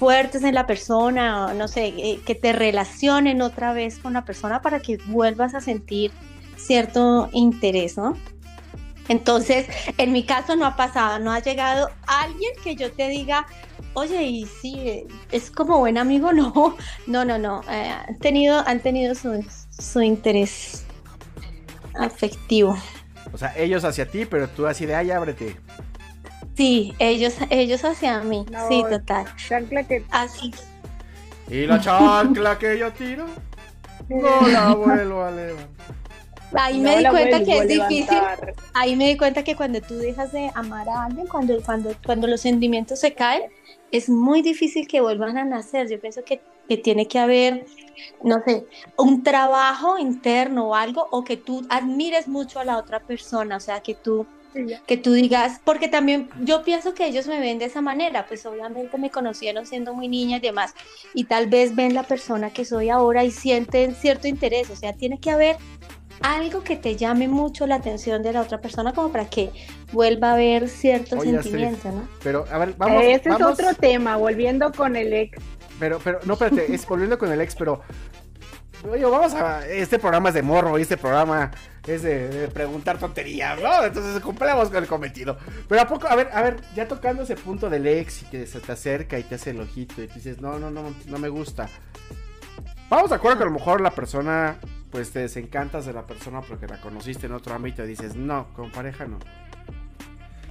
fuertes 0.01 0.43
en 0.43 0.55
la 0.55 0.65
persona, 0.65 1.53
no 1.53 1.67
sé, 1.67 1.93
eh, 1.95 2.19
que 2.25 2.33
te 2.33 2.53
relacionen 2.53 3.41
otra 3.41 3.71
vez 3.73 3.99
con 3.99 4.13
la 4.13 4.25
persona 4.25 4.61
para 4.61 4.79
que 4.79 4.97
vuelvas 5.05 5.53
a 5.53 5.61
sentir 5.61 6.11
cierto 6.57 7.29
interés, 7.33 7.97
¿no? 7.97 8.17
Entonces, 9.09 9.67
en 9.97 10.11
mi 10.11 10.23
caso 10.23 10.55
no 10.55 10.65
ha 10.65 10.75
pasado, 10.75 11.19
no 11.19 11.31
ha 11.31 11.39
llegado 11.39 11.89
alguien 12.07 12.51
que 12.63 12.75
yo 12.75 12.91
te 12.91 13.09
diga, 13.09 13.45
oye, 13.93 14.23
y 14.23 14.45
sí, 14.45 14.75
eh, 14.79 15.07
es 15.31 15.51
como 15.51 15.77
buen 15.77 15.97
amigo, 15.97 16.33
no, 16.33 16.75
no, 17.05 17.25
no, 17.25 17.37
no, 17.37 17.61
han 17.67 18.17
tenido, 18.17 18.63
han 18.67 18.79
tenido 18.79 19.13
su, 19.13 19.45
su 19.69 20.01
interés 20.01 20.85
afectivo. 21.95 22.77
O 23.33 23.37
sea, 23.37 23.53
ellos 23.57 23.83
hacia 23.83 24.05
ti, 24.05 24.25
pero 24.25 24.47
tú 24.49 24.67
así 24.67 24.85
de, 24.85 24.95
ay, 24.95 25.11
ábrete. 25.11 25.55
Sí, 26.55 26.93
ellos, 26.99 27.35
ellos 27.49 27.83
hacia 27.85 28.19
mí, 28.21 28.45
No, 28.51 28.67
sí, 28.67 28.83
total. 28.89 29.25
Chancla 29.37 29.83
que 29.83 30.03
Así. 30.11 30.53
Y 31.49 31.65
la 31.65 31.79
chancla 31.79 32.57
que 32.57 32.77
yo 32.77 32.91
tiro, 32.91 33.25
no 34.09 34.47
la 34.47 34.73
vuelvo 34.73 35.23
a 35.23 35.31
levantar. 35.31 35.95
Ahí 36.53 36.79
no 36.79 36.89
me 36.89 36.97
di 36.97 37.05
cuenta 37.05 37.43
que 37.43 37.57
es 37.57 37.67
difícil. 37.67 38.19
Ahí 38.73 38.95
me 38.95 39.07
di 39.07 39.17
cuenta 39.17 39.43
que 39.43 39.55
cuando 39.55 39.81
tú 39.81 39.95
dejas 39.97 40.31
de 40.31 40.51
amar 40.53 40.89
a 40.89 41.05
alguien, 41.05 41.27
cuando, 41.27 41.61
cuando, 41.61 41.95
cuando 42.05 42.27
los 42.27 42.41
sentimientos 42.41 42.99
se 42.99 43.13
caen, 43.13 43.43
es 43.91 44.09
muy 44.09 44.41
difícil 44.41 44.87
que 44.87 45.01
vuelvan 45.01 45.37
a 45.37 45.45
nacer. 45.45 45.89
Yo 45.89 45.99
pienso 45.99 46.23
que, 46.23 46.41
que 46.67 46.77
tiene 46.77 47.07
que 47.07 47.19
haber, 47.19 47.65
no 48.23 48.41
sé, 48.45 48.65
un 48.97 49.23
trabajo 49.23 49.97
interno 49.97 50.69
o 50.69 50.75
algo, 50.75 51.07
o 51.11 51.23
que 51.23 51.37
tú 51.37 51.65
admires 51.69 52.27
mucho 52.27 52.59
a 52.59 52.65
la 52.65 52.77
otra 52.77 52.99
persona, 52.99 53.57
o 53.57 53.59
sea, 53.59 53.81
que 53.81 53.95
tú 53.95 54.25
que 54.85 54.97
tú 54.97 55.13
digas, 55.13 55.61
porque 55.63 55.87
también 55.87 56.29
yo 56.41 56.63
pienso 56.63 56.93
que 56.93 57.05
ellos 57.05 57.25
me 57.27 57.39
ven 57.39 57.57
de 57.57 57.65
esa 57.65 57.79
manera, 57.79 58.25
pues 58.27 58.45
obviamente 58.45 58.97
me 58.97 59.09
conocieron 59.09 59.65
siendo 59.65 59.93
muy 59.93 60.09
niña 60.09 60.37
y 60.37 60.39
demás, 60.41 60.73
y 61.13 61.23
tal 61.23 61.47
vez 61.47 61.73
ven 61.73 61.93
la 61.93 62.03
persona 62.03 62.51
que 62.51 62.65
soy 62.65 62.89
ahora 62.89 63.23
y 63.23 63.31
sienten 63.31 63.95
cierto 63.95 64.27
interés, 64.27 64.69
o 64.69 64.75
sea, 64.75 64.91
tiene 64.91 65.19
que 65.19 65.31
haber 65.31 65.55
algo 66.21 66.63
que 66.63 66.75
te 66.75 66.95
llame 66.95 67.27
mucho 67.27 67.65
la 67.65 67.75
atención 67.75 68.21
de 68.23 68.33
la 68.33 68.41
otra 68.41 68.59
persona 68.59 68.93
como 68.93 69.09
para 69.09 69.29
que 69.29 69.51
vuelva 69.91 70.31
a 70.31 70.33
haber 70.33 70.67
cierto 70.69 71.17
Oye, 71.17 71.31
sentimiento, 71.31 71.89
¿no? 71.91 72.07
Pero, 72.23 72.45
a 72.51 72.57
ver, 72.59 72.75
vamos. 72.77 73.03
Ese 73.03 73.29
vamos, 73.29 73.59
es 73.59 73.65
otro 73.65 73.73
tema, 73.75 74.17
volviendo 74.17 74.71
con 74.71 74.95
el 74.95 75.13
ex. 75.13 75.39
Pero, 75.81 75.97
pero, 75.97 76.19
no, 76.25 76.33
espérate, 76.33 76.71
es 76.71 76.85
volviendo 76.85 77.17
con 77.17 77.31
el 77.31 77.41
ex, 77.41 77.55
pero. 77.55 77.81
Oye, 78.87 79.03
vamos 79.03 79.33
a. 79.33 79.67
Este 79.67 79.97
programa 79.97 80.29
es 80.29 80.35
de 80.35 80.43
morro, 80.43 80.77
y 80.77 80.83
este 80.83 80.95
programa 80.95 81.49
es 81.87 82.03
de, 82.03 82.47
preguntar 82.53 82.99
tonterías, 82.99 83.59
¿no? 83.59 83.83
Entonces 83.83 84.21
cumplamos 84.21 84.69
con 84.69 84.77
el 84.77 84.87
cometido. 84.87 85.39
Pero 85.67 85.81
a 85.81 85.87
poco, 85.87 86.07
a 86.07 86.15
ver, 86.15 86.29
a 86.33 86.43
ver, 86.43 86.61
ya 86.75 86.87
tocando 86.87 87.23
ese 87.23 87.35
punto 87.35 87.67
del 87.67 87.87
ex 87.87 88.21
y 88.21 88.25
que 88.25 88.45
se 88.45 88.59
te 88.59 88.71
acerca 88.71 89.17
y 89.17 89.23
te 89.23 89.33
hace 89.33 89.49
el 89.49 89.59
ojito 89.59 90.03
y 90.03 90.07
te 90.07 90.13
dices, 90.13 90.39
no, 90.39 90.59
no, 90.59 90.69
no, 90.69 90.93
no 91.07 91.17
me 91.17 91.29
gusta. 91.29 91.67
Vamos 92.87 93.09
de 93.09 93.15
acuerdo 93.15 93.39
que 93.39 93.43
a 93.45 93.47
lo 93.47 93.53
mejor 93.53 93.81
la 93.81 93.91
persona, 93.91 94.57
pues 94.91 95.09
te 95.09 95.17
desencantas 95.17 95.87
de 95.87 95.93
la 95.93 96.05
persona 96.05 96.41
porque 96.41 96.67
la 96.67 96.79
conociste 96.79 97.25
en 97.25 97.31
otro 97.31 97.55
ámbito 97.55 97.83
y 97.83 97.87
dices, 97.87 98.15
no, 98.15 98.53
con 98.53 98.69
pareja 98.69 99.07
no. 99.07 99.17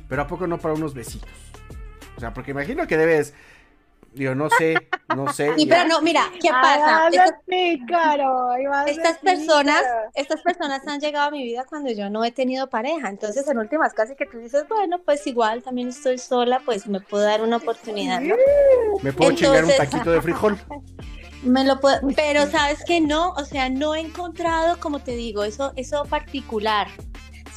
Pero 0.09 0.23
a 0.23 0.27
poco 0.27 0.49
no 0.49 0.59
para 0.59 0.75
unos 0.75 0.93
besitos. 0.93 1.31
O 2.17 2.21
sea, 2.21 2.35
porque 2.35 2.51
imagino 2.51 2.89
que 2.89 2.97
debes. 2.97 3.33
Digo, 4.13 4.35
no 4.35 4.51
sé, 4.51 4.89
no 5.15 5.33
sé. 5.33 5.55
Sí, 5.57 5.67
pero 5.67 5.87
no, 5.87 6.01
mira, 6.03 6.25
¿qué 6.41 6.51
pasa? 6.51 7.07
Ah, 7.07 7.11
pícaro, 7.47 8.49
de 8.85 8.91
Estas 8.91 9.19
personas, 9.19 9.79
pícaro. 9.83 10.11
estas 10.15 10.43
personas 10.43 10.87
han 10.89 10.99
llegado 11.01 11.29
a 11.29 11.31
mi 11.31 11.45
vida 11.45 11.65
cuando 11.69 11.91
yo 11.93 12.11
no 12.11 12.25
he 12.25 12.33
tenido 12.33 12.69
pareja. 12.69 13.09
Entonces, 13.09 13.47
en 13.49 13.59
últimas 13.59 13.95
casi 13.95 14.17
que 14.17 14.27
tú 14.27 14.39
dices, 14.39 14.65
bueno, 14.69 14.99
pues 15.05 15.27
igual 15.27 15.63
también 15.63 15.89
estoy 15.89 16.19
sola, 16.19 16.61
pues 16.65 16.87
me 16.89 17.01
puedo 17.01 17.23
dar 17.25 17.41
una 17.43 17.59
oportunidad, 17.59 18.21
¿no? 18.21 18.35
Me 19.03 19.13
puedo 19.13 19.31
chingar 19.33 19.65
un 19.65 19.71
entonces- 19.71 19.91
taquito 19.91 20.11
de 20.11 20.21
frijol. 20.23 20.59
Me 21.43 21.65
lo 21.65 21.81
puedo, 21.81 22.01
pero 22.15 22.47
sabes 22.51 22.85
que 22.85 23.01
no, 23.01 23.31
o 23.31 23.45
sea, 23.47 23.71
no 23.71 23.95
he 23.95 24.01
encontrado, 24.01 24.79
como 24.79 24.99
te 24.99 25.13
digo, 25.13 25.43
eso, 25.43 25.73
eso 25.75 26.05
particular, 26.05 26.89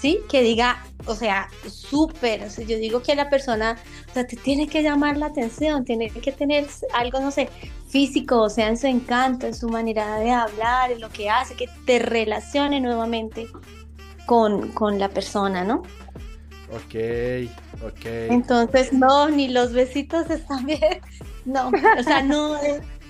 ¿sí? 0.04 0.20
Que 0.28 0.42
diga, 0.42 0.84
o 1.06 1.16
sea, 1.16 1.48
súper, 1.66 2.44
o 2.44 2.50
sea, 2.50 2.66
yo 2.66 2.78
digo 2.78 3.02
que 3.02 3.16
la 3.16 3.30
persona, 3.30 3.78
o 4.10 4.14
sea, 4.14 4.28
te 4.28 4.36
tiene 4.36 4.68
que 4.68 4.84
llamar 4.84 5.16
la 5.16 5.28
atención, 5.28 5.86
tiene 5.86 6.10
que 6.10 6.34
tener 6.34 6.68
algo, 6.94 7.22
no 7.22 7.32
sé, 7.32 7.48
físico, 7.88 8.42
o 8.42 8.50
sea, 8.50 8.68
en 8.68 8.78
su 8.78 8.88
encanto, 8.88 9.48
en 9.48 9.56
su 9.56 9.70
manera 9.70 10.20
de 10.20 10.30
hablar, 10.32 10.92
en 10.92 11.00
lo 11.00 11.10
que 11.10 11.30
hace, 11.30 11.56
que 11.56 11.70
te 11.86 12.00
relacione 12.00 12.82
nuevamente 12.82 13.48
con, 14.26 14.74
con 14.74 15.00
la 15.00 15.08
persona, 15.08 15.64
¿no? 15.64 15.84
Ok, 16.68 16.96
ok. 17.82 18.06
Entonces, 18.28 18.92
no, 18.92 19.30
ni 19.30 19.48
los 19.48 19.72
besitos 19.72 20.30
están 20.30 20.66
bien, 20.66 21.00
no, 21.46 21.70
o 21.98 22.04
sea, 22.04 22.22
no, 22.22 22.58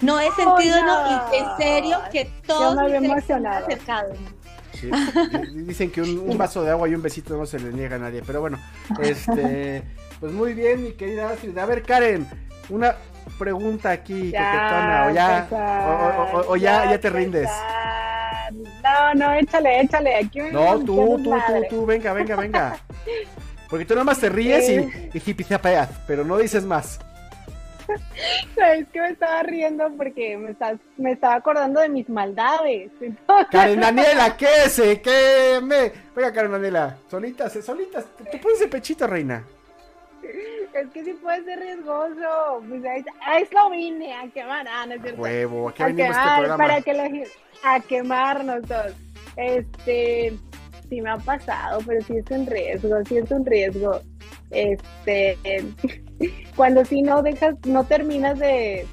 no 0.01 0.19
he 0.19 0.31
sentido, 0.35 0.79
no, 0.83 1.09
y 1.09 1.37
en 1.39 1.57
serio, 1.57 1.97
que 2.11 2.25
todos 2.45 2.75
me 2.75 2.83
había 2.83 3.01
mis 3.01 3.13
ex 3.13 3.25
se 3.25 3.33
han 3.33 3.47
emocionado. 3.47 3.65
acercado, 3.65 4.13
¿no? 4.13 4.42
Sí, 4.91 5.47
di- 5.53 5.63
Dicen 5.65 5.91
que 5.91 6.01
un, 6.01 6.19
un 6.19 6.37
vaso 6.37 6.63
de 6.63 6.71
agua 6.71 6.87
y 6.89 6.95
un 6.95 7.01
besito 7.01 7.37
no 7.37 7.45
se 7.45 7.59
le 7.59 7.71
niega 7.71 7.95
a 7.95 7.99
nadie. 7.99 8.21
Pero 8.25 8.41
bueno, 8.41 8.59
este. 9.01 9.83
Pues 10.19 10.31
muy 10.31 10.53
bien, 10.53 10.81
mi 10.83 10.91
querida 10.93 11.31
Astrid. 11.31 11.57
A 11.57 11.65
ver, 11.65 11.83
Karen, 11.83 12.25
una 12.69 12.95
pregunta 13.37 13.91
aquí, 13.91 14.31
coquetona. 14.31 15.07
O 15.09 15.13
ya, 15.13 15.47
o, 15.51 16.37
o- 16.37 16.51
o 16.51 16.55
ya, 16.55 16.89
ya 16.89 16.97
te 16.97 17.09
rindes. 17.09 17.49
No, 18.81 19.13
no, 19.15 19.33
échale, 19.33 19.81
échale. 19.81 20.15
Aquí 20.15 20.39
No, 20.51 20.79
tú, 20.79 20.85
tú, 20.85 21.23
tú, 21.23 21.29
madre. 21.29 21.67
tú, 21.69 21.85
venga, 21.85 22.13
venga, 22.13 22.35
venga. 22.37 22.77
Porque 23.69 23.83
tú 23.85 23.95
nada 23.95 24.05
más 24.05 24.19
te 24.19 24.29
ríes 24.29 24.69
Eh. 24.69 25.09
y, 25.13 25.17
y 25.17 25.21
hipizapeas, 25.25 25.89
pero 26.07 26.23
no 26.23 26.37
dices 26.37 26.63
más. 26.63 26.99
Es 28.55 28.87
que 28.89 29.01
me 29.01 29.09
estaba 29.09 29.43
riendo 29.43 29.91
porque 29.97 30.37
me, 30.37 30.51
estás, 30.51 30.77
me 30.97 31.11
estaba 31.11 31.35
acordando 31.35 31.79
de 31.81 31.89
mis 31.89 32.07
maldades. 32.09 32.91
Karen 33.51 33.79
Daniela, 33.79 34.37
¿qué 34.37 34.69
se 34.69 35.01
queme? 35.01 35.91
Venga, 36.15 36.31
Karen 36.31 36.51
Daniela, 36.51 36.97
solitas, 37.09 37.53
solitas, 37.63 38.05
te, 38.17 38.23
te 38.25 38.37
pones 38.37 38.61
el 38.61 38.69
pechito, 38.69 39.07
reina. 39.07 39.43
Es 40.73 40.87
que 40.91 41.03
sí 41.03 41.13
puede 41.13 41.43
ser 41.43 41.59
riesgoso. 41.59 42.63
Pues 42.67 42.83
a, 42.85 42.95
eso- 42.95 43.09
a 43.21 43.39
eso 43.39 43.69
vine, 43.69 44.13
a 44.15 44.27
quemar. 44.29 44.65
Ah, 44.67 44.85
no 44.87 44.93
es 44.95 45.01
cierto. 45.01 45.21
Huevo, 45.21 45.69
¿a 45.69 45.73
qué 45.73 45.83
a 45.83 45.85
venimos 45.87 46.17
este 46.17 46.29
programa? 46.35 46.57
para 46.57 46.81
que 46.81 46.93
la 46.93 47.09
a 47.63 47.79
quemarnos 47.81 48.61
todos. 48.67 48.93
Este, 49.35 50.33
sí 50.89 51.01
me 51.01 51.09
ha 51.11 51.17
pasado, 51.17 51.79
pero 51.85 52.01
sí 52.03 52.17
es 52.17 52.25
un 52.31 52.45
riesgo, 52.47 53.03
sí 53.05 53.17
es 53.17 53.29
un 53.31 53.45
riesgo. 53.45 54.01
Este, 54.49 55.37
cuando 56.55 56.83
sí 56.85 57.01
no 57.01 57.21
dejas, 57.21 57.55
no 57.65 57.83
terminas 57.85 58.37
de, 58.39 58.85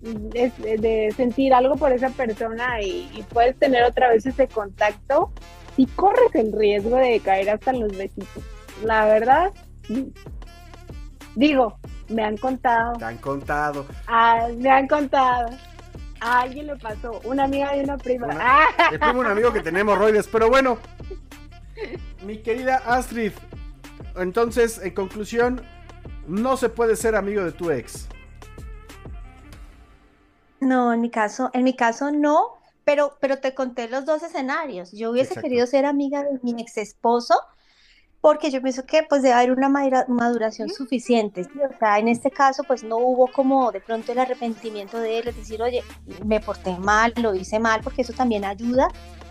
de, 0.00 0.52
de 0.78 1.12
sentir 1.16 1.52
algo 1.54 1.76
por 1.76 1.92
esa 1.92 2.10
persona 2.10 2.80
y, 2.82 3.10
y 3.14 3.22
puedes 3.28 3.58
tener 3.58 3.82
otra 3.84 4.08
vez 4.10 4.24
ese 4.26 4.48
contacto, 4.48 5.32
sí 5.76 5.86
corres 5.96 6.34
el 6.34 6.52
riesgo 6.52 6.96
de 6.96 7.20
caer 7.20 7.50
hasta 7.50 7.72
los 7.72 7.96
besitos. 7.96 8.42
La 8.84 9.04
verdad, 9.04 9.52
digo, 11.34 11.78
me 12.08 12.24
han 12.24 12.36
contado. 12.36 12.94
Te 12.98 13.04
han 13.04 13.18
contado. 13.18 13.86
Ah, 14.06 14.48
me 14.56 14.70
han 14.70 14.86
contado. 14.88 15.48
A 16.20 16.40
alguien 16.40 16.66
le 16.66 16.76
pasó. 16.76 17.20
Una 17.24 17.44
amiga 17.44 17.72
de 17.74 17.84
una 17.84 17.96
prima. 17.96 18.26
Una- 18.26 18.38
Ah, 18.40 18.66
El 18.92 18.98
primo 18.98 19.20
un 19.20 19.26
amigo 19.26 19.52
que 19.52 19.60
tenemos 19.60 19.96
roides, 19.98 20.28
pero 20.30 20.48
bueno. 20.50 20.78
Mi 22.22 22.38
querida 22.38 22.82
Astrid, 22.84 23.32
entonces, 24.16 24.78
en 24.84 24.90
conclusión, 24.92 25.62
no 26.30 26.56
se 26.56 26.68
puede 26.68 26.96
ser 26.96 27.16
amigo 27.16 27.44
de 27.44 27.52
tu 27.52 27.70
ex. 27.70 28.06
No, 30.60 30.92
en 30.92 31.00
mi 31.00 31.10
caso, 31.10 31.50
en 31.54 31.64
mi 31.64 31.74
caso 31.74 32.10
no, 32.12 32.58
pero, 32.84 33.16
pero 33.20 33.38
te 33.38 33.54
conté 33.54 33.88
los 33.88 34.04
dos 34.04 34.22
escenarios. 34.22 34.92
Yo 34.92 35.10
hubiese 35.10 35.30
Exacto. 35.30 35.48
querido 35.48 35.66
ser 35.66 35.86
amiga 35.86 36.22
de 36.22 36.38
mi 36.42 36.60
ex 36.60 36.76
esposo 36.78 37.34
porque 38.20 38.50
yo 38.50 38.60
pienso 38.60 38.84
que 38.84 39.02
pues 39.08 39.22
debe 39.22 39.34
haber 39.34 39.52
una 39.52 39.70
madura- 39.70 40.04
maduración 40.08 40.68
suficiente. 40.68 41.44
¿sí? 41.44 41.50
O 41.62 41.78
sea, 41.78 41.98
en 41.98 42.08
este 42.08 42.30
caso 42.30 42.62
pues 42.64 42.84
no 42.84 42.98
hubo 42.98 43.26
como 43.28 43.72
de 43.72 43.80
pronto 43.80 44.12
el 44.12 44.18
arrepentimiento 44.18 44.98
de 44.98 45.18
él, 45.20 45.28
es 45.28 45.36
decir, 45.36 45.62
oye, 45.62 45.82
me 46.26 46.38
porté 46.40 46.76
mal, 46.76 47.14
lo 47.16 47.34
hice 47.34 47.58
mal, 47.58 47.80
porque 47.82 48.02
eso 48.02 48.12
también 48.12 48.44
ayuda 48.44 48.88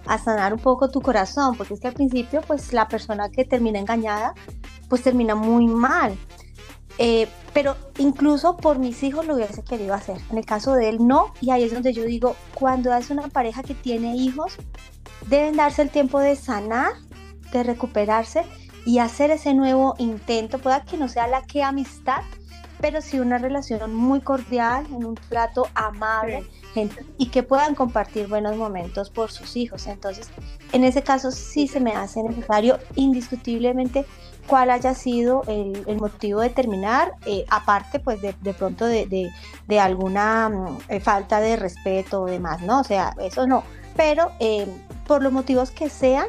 a 0.07 0.17
sanar 0.17 0.53
un 0.53 0.59
poco 0.59 0.89
tu 0.89 1.01
corazón, 1.01 1.55
porque 1.55 1.75
es 1.75 1.79
que 1.79 1.87
al 1.89 1.93
principio 1.93 2.41
pues 2.47 2.73
la 2.73 2.87
persona 2.87 3.29
que 3.29 3.45
termina 3.45 3.77
engañada 3.77 4.33
pues 4.89 5.03
termina 5.03 5.35
muy 5.35 5.67
mal. 5.67 6.17
Eh, 7.01 7.29
pero 7.53 7.77
incluso 7.97 8.57
por 8.57 8.77
mis 8.77 9.01
hijos 9.03 9.25
lo 9.25 9.35
hubiese 9.35 9.63
querido 9.63 9.93
hacer. 9.93 10.17
En 10.29 10.37
el 10.37 10.45
caso 10.45 10.73
de 10.73 10.89
él, 10.89 11.07
no. 11.07 11.33
Y 11.41 11.49
ahí 11.49 11.63
es 11.63 11.73
donde 11.73 11.93
yo 11.93 12.03
digo, 12.03 12.35
cuando 12.53 12.93
es 12.93 13.09
una 13.09 13.29
pareja 13.29 13.63
que 13.63 13.73
tiene 13.73 14.17
hijos, 14.17 14.57
deben 15.27 15.55
darse 15.55 15.81
el 15.81 15.89
tiempo 15.89 16.19
de 16.19 16.35
sanar, 16.35 16.91
de 17.53 17.63
recuperarse 17.63 18.43
y 18.85 18.99
hacer 18.99 19.31
ese 19.31 19.53
nuevo 19.53 19.95
intento, 19.97 20.59
pueda 20.59 20.83
que 20.83 20.97
no 20.97 21.07
sea 21.07 21.27
la 21.27 21.43
que 21.43 21.63
amistad, 21.63 22.21
pero 22.81 23.01
sí 23.01 23.19
una 23.19 23.37
relación 23.37 23.93
muy 23.93 24.19
cordial, 24.19 24.85
en 24.87 25.05
un 25.05 25.15
plato 25.15 25.67
amable, 25.75 26.45
gente, 26.73 27.05
y 27.17 27.27
que 27.27 27.43
puedan 27.43 27.75
compartir 27.75 28.27
buenos 28.27 28.57
momentos 28.57 29.09
por 29.09 29.31
sus 29.31 29.55
hijos. 29.55 29.87
Entonces, 29.87 30.29
en 30.73 30.83
ese 30.83 31.01
caso 31.01 31.31
sí 31.31 31.67
se 31.67 31.79
me 31.79 31.93
hace 31.93 32.23
necesario 32.23 32.77
indiscutiblemente 32.95 34.05
cuál 34.49 34.71
haya 34.71 34.95
sido 34.95 35.43
el, 35.47 35.97
motivo 35.99 36.41
de 36.41 36.49
terminar, 36.49 37.13
eh, 37.25 37.45
aparte 37.49 37.99
pues 37.99 38.19
de, 38.21 38.53
pronto 38.53 38.85
de, 38.85 39.31
alguna 39.79 40.49
mm, 40.49 40.77
eh, 40.89 40.99
falta 40.99 41.39
de 41.39 41.55
respeto 41.55 42.23
o 42.23 42.25
demás, 42.25 42.61
¿no? 42.63 42.79
O 42.79 42.83
sea, 42.83 43.15
eso 43.21 43.45
no, 43.45 43.63
pero 43.95 44.31
eh, 44.39 44.67
por 45.05 45.21
los 45.21 45.31
motivos 45.31 45.69
que 45.69 45.89
sean, 45.89 46.25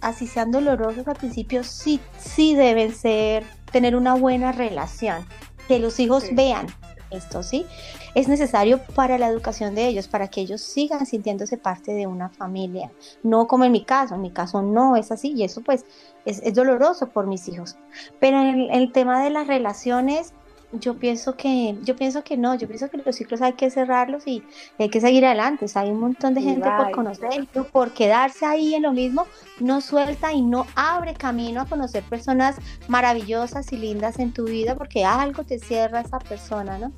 así 0.00 0.28
sean 0.28 0.52
dolorosos 0.52 1.08
al 1.08 1.16
principio, 1.16 1.64
sí, 1.64 2.00
sí 2.16 2.54
deben 2.54 2.94
ser, 2.94 3.44
tener 3.72 3.96
una 3.96 4.14
buena 4.14 4.52
relación, 4.52 5.26
que 5.66 5.80
los 5.80 5.98
hijos 5.98 6.26
vean 6.32 6.66
esto, 7.10 7.42
¿sí? 7.42 7.66
Es 8.14 8.28
necesario 8.28 8.80
para 8.94 9.18
la 9.18 9.28
educación 9.28 9.74
de 9.74 9.88
ellos, 9.88 10.06
para 10.06 10.28
que 10.28 10.40
ellos 10.40 10.60
sigan 10.60 11.06
sintiéndose 11.06 11.56
parte 11.56 11.92
de 11.92 12.06
una 12.06 12.28
familia, 12.28 12.92
no 13.24 13.48
como 13.48 13.64
en 13.64 13.72
mi 13.72 13.84
caso, 13.84 14.14
en 14.14 14.22
mi 14.22 14.30
caso 14.30 14.62
no 14.62 14.96
es 14.96 15.10
así 15.10 15.32
y 15.32 15.42
eso 15.42 15.60
pues 15.62 15.84
es, 16.24 16.54
doloroso 16.54 17.08
por 17.08 17.26
mis 17.26 17.48
hijos. 17.48 17.76
Pero 18.20 18.40
en 18.40 18.70
el, 18.70 18.92
tema 18.92 19.22
de 19.22 19.30
las 19.30 19.46
relaciones, 19.46 20.32
yo 20.72 20.94
pienso 20.94 21.36
que, 21.36 21.76
yo 21.82 21.94
pienso 21.96 22.24
que 22.24 22.36
no, 22.36 22.54
yo 22.54 22.66
pienso 22.66 22.90
que 22.90 22.98
los 22.98 23.14
ciclos 23.14 23.42
hay 23.42 23.52
que 23.52 23.70
cerrarlos 23.70 24.26
y 24.26 24.42
hay 24.78 24.88
que 24.88 25.00
seguir 25.00 25.24
adelante. 25.24 25.66
hay 25.74 25.90
un 25.90 26.00
montón 26.00 26.34
de 26.34 26.42
gente 26.42 26.68
por 26.76 26.90
conocer, 26.90 27.46
por 27.70 27.92
quedarse 27.92 28.44
ahí 28.44 28.74
en 28.74 28.82
lo 28.82 28.92
mismo, 28.92 29.26
no 29.60 29.80
suelta 29.80 30.32
y 30.32 30.42
no 30.42 30.66
abre 30.74 31.14
camino 31.14 31.60
a 31.60 31.66
conocer 31.66 32.02
personas 32.04 32.56
maravillosas 32.88 33.72
y 33.72 33.76
lindas 33.76 34.18
en 34.18 34.32
tu 34.32 34.44
vida 34.44 34.74
porque 34.74 35.04
algo 35.04 35.44
te 35.44 35.58
cierra 35.58 36.00
esa 36.00 36.18
persona, 36.18 36.78
¿no? 36.78 36.92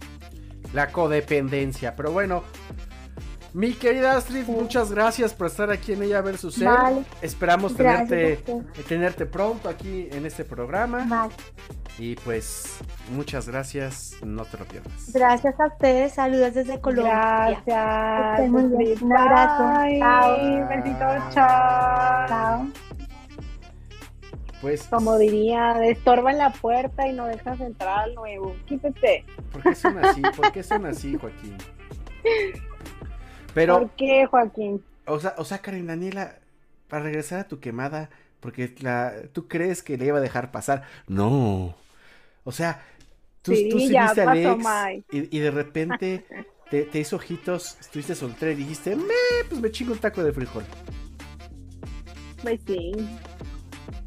La 0.72 0.90
codependencia, 0.90 1.94
pero 1.94 2.12
bueno, 2.12 2.42
mi 3.56 3.72
querida 3.72 4.18
Astrid, 4.18 4.46
muchas 4.48 4.92
gracias 4.92 5.32
por 5.32 5.46
estar 5.46 5.70
aquí 5.70 5.94
en 5.94 6.02
Ella 6.02 6.20
versus 6.20 6.60
Él. 6.60 6.68
Esperamos 7.22 7.74
tenerte, 7.74 8.44
tenerte 8.86 9.24
pronto 9.24 9.70
aquí 9.70 10.10
en 10.12 10.26
este 10.26 10.44
programa. 10.44 11.30
Y 11.98 12.16
pues 12.16 12.76
muchas 13.12 13.48
gracias, 13.48 14.14
no 14.22 14.44
te 14.44 14.58
lo 14.58 14.66
pierdas. 14.66 15.10
Gracias 15.10 15.58
a 15.58 15.68
ustedes, 15.68 16.12
saludos 16.12 16.52
desde 16.52 16.78
Colombia. 16.82 17.62
Gracias. 17.64 18.50
Un 19.00 19.16
abrazo. 19.16 19.64
Chao. 20.00 20.68
Besitos, 20.68 21.34
chao. 21.34 22.28
Chao. 22.28 22.66
Pues, 24.60 24.82
Como 24.82 25.16
diría, 25.16 25.82
estorba 25.86 26.30
en 26.30 26.38
la 26.38 26.52
puerta 26.52 27.08
y 27.08 27.14
no 27.14 27.24
dejas 27.24 27.58
entrar 27.62 28.00
al 28.00 28.14
nuevo. 28.14 28.54
Quítate. 28.66 29.24
¿Por 29.50 29.62
qué 29.62 29.74
son 29.74 30.04
así? 30.04 30.20
¿Por 30.36 30.52
qué 30.52 30.62
son 30.62 30.84
así, 30.84 31.16
Joaquín? 31.16 31.56
¿Por 33.64 33.90
qué, 33.90 34.26
Joaquín? 34.26 34.84
O 35.06 35.18
sea, 35.20 35.34
o 35.38 35.44
sea, 35.44 35.58
Karen 35.58 35.86
Daniela, 35.86 36.38
para 36.88 37.04
regresar 37.04 37.40
a 37.40 37.48
tu 37.48 37.58
quemada, 37.60 38.10
porque 38.40 38.74
la, 38.80 39.14
tú 39.32 39.48
crees 39.48 39.82
que 39.82 39.96
le 39.96 40.06
iba 40.06 40.18
a 40.18 40.20
dejar 40.20 40.50
pasar. 40.50 40.82
No. 41.06 41.74
O 42.44 42.52
sea, 42.52 42.82
tú, 43.42 43.52
sí, 43.54 43.68
tú 43.70 43.98
a 43.98 44.08
Alex 44.08 44.64
y, 45.10 45.38
de 45.38 45.50
repente 45.50 46.24
te, 46.70 46.82
te, 46.82 46.98
hizo 46.98 47.16
ojitos, 47.16 47.78
estuviste 47.80 48.14
soltera 48.14 48.52
y 48.52 48.56
dijiste, 48.56 48.94
me, 48.94 49.14
pues 49.48 49.60
me 49.60 49.70
chingo 49.70 49.92
un 49.92 49.98
taco 49.98 50.22
de 50.22 50.32
frijol. 50.32 50.64
Pues 52.42 52.60
sí. 52.66 52.92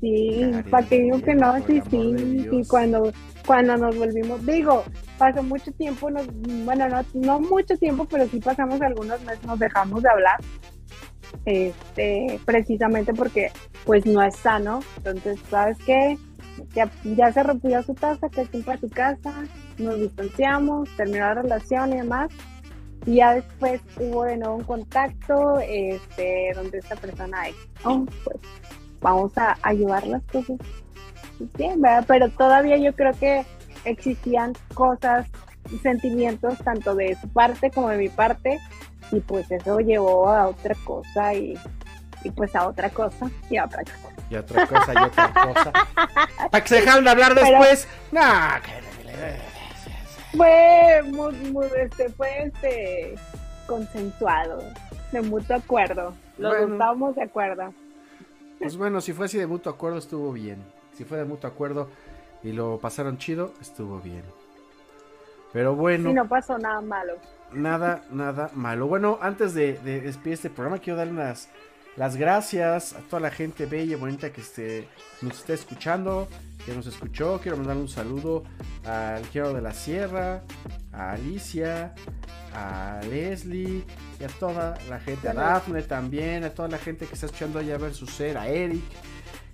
Sí, 0.01 0.51
para 0.69 0.87
que 0.87 1.01
digo 1.01 1.21
que 1.21 1.35
no, 1.35 1.57
sí, 1.65 1.81
sí. 1.89 2.47
Y 2.51 2.65
cuando, 2.67 3.11
cuando 3.45 3.75
nos 3.75 3.97
volvimos, 3.97 4.45
digo, 4.45 4.83
pasó 5.17 5.43
mucho 5.43 5.71
tiempo, 5.73 6.09
nos, 6.09 6.25
bueno, 6.63 6.87
no, 6.87 7.01
no 7.13 7.39
mucho 7.41 7.75
tiempo, 7.77 8.05
pero 8.09 8.25
sí 8.27 8.39
pasamos 8.39 8.81
algunos 8.81 9.21
meses, 9.23 9.43
nos 9.43 9.59
dejamos 9.59 10.01
de 10.01 10.09
hablar, 10.09 10.37
este, 11.45 12.39
precisamente 12.45 13.13
porque 13.13 13.51
pues 13.85 14.05
no 14.05 14.21
es 14.23 14.35
sano, 14.37 14.79
entonces, 14.97 15.39
¿sabes 15.49 15.77
qué? 15.85 16.17
Ya, 16.73 16.89
ya 17.03 17.31
se 17.31 17.43
rompió 17.43 17.81
su 17.83 17.93
taza, 17.93 18.29
que 18.29 18.41
es 18.41 18.49
para 18.63 18.79
su 18.79 18.89
casa, 18.89 19.33
nos 19.77 19.99
distanciamos, 19.99 20.89
terminó 20.95 21.19
la 21.19 21.33
relación 21.35 21.91
y 21.91 21.97
demás, 21.97 22.29
y 23.05 23.15
ya 23.15 23.35
después 23.35 23.81
hubo 23.97 24.23
de 24.23 24.37
nuevo 24.37 24.55
un 24.55 24.63
contacto, 24.63 25.59
este, 25.59 26.51
donde 26.55 26.79
esta 26.79 26.95
persona, 26.95 27.43
oh, 27.83 28.05
pues 28.23 28.37
vamos 29.01 29.37
a 29.37 29.57
ayudar 29.61 30.05
las 30.07 30.23
cosas 30.23 30.57
bien, 31.57 31.81
¿verdad? 31.81 32.05
Pero 32.07 32.29
todavía 32.29 32.77
yo 32.77 32.93
creo 32.93 33.13
que 33.13 33.45
existían 33.85 34.53
cosas, 34.73 35.27
sentimientos 35.81 36.57
tanto 36.59 36.95
de 36.95 37.15
su 37.19 37.29
parte 37.29 37.71
como 37.71 37.89
de 37.89 37.97
mi 37.97 38.09
parte 38.09 38.59
y 39.11 39.19
pues 39.19 39.49
eso 39.51 39.79
llevó 39.79 40.29
a 40.29 40.47
otra 40.47 40.75
cosa 40.83 41.33
y, 41.33 41.57
pues 42.35 42.55
a 42.55 42.67
otra 42.67 42.89
cosa 42.89 43.29
y 43.49 43.57
a 43.57 43.65
otra 43.65 43.83
cosa. 43.83 44.13
Y 44.29 44.35
otra 44.35 44.67
cosa 44.67 44.93
y 44.93 45.03
otra 45.03 45.33
cosa. 45.53 45.71
Para 46.51 46.63
que 46.63 46.69
se 46.69 46.75
dejaron 46.75 47.03
de 47.03 47.09
hablar 47.09 47.35
después. 47.35 47.87
No, 48.11 48.21
fue 50.35 51.01
muy, 51.07 51.33
muy, 51.51 51.67
este, 51.81 52.09
fue 52.09 52.43
este 52.43 53.15
consensuado, 53.65 54.63
de 55.11 55.21
mutuo 55.21 55.55
acuerdo. 55.55 56.13
Los 56.37 56.69
bueno, 56.69 57.13
de 57.13 57.23
acuerdo. 57.23 57.73
Pues 58.59 58.77
bueno, 58.77 59.01
si 59.01 59.13
fue 59.13 59.25
así 59.25 59.37
de 59.37 59.47
mutuo 59.47 59.71
acuerdo, 59.71 59.97
estuvo 59.97 60.31
bien. 60.33 60.63
Si 60.93 61.05
fue 61.05 61.17
de 61.17 61.25
mutuo 61.25 61.49
acuerdo, 61.49 61.87
y 62.43 62.51
lo 62.51 62.77
pasaron 62.77 63.17
chido, 63.17 63.53
estuvo 63.61 63.99
bien. 63.99 64.23
Pero 65.53 65.75
bueno. 65.75 66.09
Y 66.09 66.13
no 66.13 66.27
pasó 66.27 66.57
nada 66.57 66.81
malo. 66.81 67.13
Nada, 67.51 68.03
nada 68.11 68.51
malo. 68.53 68.87
Bueno, 68.87 69.17
antes 69.21 69.53
de, 69.53 69.73
despedir 69.73 70.33
este 70.33 70.49
programa, 70.49 70.79
quiero 70.79 70.97
dar 70.97 71.07
unas 71.07 71.49
las 71.99 72.15
gracias 72.15 72.93
a 72.93 72.99
toda 72.99 73.19
la 73.19 73.29
gente 73.29 73.65
bella 73.65 73.91
y 73.91 73.99
bonita 73.99 74.31
que 74.31 74.39
este, 74.39 74.87
nos 75.21 75.39
está 75.39 75.53
escuchando, 75.53 76.29
que 76.65 76.73
nos 76.73 76.87
escuchó. 76.87 77.41
Quiero 77.41 77.57
mandar 77.57 77.75
un 77.75 77.89
saludo 77.89 78.45
al 78.85 79.21
Quiero 79.23 79.53
de 79.53 79.61
la 79.61 79.73
Sierra, 79.73 80.41
a 80.93 81.11
Alicia, 81.11 81.93
a 82.53 83.01
Leslie 83.09 83.83
y 84.17 84.23
a 84.23 84.29
toda 84.29 84.77
la 84.89 85.01
gente, 85.01 85.27
a 85.27 85.33
Daphne 85.33 85.81
también, 85.81 86.45
a 86.45 86.51
toda 86.51 86.69
la 86.69 86.77
gente 86.77 87.05
que 87.05 87.15
está 87.15 87.25
escuchando 87.25 87.59
allá 87.59 87.77
ver 87.77 87.93
su 87.93 88.07
ser, 88.07 88.37
a 88.37 88.47
Eric. 88.47 88.81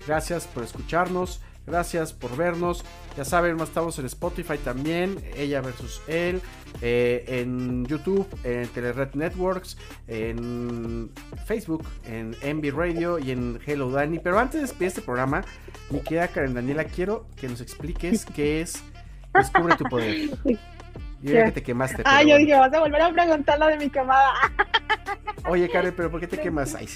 Gracias 0.05 0.45
por 0.45 0.61
escucharnos. 0.61 1.41
Gracias 1.65 2.13
por 2.13 2.35
vernos. 2.37 2.85
Ya 3.17 3.25
saben, 3.25 3.59
estamos 3.59 3.97
en 3.99 4.05
Spotify 4.05 4.57
también. 4.57 5.17
Ella 5.35 5.61
versus 5.61 6.01
él. 6.07 6.41
Eh, 6.81 7.23
en 7.27 7.85
YouTube, 7.85 8.27
en 8.43 8.67
Telered 8.69 9.13
Networks. 9.13 9.77
En 10.07 11.11
Facebook, 11.45 11.85
en 12.05 12.35
Envy 12.41 12.69
Radio 12.69 13.17
y 13.17 13.31
en 13.31 13.59
Hello 13.65 13.89
Dani. 13.89 14.19
Pero 14.19 14.37
antes 14.37 14.55
de 14.55 14.67
despedir 14.67 14.89
este 14.89 15.01
programa, 15.01 15.43
mi 15.89 16.01
querida 16.01 16.27
Karen 16.27 16.53
Daniela, 16.53 16.83
quiero 16.83 17.27
que 17.35 17.47
nos 17.47 17.61
expliques 17.61 18.25
qué 18.25 18.61
es 18.61 18.83
Descubre 19.35 19.75
tu 19.75 19.83
poder. 19.85 20.29
Yo 21.21 21.43
que 21.45 21.51
te 21.51 21.63
quemaste. 21.63 22.03
Ah, 22.05 22.21
yo 22.21 22.37
dije, 22.37 22.53
vas 22.53 22.71
a 22.71 22.79
volver 22.79 23.01
a 23.01 23.11
preguntar 23.11 23.57
lo 23.57 23.65
de 23.65 23.77
mi 23.77 23.89
quemada. 23.89 24.31
Oye, 25.47 25.67
Karen, 25.69 25.93
pero 25.95 26.11
¿por 26.11 26.19
qué 26.19 26.27
te 26.27 26.39
quemas? 26.41 26.75
Ay, 26.75 26.87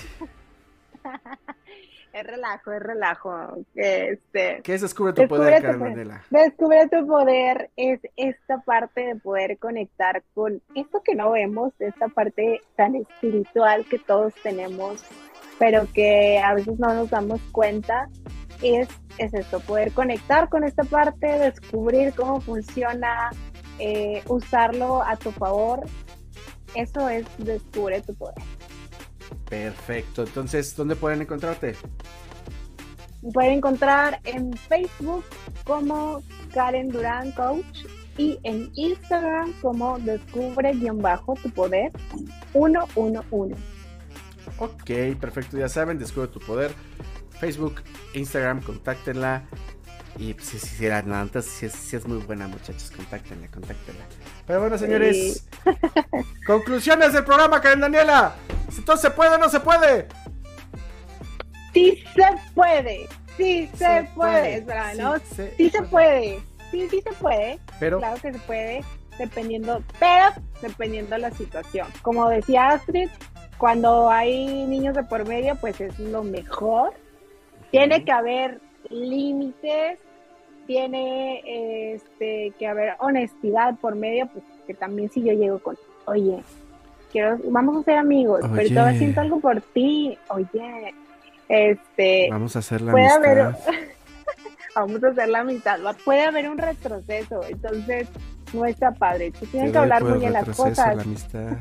es 2.13 2.25
relajo, 2.25 2.71
es 2.71 2.81
relajo. 2.81 3.31
Este, 3.75 4.61
¿Qué 4.63 4.73
es 4.73 4.81
Descubre 4.81 5.13
tu 5.13 5.27
Poder, 5.27 5.61
Karen 5.61 6.21
Descubre 6.29 6.87
tu 6.87 7.05
Poder 7.07 7.69
es 7.75 7.99
esta 8.15 8.59
parte 8.61 9.01
de 9.01 9.15
poder 9.15 9.57
conectar 9.57 10.23
con 10.33 10.61
esto 10.75 11.01
que 11.03 11.15
no 11.15 11.31
vemos, 11.31 11.73
esta 11.79 12.07
parte 12.07 12.61
tan 12.75 12.95
espiritual 12.95 13.85
que 13.85 13.99
todos 13.99 14.33
tenemos, 14.41 15.03
pero 15.59 15.87
que 15.93 16.39
a 16.39 16.53
veces 16.53 16.79
no 16.79 16.93
nos 16.93 17.09
damos 17.09 17.41
cuenta. 17.51 18.09
Es, 18.61 18.89
es 19.17 19.33
esto, 19.33 19.61
poder 19.61 19.93
conectar 19.93 20.49
con 20.49 20.63
esta 20.65 20.83
parte, 20.83 21.27
descubrir 21.27 22.13
cómo 22.13 22.41
funciona, 22.41 23.29
eh, 23.77 24.21
usarlo 24.27 25.01
a 25.01 25.15
tu 25.15 25.31
favor. 25.31 25.81
Eso 26.75 27.07
es 27.07 27.25
Descubre 27.37 28.01
tu 28.01 28.13
Poder. 28.15 28.35
Perfecto. 29.49 30.23
Entonces, 30.23 30.75
¿dónde 30.75 30.95
pueden 30.95 31.21
encontrarte? 31.21 31.75
pueden 33.33 33.53
encontrar 33.53 34.19
en 34.23 34.53
Facebook 34.53 35.25
como 35.65 36.23
Karen 36.53 36.89
Durán 36.89 37.31
Coach 37.33 37.85
y 38.17 38.39
en 38.43 38.71
Instagram 38.75 39.53
como 39.61 39.99
Descubre-tu 39.99 41.49
poder 41.51 41.91
111. 42.51 43.55
Ok, 44.57 45.19
perfecto. 45.19 45.57
Ya 45.57 45.69
saben, 45.69 45.99
Descubre 45.99 46.27
tu 46.27 46.39
poder. 46.39 46.71
Facebook, 47.39 47.81
Instagram, 48.13 48.61
contáctenla. 48.61 49.43
Y 50.17 50.33
pues, 50.33 50.47
si, 50.47 50.59
si, 50.59 50.87
antes, 50.87 51.45
si, 51.45 51.67
es, 51.67 51.73
si 51.73 51.95
es 51.95 52.05
muy 52.05 52.17
buena, 52.17 52.47
muchachos, 52.47 52.91
contáctenla, 52.91 53.47
contáctenla. 53.47 54.03
Pero 54.45 54.59
bueno, 54.59 54.77
señores, 54.77 55.47
conclusiones 56.45 57.13
del 57.13 57.23
programa, 57.23 57.61
Karen 57.61 57.79
Daniela. 57.79 58.35
¿Entonces 58.77 59.01
se 59.01 59.11
puede 59.11 59.35
o 59.35 59.37
no 59.37 59.49
se 59.49 59.59
puede? 59.59 60.07
Sí 61.73 62.03
se 62.15 62.53
puede. 62.53 63.07
sí 63.37 63.69
se, 63.75 64.09
puede, 64.15 64.55
espera, 64.55 64.93
¿no? 64.95 65.17
Sí, 65.57 65.69
se, 65.69 65.83
puede. 65.83 66.39
Sí, 66.71 66.87
sí 66.89 67.01
se 67.01 67.11
puede. 67.13 67.59
Pero. 67.79 67.99
Claro 67.99 68.19
que 68.21 68.33
se 68.33 68.39
puede, 68.39 68.83
dependiendo, 69.17 69.83
pero 69.99 70.31
dependiendo 70.61 71.11
de 71.11 71.19
la 71.19 71.31
situación. 71.31 71.87
Como 72.01 72.27
decía 72.29 72.69
Astrid, 72.69 73.09
cuando 73.57 74.09
hay 74.09 74.65
niños 74.65 74.95
de 74.95 75.03
por 75.03 75.27
medio, 75.27 75.55
pues 75.55 75.79
es 75.79 75.97
lo 75.99 76.23
mejor. 76.23 76.93
Tiene 77.71 78.03
que 78.03 78.11
haber 78.11 78.61
límites, 78.89 79.99
tiene 80.65 81.93
este, 81.93 82.53
que 82.57 82.67
haber 82.67 82.95
honestidad 82.99 83.75
por 83.79 83.95
medio, 83.95 84.27
pues 84.27 84.43
que 84.65 84.73
también 84.73 85.09
si 85.11 85.21
yo 85.23 85.33
llego 85.33 85.59
con, 85.59 85.77
oye, 86.05 86.43
quiero, 87.11 87.37
vamos 87.45 87.81
a 87.81 87.83
ser 87.83 87.97
amigos, 87.97 88.41
pero 88.55 88.69
todavía 88.69 88.99
siento 88.99 89.21
algo 89.21 89.39
por 89.39 89.61
ti, 89.61 90.17
oye, 90.29 90.93
este, 91.47 92.27
vamos 92.29 92.55
a 92.55 92.59
hacer 92.59 92.81
la 92.81 92.91
puede 92.91 93.07
Haber, 93.07 93.55
vamos 94.75 95.03
a 95.03 95.07
hacer 95.07 95.29
la 95.29 95.39
amistad, 95.39 95.79
puede 96.05 96.23
haber 96.23 96.49
un 96.49 96.57
retroceso, 96.57 97.41
entonces 97.47 98.07
no 98.53 98.65
está 98.65 98.91
padre, 98.91 99.31
tú 99.31 99.45
tienes 99.47 99.71
que 99.71 99.77
hablar 99.77 100.03
muy 100.03 100.19
bien 100.19 100.33
las 100.33 100.45
cosas. 100.45 100.95
La 100.95 101.01
amistad. 101.01 101.57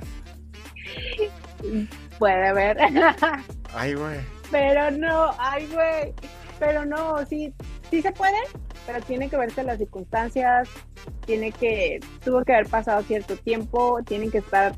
Puede 2.18 2.48
haber. 2.48 2.78
Ay, 3.74 3.94
güey. 3.94 4.18
Pero 4.50 4.90
no, 4.90 5.30
ay, 5.38 5.68
güey. 5.72 6.14
Pero 6.58 6.84
no, 6.84 7.24
sí, 7.26 7.52
sí 7.90 8.02
se 8.02 8.10
puede, 8.12 8.38
pero 8.86 9.00
tiene 9.02 9.28
que 9.28 9.36
verse 9.36 9.62
las 9.62 9.78
circunstancias, 9.78 10.68
tiene 11.26 11.52
que, 11.52 12.00
tuvo 12.24 12.42
que 12.42 12.54
haber 12.54 12.66
pasado 12.66 13.02
cierto 13.02 13.36
tiempo, 13.36 14.00
tienen 14.04 14.30
que 14.30 14.38
estar 14.38 14.74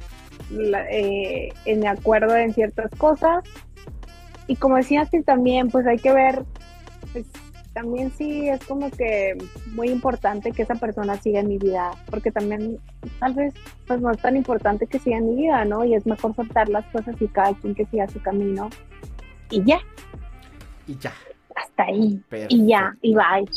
eh, 0.51 1.53
en 1.64 1.86
acuerdo 1.86 2.36
en 2.36 2.53
ciertas 2.55 2.90
cosas. 2.96 3.44
Y 4.46 4.57
como 4.57 4.76
decías 4.76 5.09
también, 5.24 5.70
pues 5.70 5.86
hay 5.86 5.98
que 5.98 6.12
ver, 6.12 6.44
pues, 7.12 7.26
también 7.72 8.11
sí 8.11 8.48
es 8.48 8.64
como 8.64 8.90
que 8.90 9.38
muy 9.74 9.90
importante 9.90 10.53
que 10.53 10.62
esa 10.62 10.74
persona 10.74 11.16
siga 11.16 11.40
en 11.40 11.48
mi 11.48 11.59
vida, 11.59 11.92
porque 12.11 12.32
también 12.32 12.78
tal 13.20 13.34
vez 13.34 13.55
pues 13.86 14.01
no 14.01 14.11
es 14.11 14.18
tan 14.18 14.36
importante 14.36 14.86
que 14.86 14.98
siga 14.98 15.18
en 15.18 15.30
mi 15.30 15.42
vida, 15.42 15.64
¿no? 15.64 15.84
Y 15.84 15.94
es 15.94 16.05
mejor 16.07 16.34
soltar 16.34 16.68
las 16.68 16.84
cosas 16.86 17.14
y 17.20 17.28
cada 17.28 17.55
quien 17.55 17.74
que 17.74 17.86
siga 17.86 18.09
su 18.09 18.20
camino. 18.20 18.70
Y 19.51 19.64
ya. 19.64 19.80
Y 20.86 20.96
ya. 20.98 21.12
Hasta 21.55 21.84
ahí. 21.84 22.20
Y 22.48 22.66
ya, 22.66 22.96
y 23.03 23.14
bye. 23.14 23.48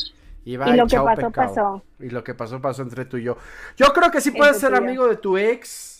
Y, 0.44 0.56
lo 0.56 0.86
que 0.86 0.98
pasó, 0.98 1.30
pasó. 1.30 1.82
Y 1.98 2.10
lo 2.10 2.22
que 2.22 2.34
pasó, 2.34 2.60
pasó 2.60 2.82
entre 2.82 3.06
tú 3.06 3.16
y 3.16 3.24
yo. 3.24 3.38
Yo 3.76 3.86
creo 3.94 4.10
que 4.10 4.20
sí 4.20 4.30
puedes 4.30 4.58
ser 4.58 4.74
amigo 4.74 5.08
de 5.08 5.16
tu 5.16 5.38
ex, 5.38 5.93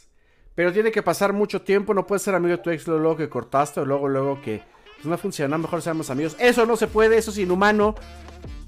pero 0.55 0.73
tiene 0.73 0.93
que 0.93 1.03
pasar 1.03 1.33
mucho 1.33 1.63
tiempo. 1.63 1.95
No 1.95 2.07
puedes 2.07 2.23
ser 2.23 2.35
amigo 2.35 2.57
de 2.57 2.63
tu 2.63 2.71
ex 2.71 2.87
luego, 2.87 3.17
que 3.17 3.29
cortaste 3.29 3.81
o 3.81 3.85
luego, 3.85 4.09
luego 4.09 4.41
que 4.41 4.63
pues, 4.97 5.07
no 5.07 5.19
funciona. 5.19 5.59
Mejor 5.59 5.83
seamos 5.83 6.11
amigos. 6.11 6.37
Eso 6.39 6.67
no 6.67 6.77
se 6.77 6.87
puede, 6.87 7.19
eso 7.19 7.31
es 7.31 7.39
inhumano. 7.39 7.95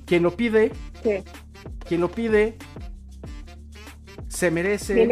Quien 0.05 0.23
lo 0.23 0.37
pide, 0.37 0.73
sí. 1.03 1.25
quien 1.89 2.01
lo 2.01 2.11
pide, 2.11 2.57
se 4.29 4.53
merece 4.53 5.09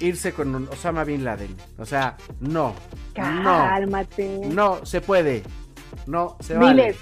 irse 0.00 0.32
con 0.32 0.68
Osama 0.68 1.04
Bin 1.04 1.24
Laden. 1.24 1.54
O 1.78 1.84
sea, 1.84 2.16
no. 2.40 2.74
Cálmate. 3.14 4.40
No, 4.48 4.78
no 4.78 4.86
se 4.86 5.00
puede. 5.00 5.42
No 6.06 6.36
se 6.40 6.54
vale. 6.56 6.96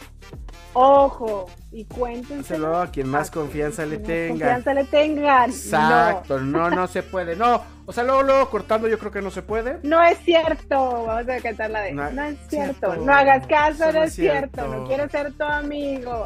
Ojo, 0.72 1.50
y 1.72 1.84
cuéntense. 1.84 2.54
a 2.54 2.88
quien 2.92 3.08
más 3.08 3.30
confianza 3.30 3.84
le 3.84 3.98
tenga. 3.98 4.28
Confianza 4.28 4.74
le 4.74 4.84
tengan. 4.84 5.50
Exacto, 5.50 6.38
no. 6.40 6.70
no, 6.70 6.86
se 6.86 7.02
puede. 7.02 7.34
No, 7.34 7.62
o 7.86 7.92
sea, 7.92 8.04
luego, 8.04 8.22
luego 8.22 8.48
cortando 8.50 8.86
yo 8.86 8.96
creo 8.98 9.10
que 9.10 9.20
no 9.20 9.32
se 9.32 9.42
puede. 9.42 9.78
No 9.82 10.00
es 10.00 10.18
cierto. 10.18 11.04
Vamos 11.06 11.28
a 11.28 11.40
cantar 11.40 11.70
la 11.70 11.80
de. 11.80 11.92
No, 11.92 12.06
es 12.22 12.38
cierto. 12.48 12.94
No 12.96 13.12
hagas 13.12 13.46
caso, 13.48 13.90
no, 13.92 14.04
es 14.04 14.14
cierto. 14.14 14.66
No 14.68 14.86
quiero 14.86 15.08
ser 15.08 15.32
tu 15.32 15.42
amigo. 15.42 16.24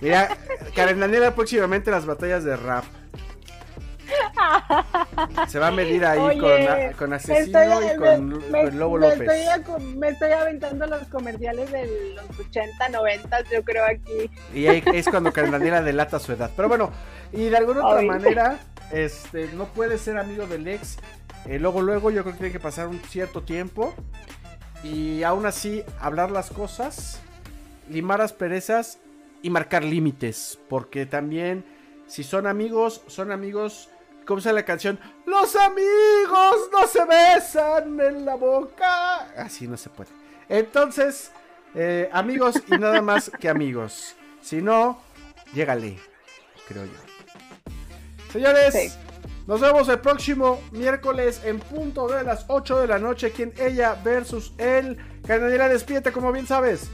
Mira, 0.00 0.36
Karen 0.74 0.98
Daniela 0.98 1.34
próximamente 1.34 1.90
las 1.92 2.06
batallas 2.06 2.42
de 2.42 2.56
rap. 2.56 2.84
Se 5.48 5.58
va 5.58 5.68
a 5.68 5.70
medir 5.70 6.04
ahí 6.04 6.38
con, 6.38 6.92
con, 6.96 7.12
Asesino 7.12 7.82
y 7.82 7.96
con, 7.96 8.78
Lobo 8.78 8.98
López. 8.98 9.28
me 9.96 10.08
estoy 10.08 10.32
aventando 10.32 10.86
los 10.86 11.06
comerciales 11.08 11.70
de 11.70 12.14
los 12.14 12.38
80, 12.38 12.88
90, 12.88 13.40
yo 13.50 13.64
creo 13.64 13.84
aquí. 13.84 14.30
Y 14.54 14.66
ahí 14.66 14.82
es 14.92 15.08
cuando 15.08 15.30
Daniela 15.30 15.82
delata 15.82 16.18
su 16.18 16.32
edad. 16.32 16.50
Pero 16.56 16.68
bueno, 16.68 16.90
y 17.32 17.48
de 17.48 17.56
alguna 17.56 17.86
otra 17.86 18.02
manera, 18.02 18.58
este, 18.92 19.48
no 19.54 19.66
puede 19.66 19.98
ser 19.98 20.18
amigo 20.18 20.46
del 20.46 20.66
ex. 20.68 20.98
Eh, 21.46 21.58
luego, 21.58 21.82
luego, 21.82 22.10
yo 22.10 22.22
creo 22.22 22.34
que 22.34 22.38
tiene 22.38 22.52
que 22.52 22.60
pasar 22.60 22.88
un 22.88 23.00
cierto 23.00 23.42
tiempo. 23.42 23.94
Y 24.82 25.22
aún 25.22 25.46
así, 25.46 25.84
hablar 26.00 26.30
las 26.30 26.50
cosas, 26.50 27.20
limar 27.88 28.20
las 28.20 28.32
perezas 28.32 28.98
y 29.42 29.50
marcar 29.50 29.84
límites. 29.84 30.58
Porque 30.68 31.06
también, 31.06 31.64
si 32.06 32.24
son 32.24 32.46
amigos, 32.46 33.02
son 33.06 33.30
amigos 33.30 33.90
¿Cómo 34.30 34.40
sale 34.40 34.60
la 34.60 34.64
canción? 34.64 34.96
Los 35.26 35.56
amigos 35.56 36.70
no 36.70 36.86
se 36.86 37.04
besan 37.04 37.98
en 37.98 38.24
la 38.24 38.36
boca. 38.36 39.28
Así 39.36 39.66
no 39.66 39.76
se 39.76 39.90
puede. 39.90 40.10
Entonces, 40.48 41.32
eh, 41.74 42.08
amigos 42.12 42.62
y 42.68 42.78
nada 42.78 43.02
más 43.02 43.28
que 43.40 43.48
amigos. 43.48 44.14
Si 44.40 44.62
no, 44.62 45.00
llégale, 45.52 45.98
creo 46.68 46.84
yo. 46.84 46.92
Señores, 48.32 48.96
nos 49.48 49.60
vemos 49.60 49.88
el 49.88 49.98
próximo 49.98 50.60
miércoles 50.70 51.40
en 51.42 51.58
punto 51.58 52.06
de 52.06 52.22
las 52.22 52.44
8 52.46 52.82
de 52.82 52.86
la 52.86 53.00
noche. 53.00 53.32
Quien 53.32 53.52
ella 53.58 53.96
versus 54.04 54.52
él. 54.58 54.96
Canadera 55.26 55.68
despídete, 55.68 56.12
como 56.12 56.30
bien 56.30 56.46
sabes. 56.46 56.88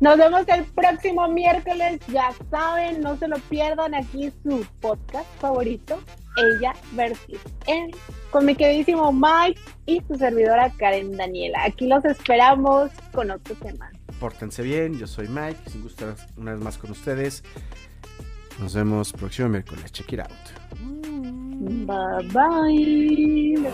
Nos 0.00 0.18
vemos 0.18 0.46
el 0.48 0.64
próximo 0.64 1.28
miércoles, 1.28 2.00
ya 2.08 2.30
saben, 2.50 3.00
no 3.00 3.16
se 3.16 3.28
lo 3.28 3.38
pierdan 3.48 3.94
aquí 3.94 4.32
su 4.42 4.66
podcast 4.80 5.26
favorito, 5.40 5.98
Ella 6.36 6.74
versus 6.92 7.40
él, 7.66 7.94
con 8.30 8.44
mi 8.44 8.54
queridísimo 8.54 9.10
Mike 9.12 9.58
y 9.86 10.02
su 10.06 10.16
servidora 10.16 10.70
Karen 10.76 11.16
Daniela. 11.16 11.64
Aquí 11.64 11.86
los 11.86 12.04
esperamos 12.04 12.90
con 13.12 13.30
otro 13.30 13.54
tema. 13.54 13.90
Pórtense 14.20 14.62
bien, 14.62 14.98
yo 14.98 15.06
soy 15.06 15.28
Mike, 15.28 15.58
sin 15.70 15.82
gusto 15.82 16.14
una 16.36 16.52
vez 16.52 16.60
más 16.60 16.76
con 16.76 16.90
ustedes. 16.90 17.42
Nos 18.58 18.74
vemos 18.74 19.12
próximo 19.12 19.48
miércoles, 19.48 19.92
check 19.92 20.12
it 20.12 20.20
out. 20.20 20.30
Bye 21.86 22.28
bye. 22.32 23.70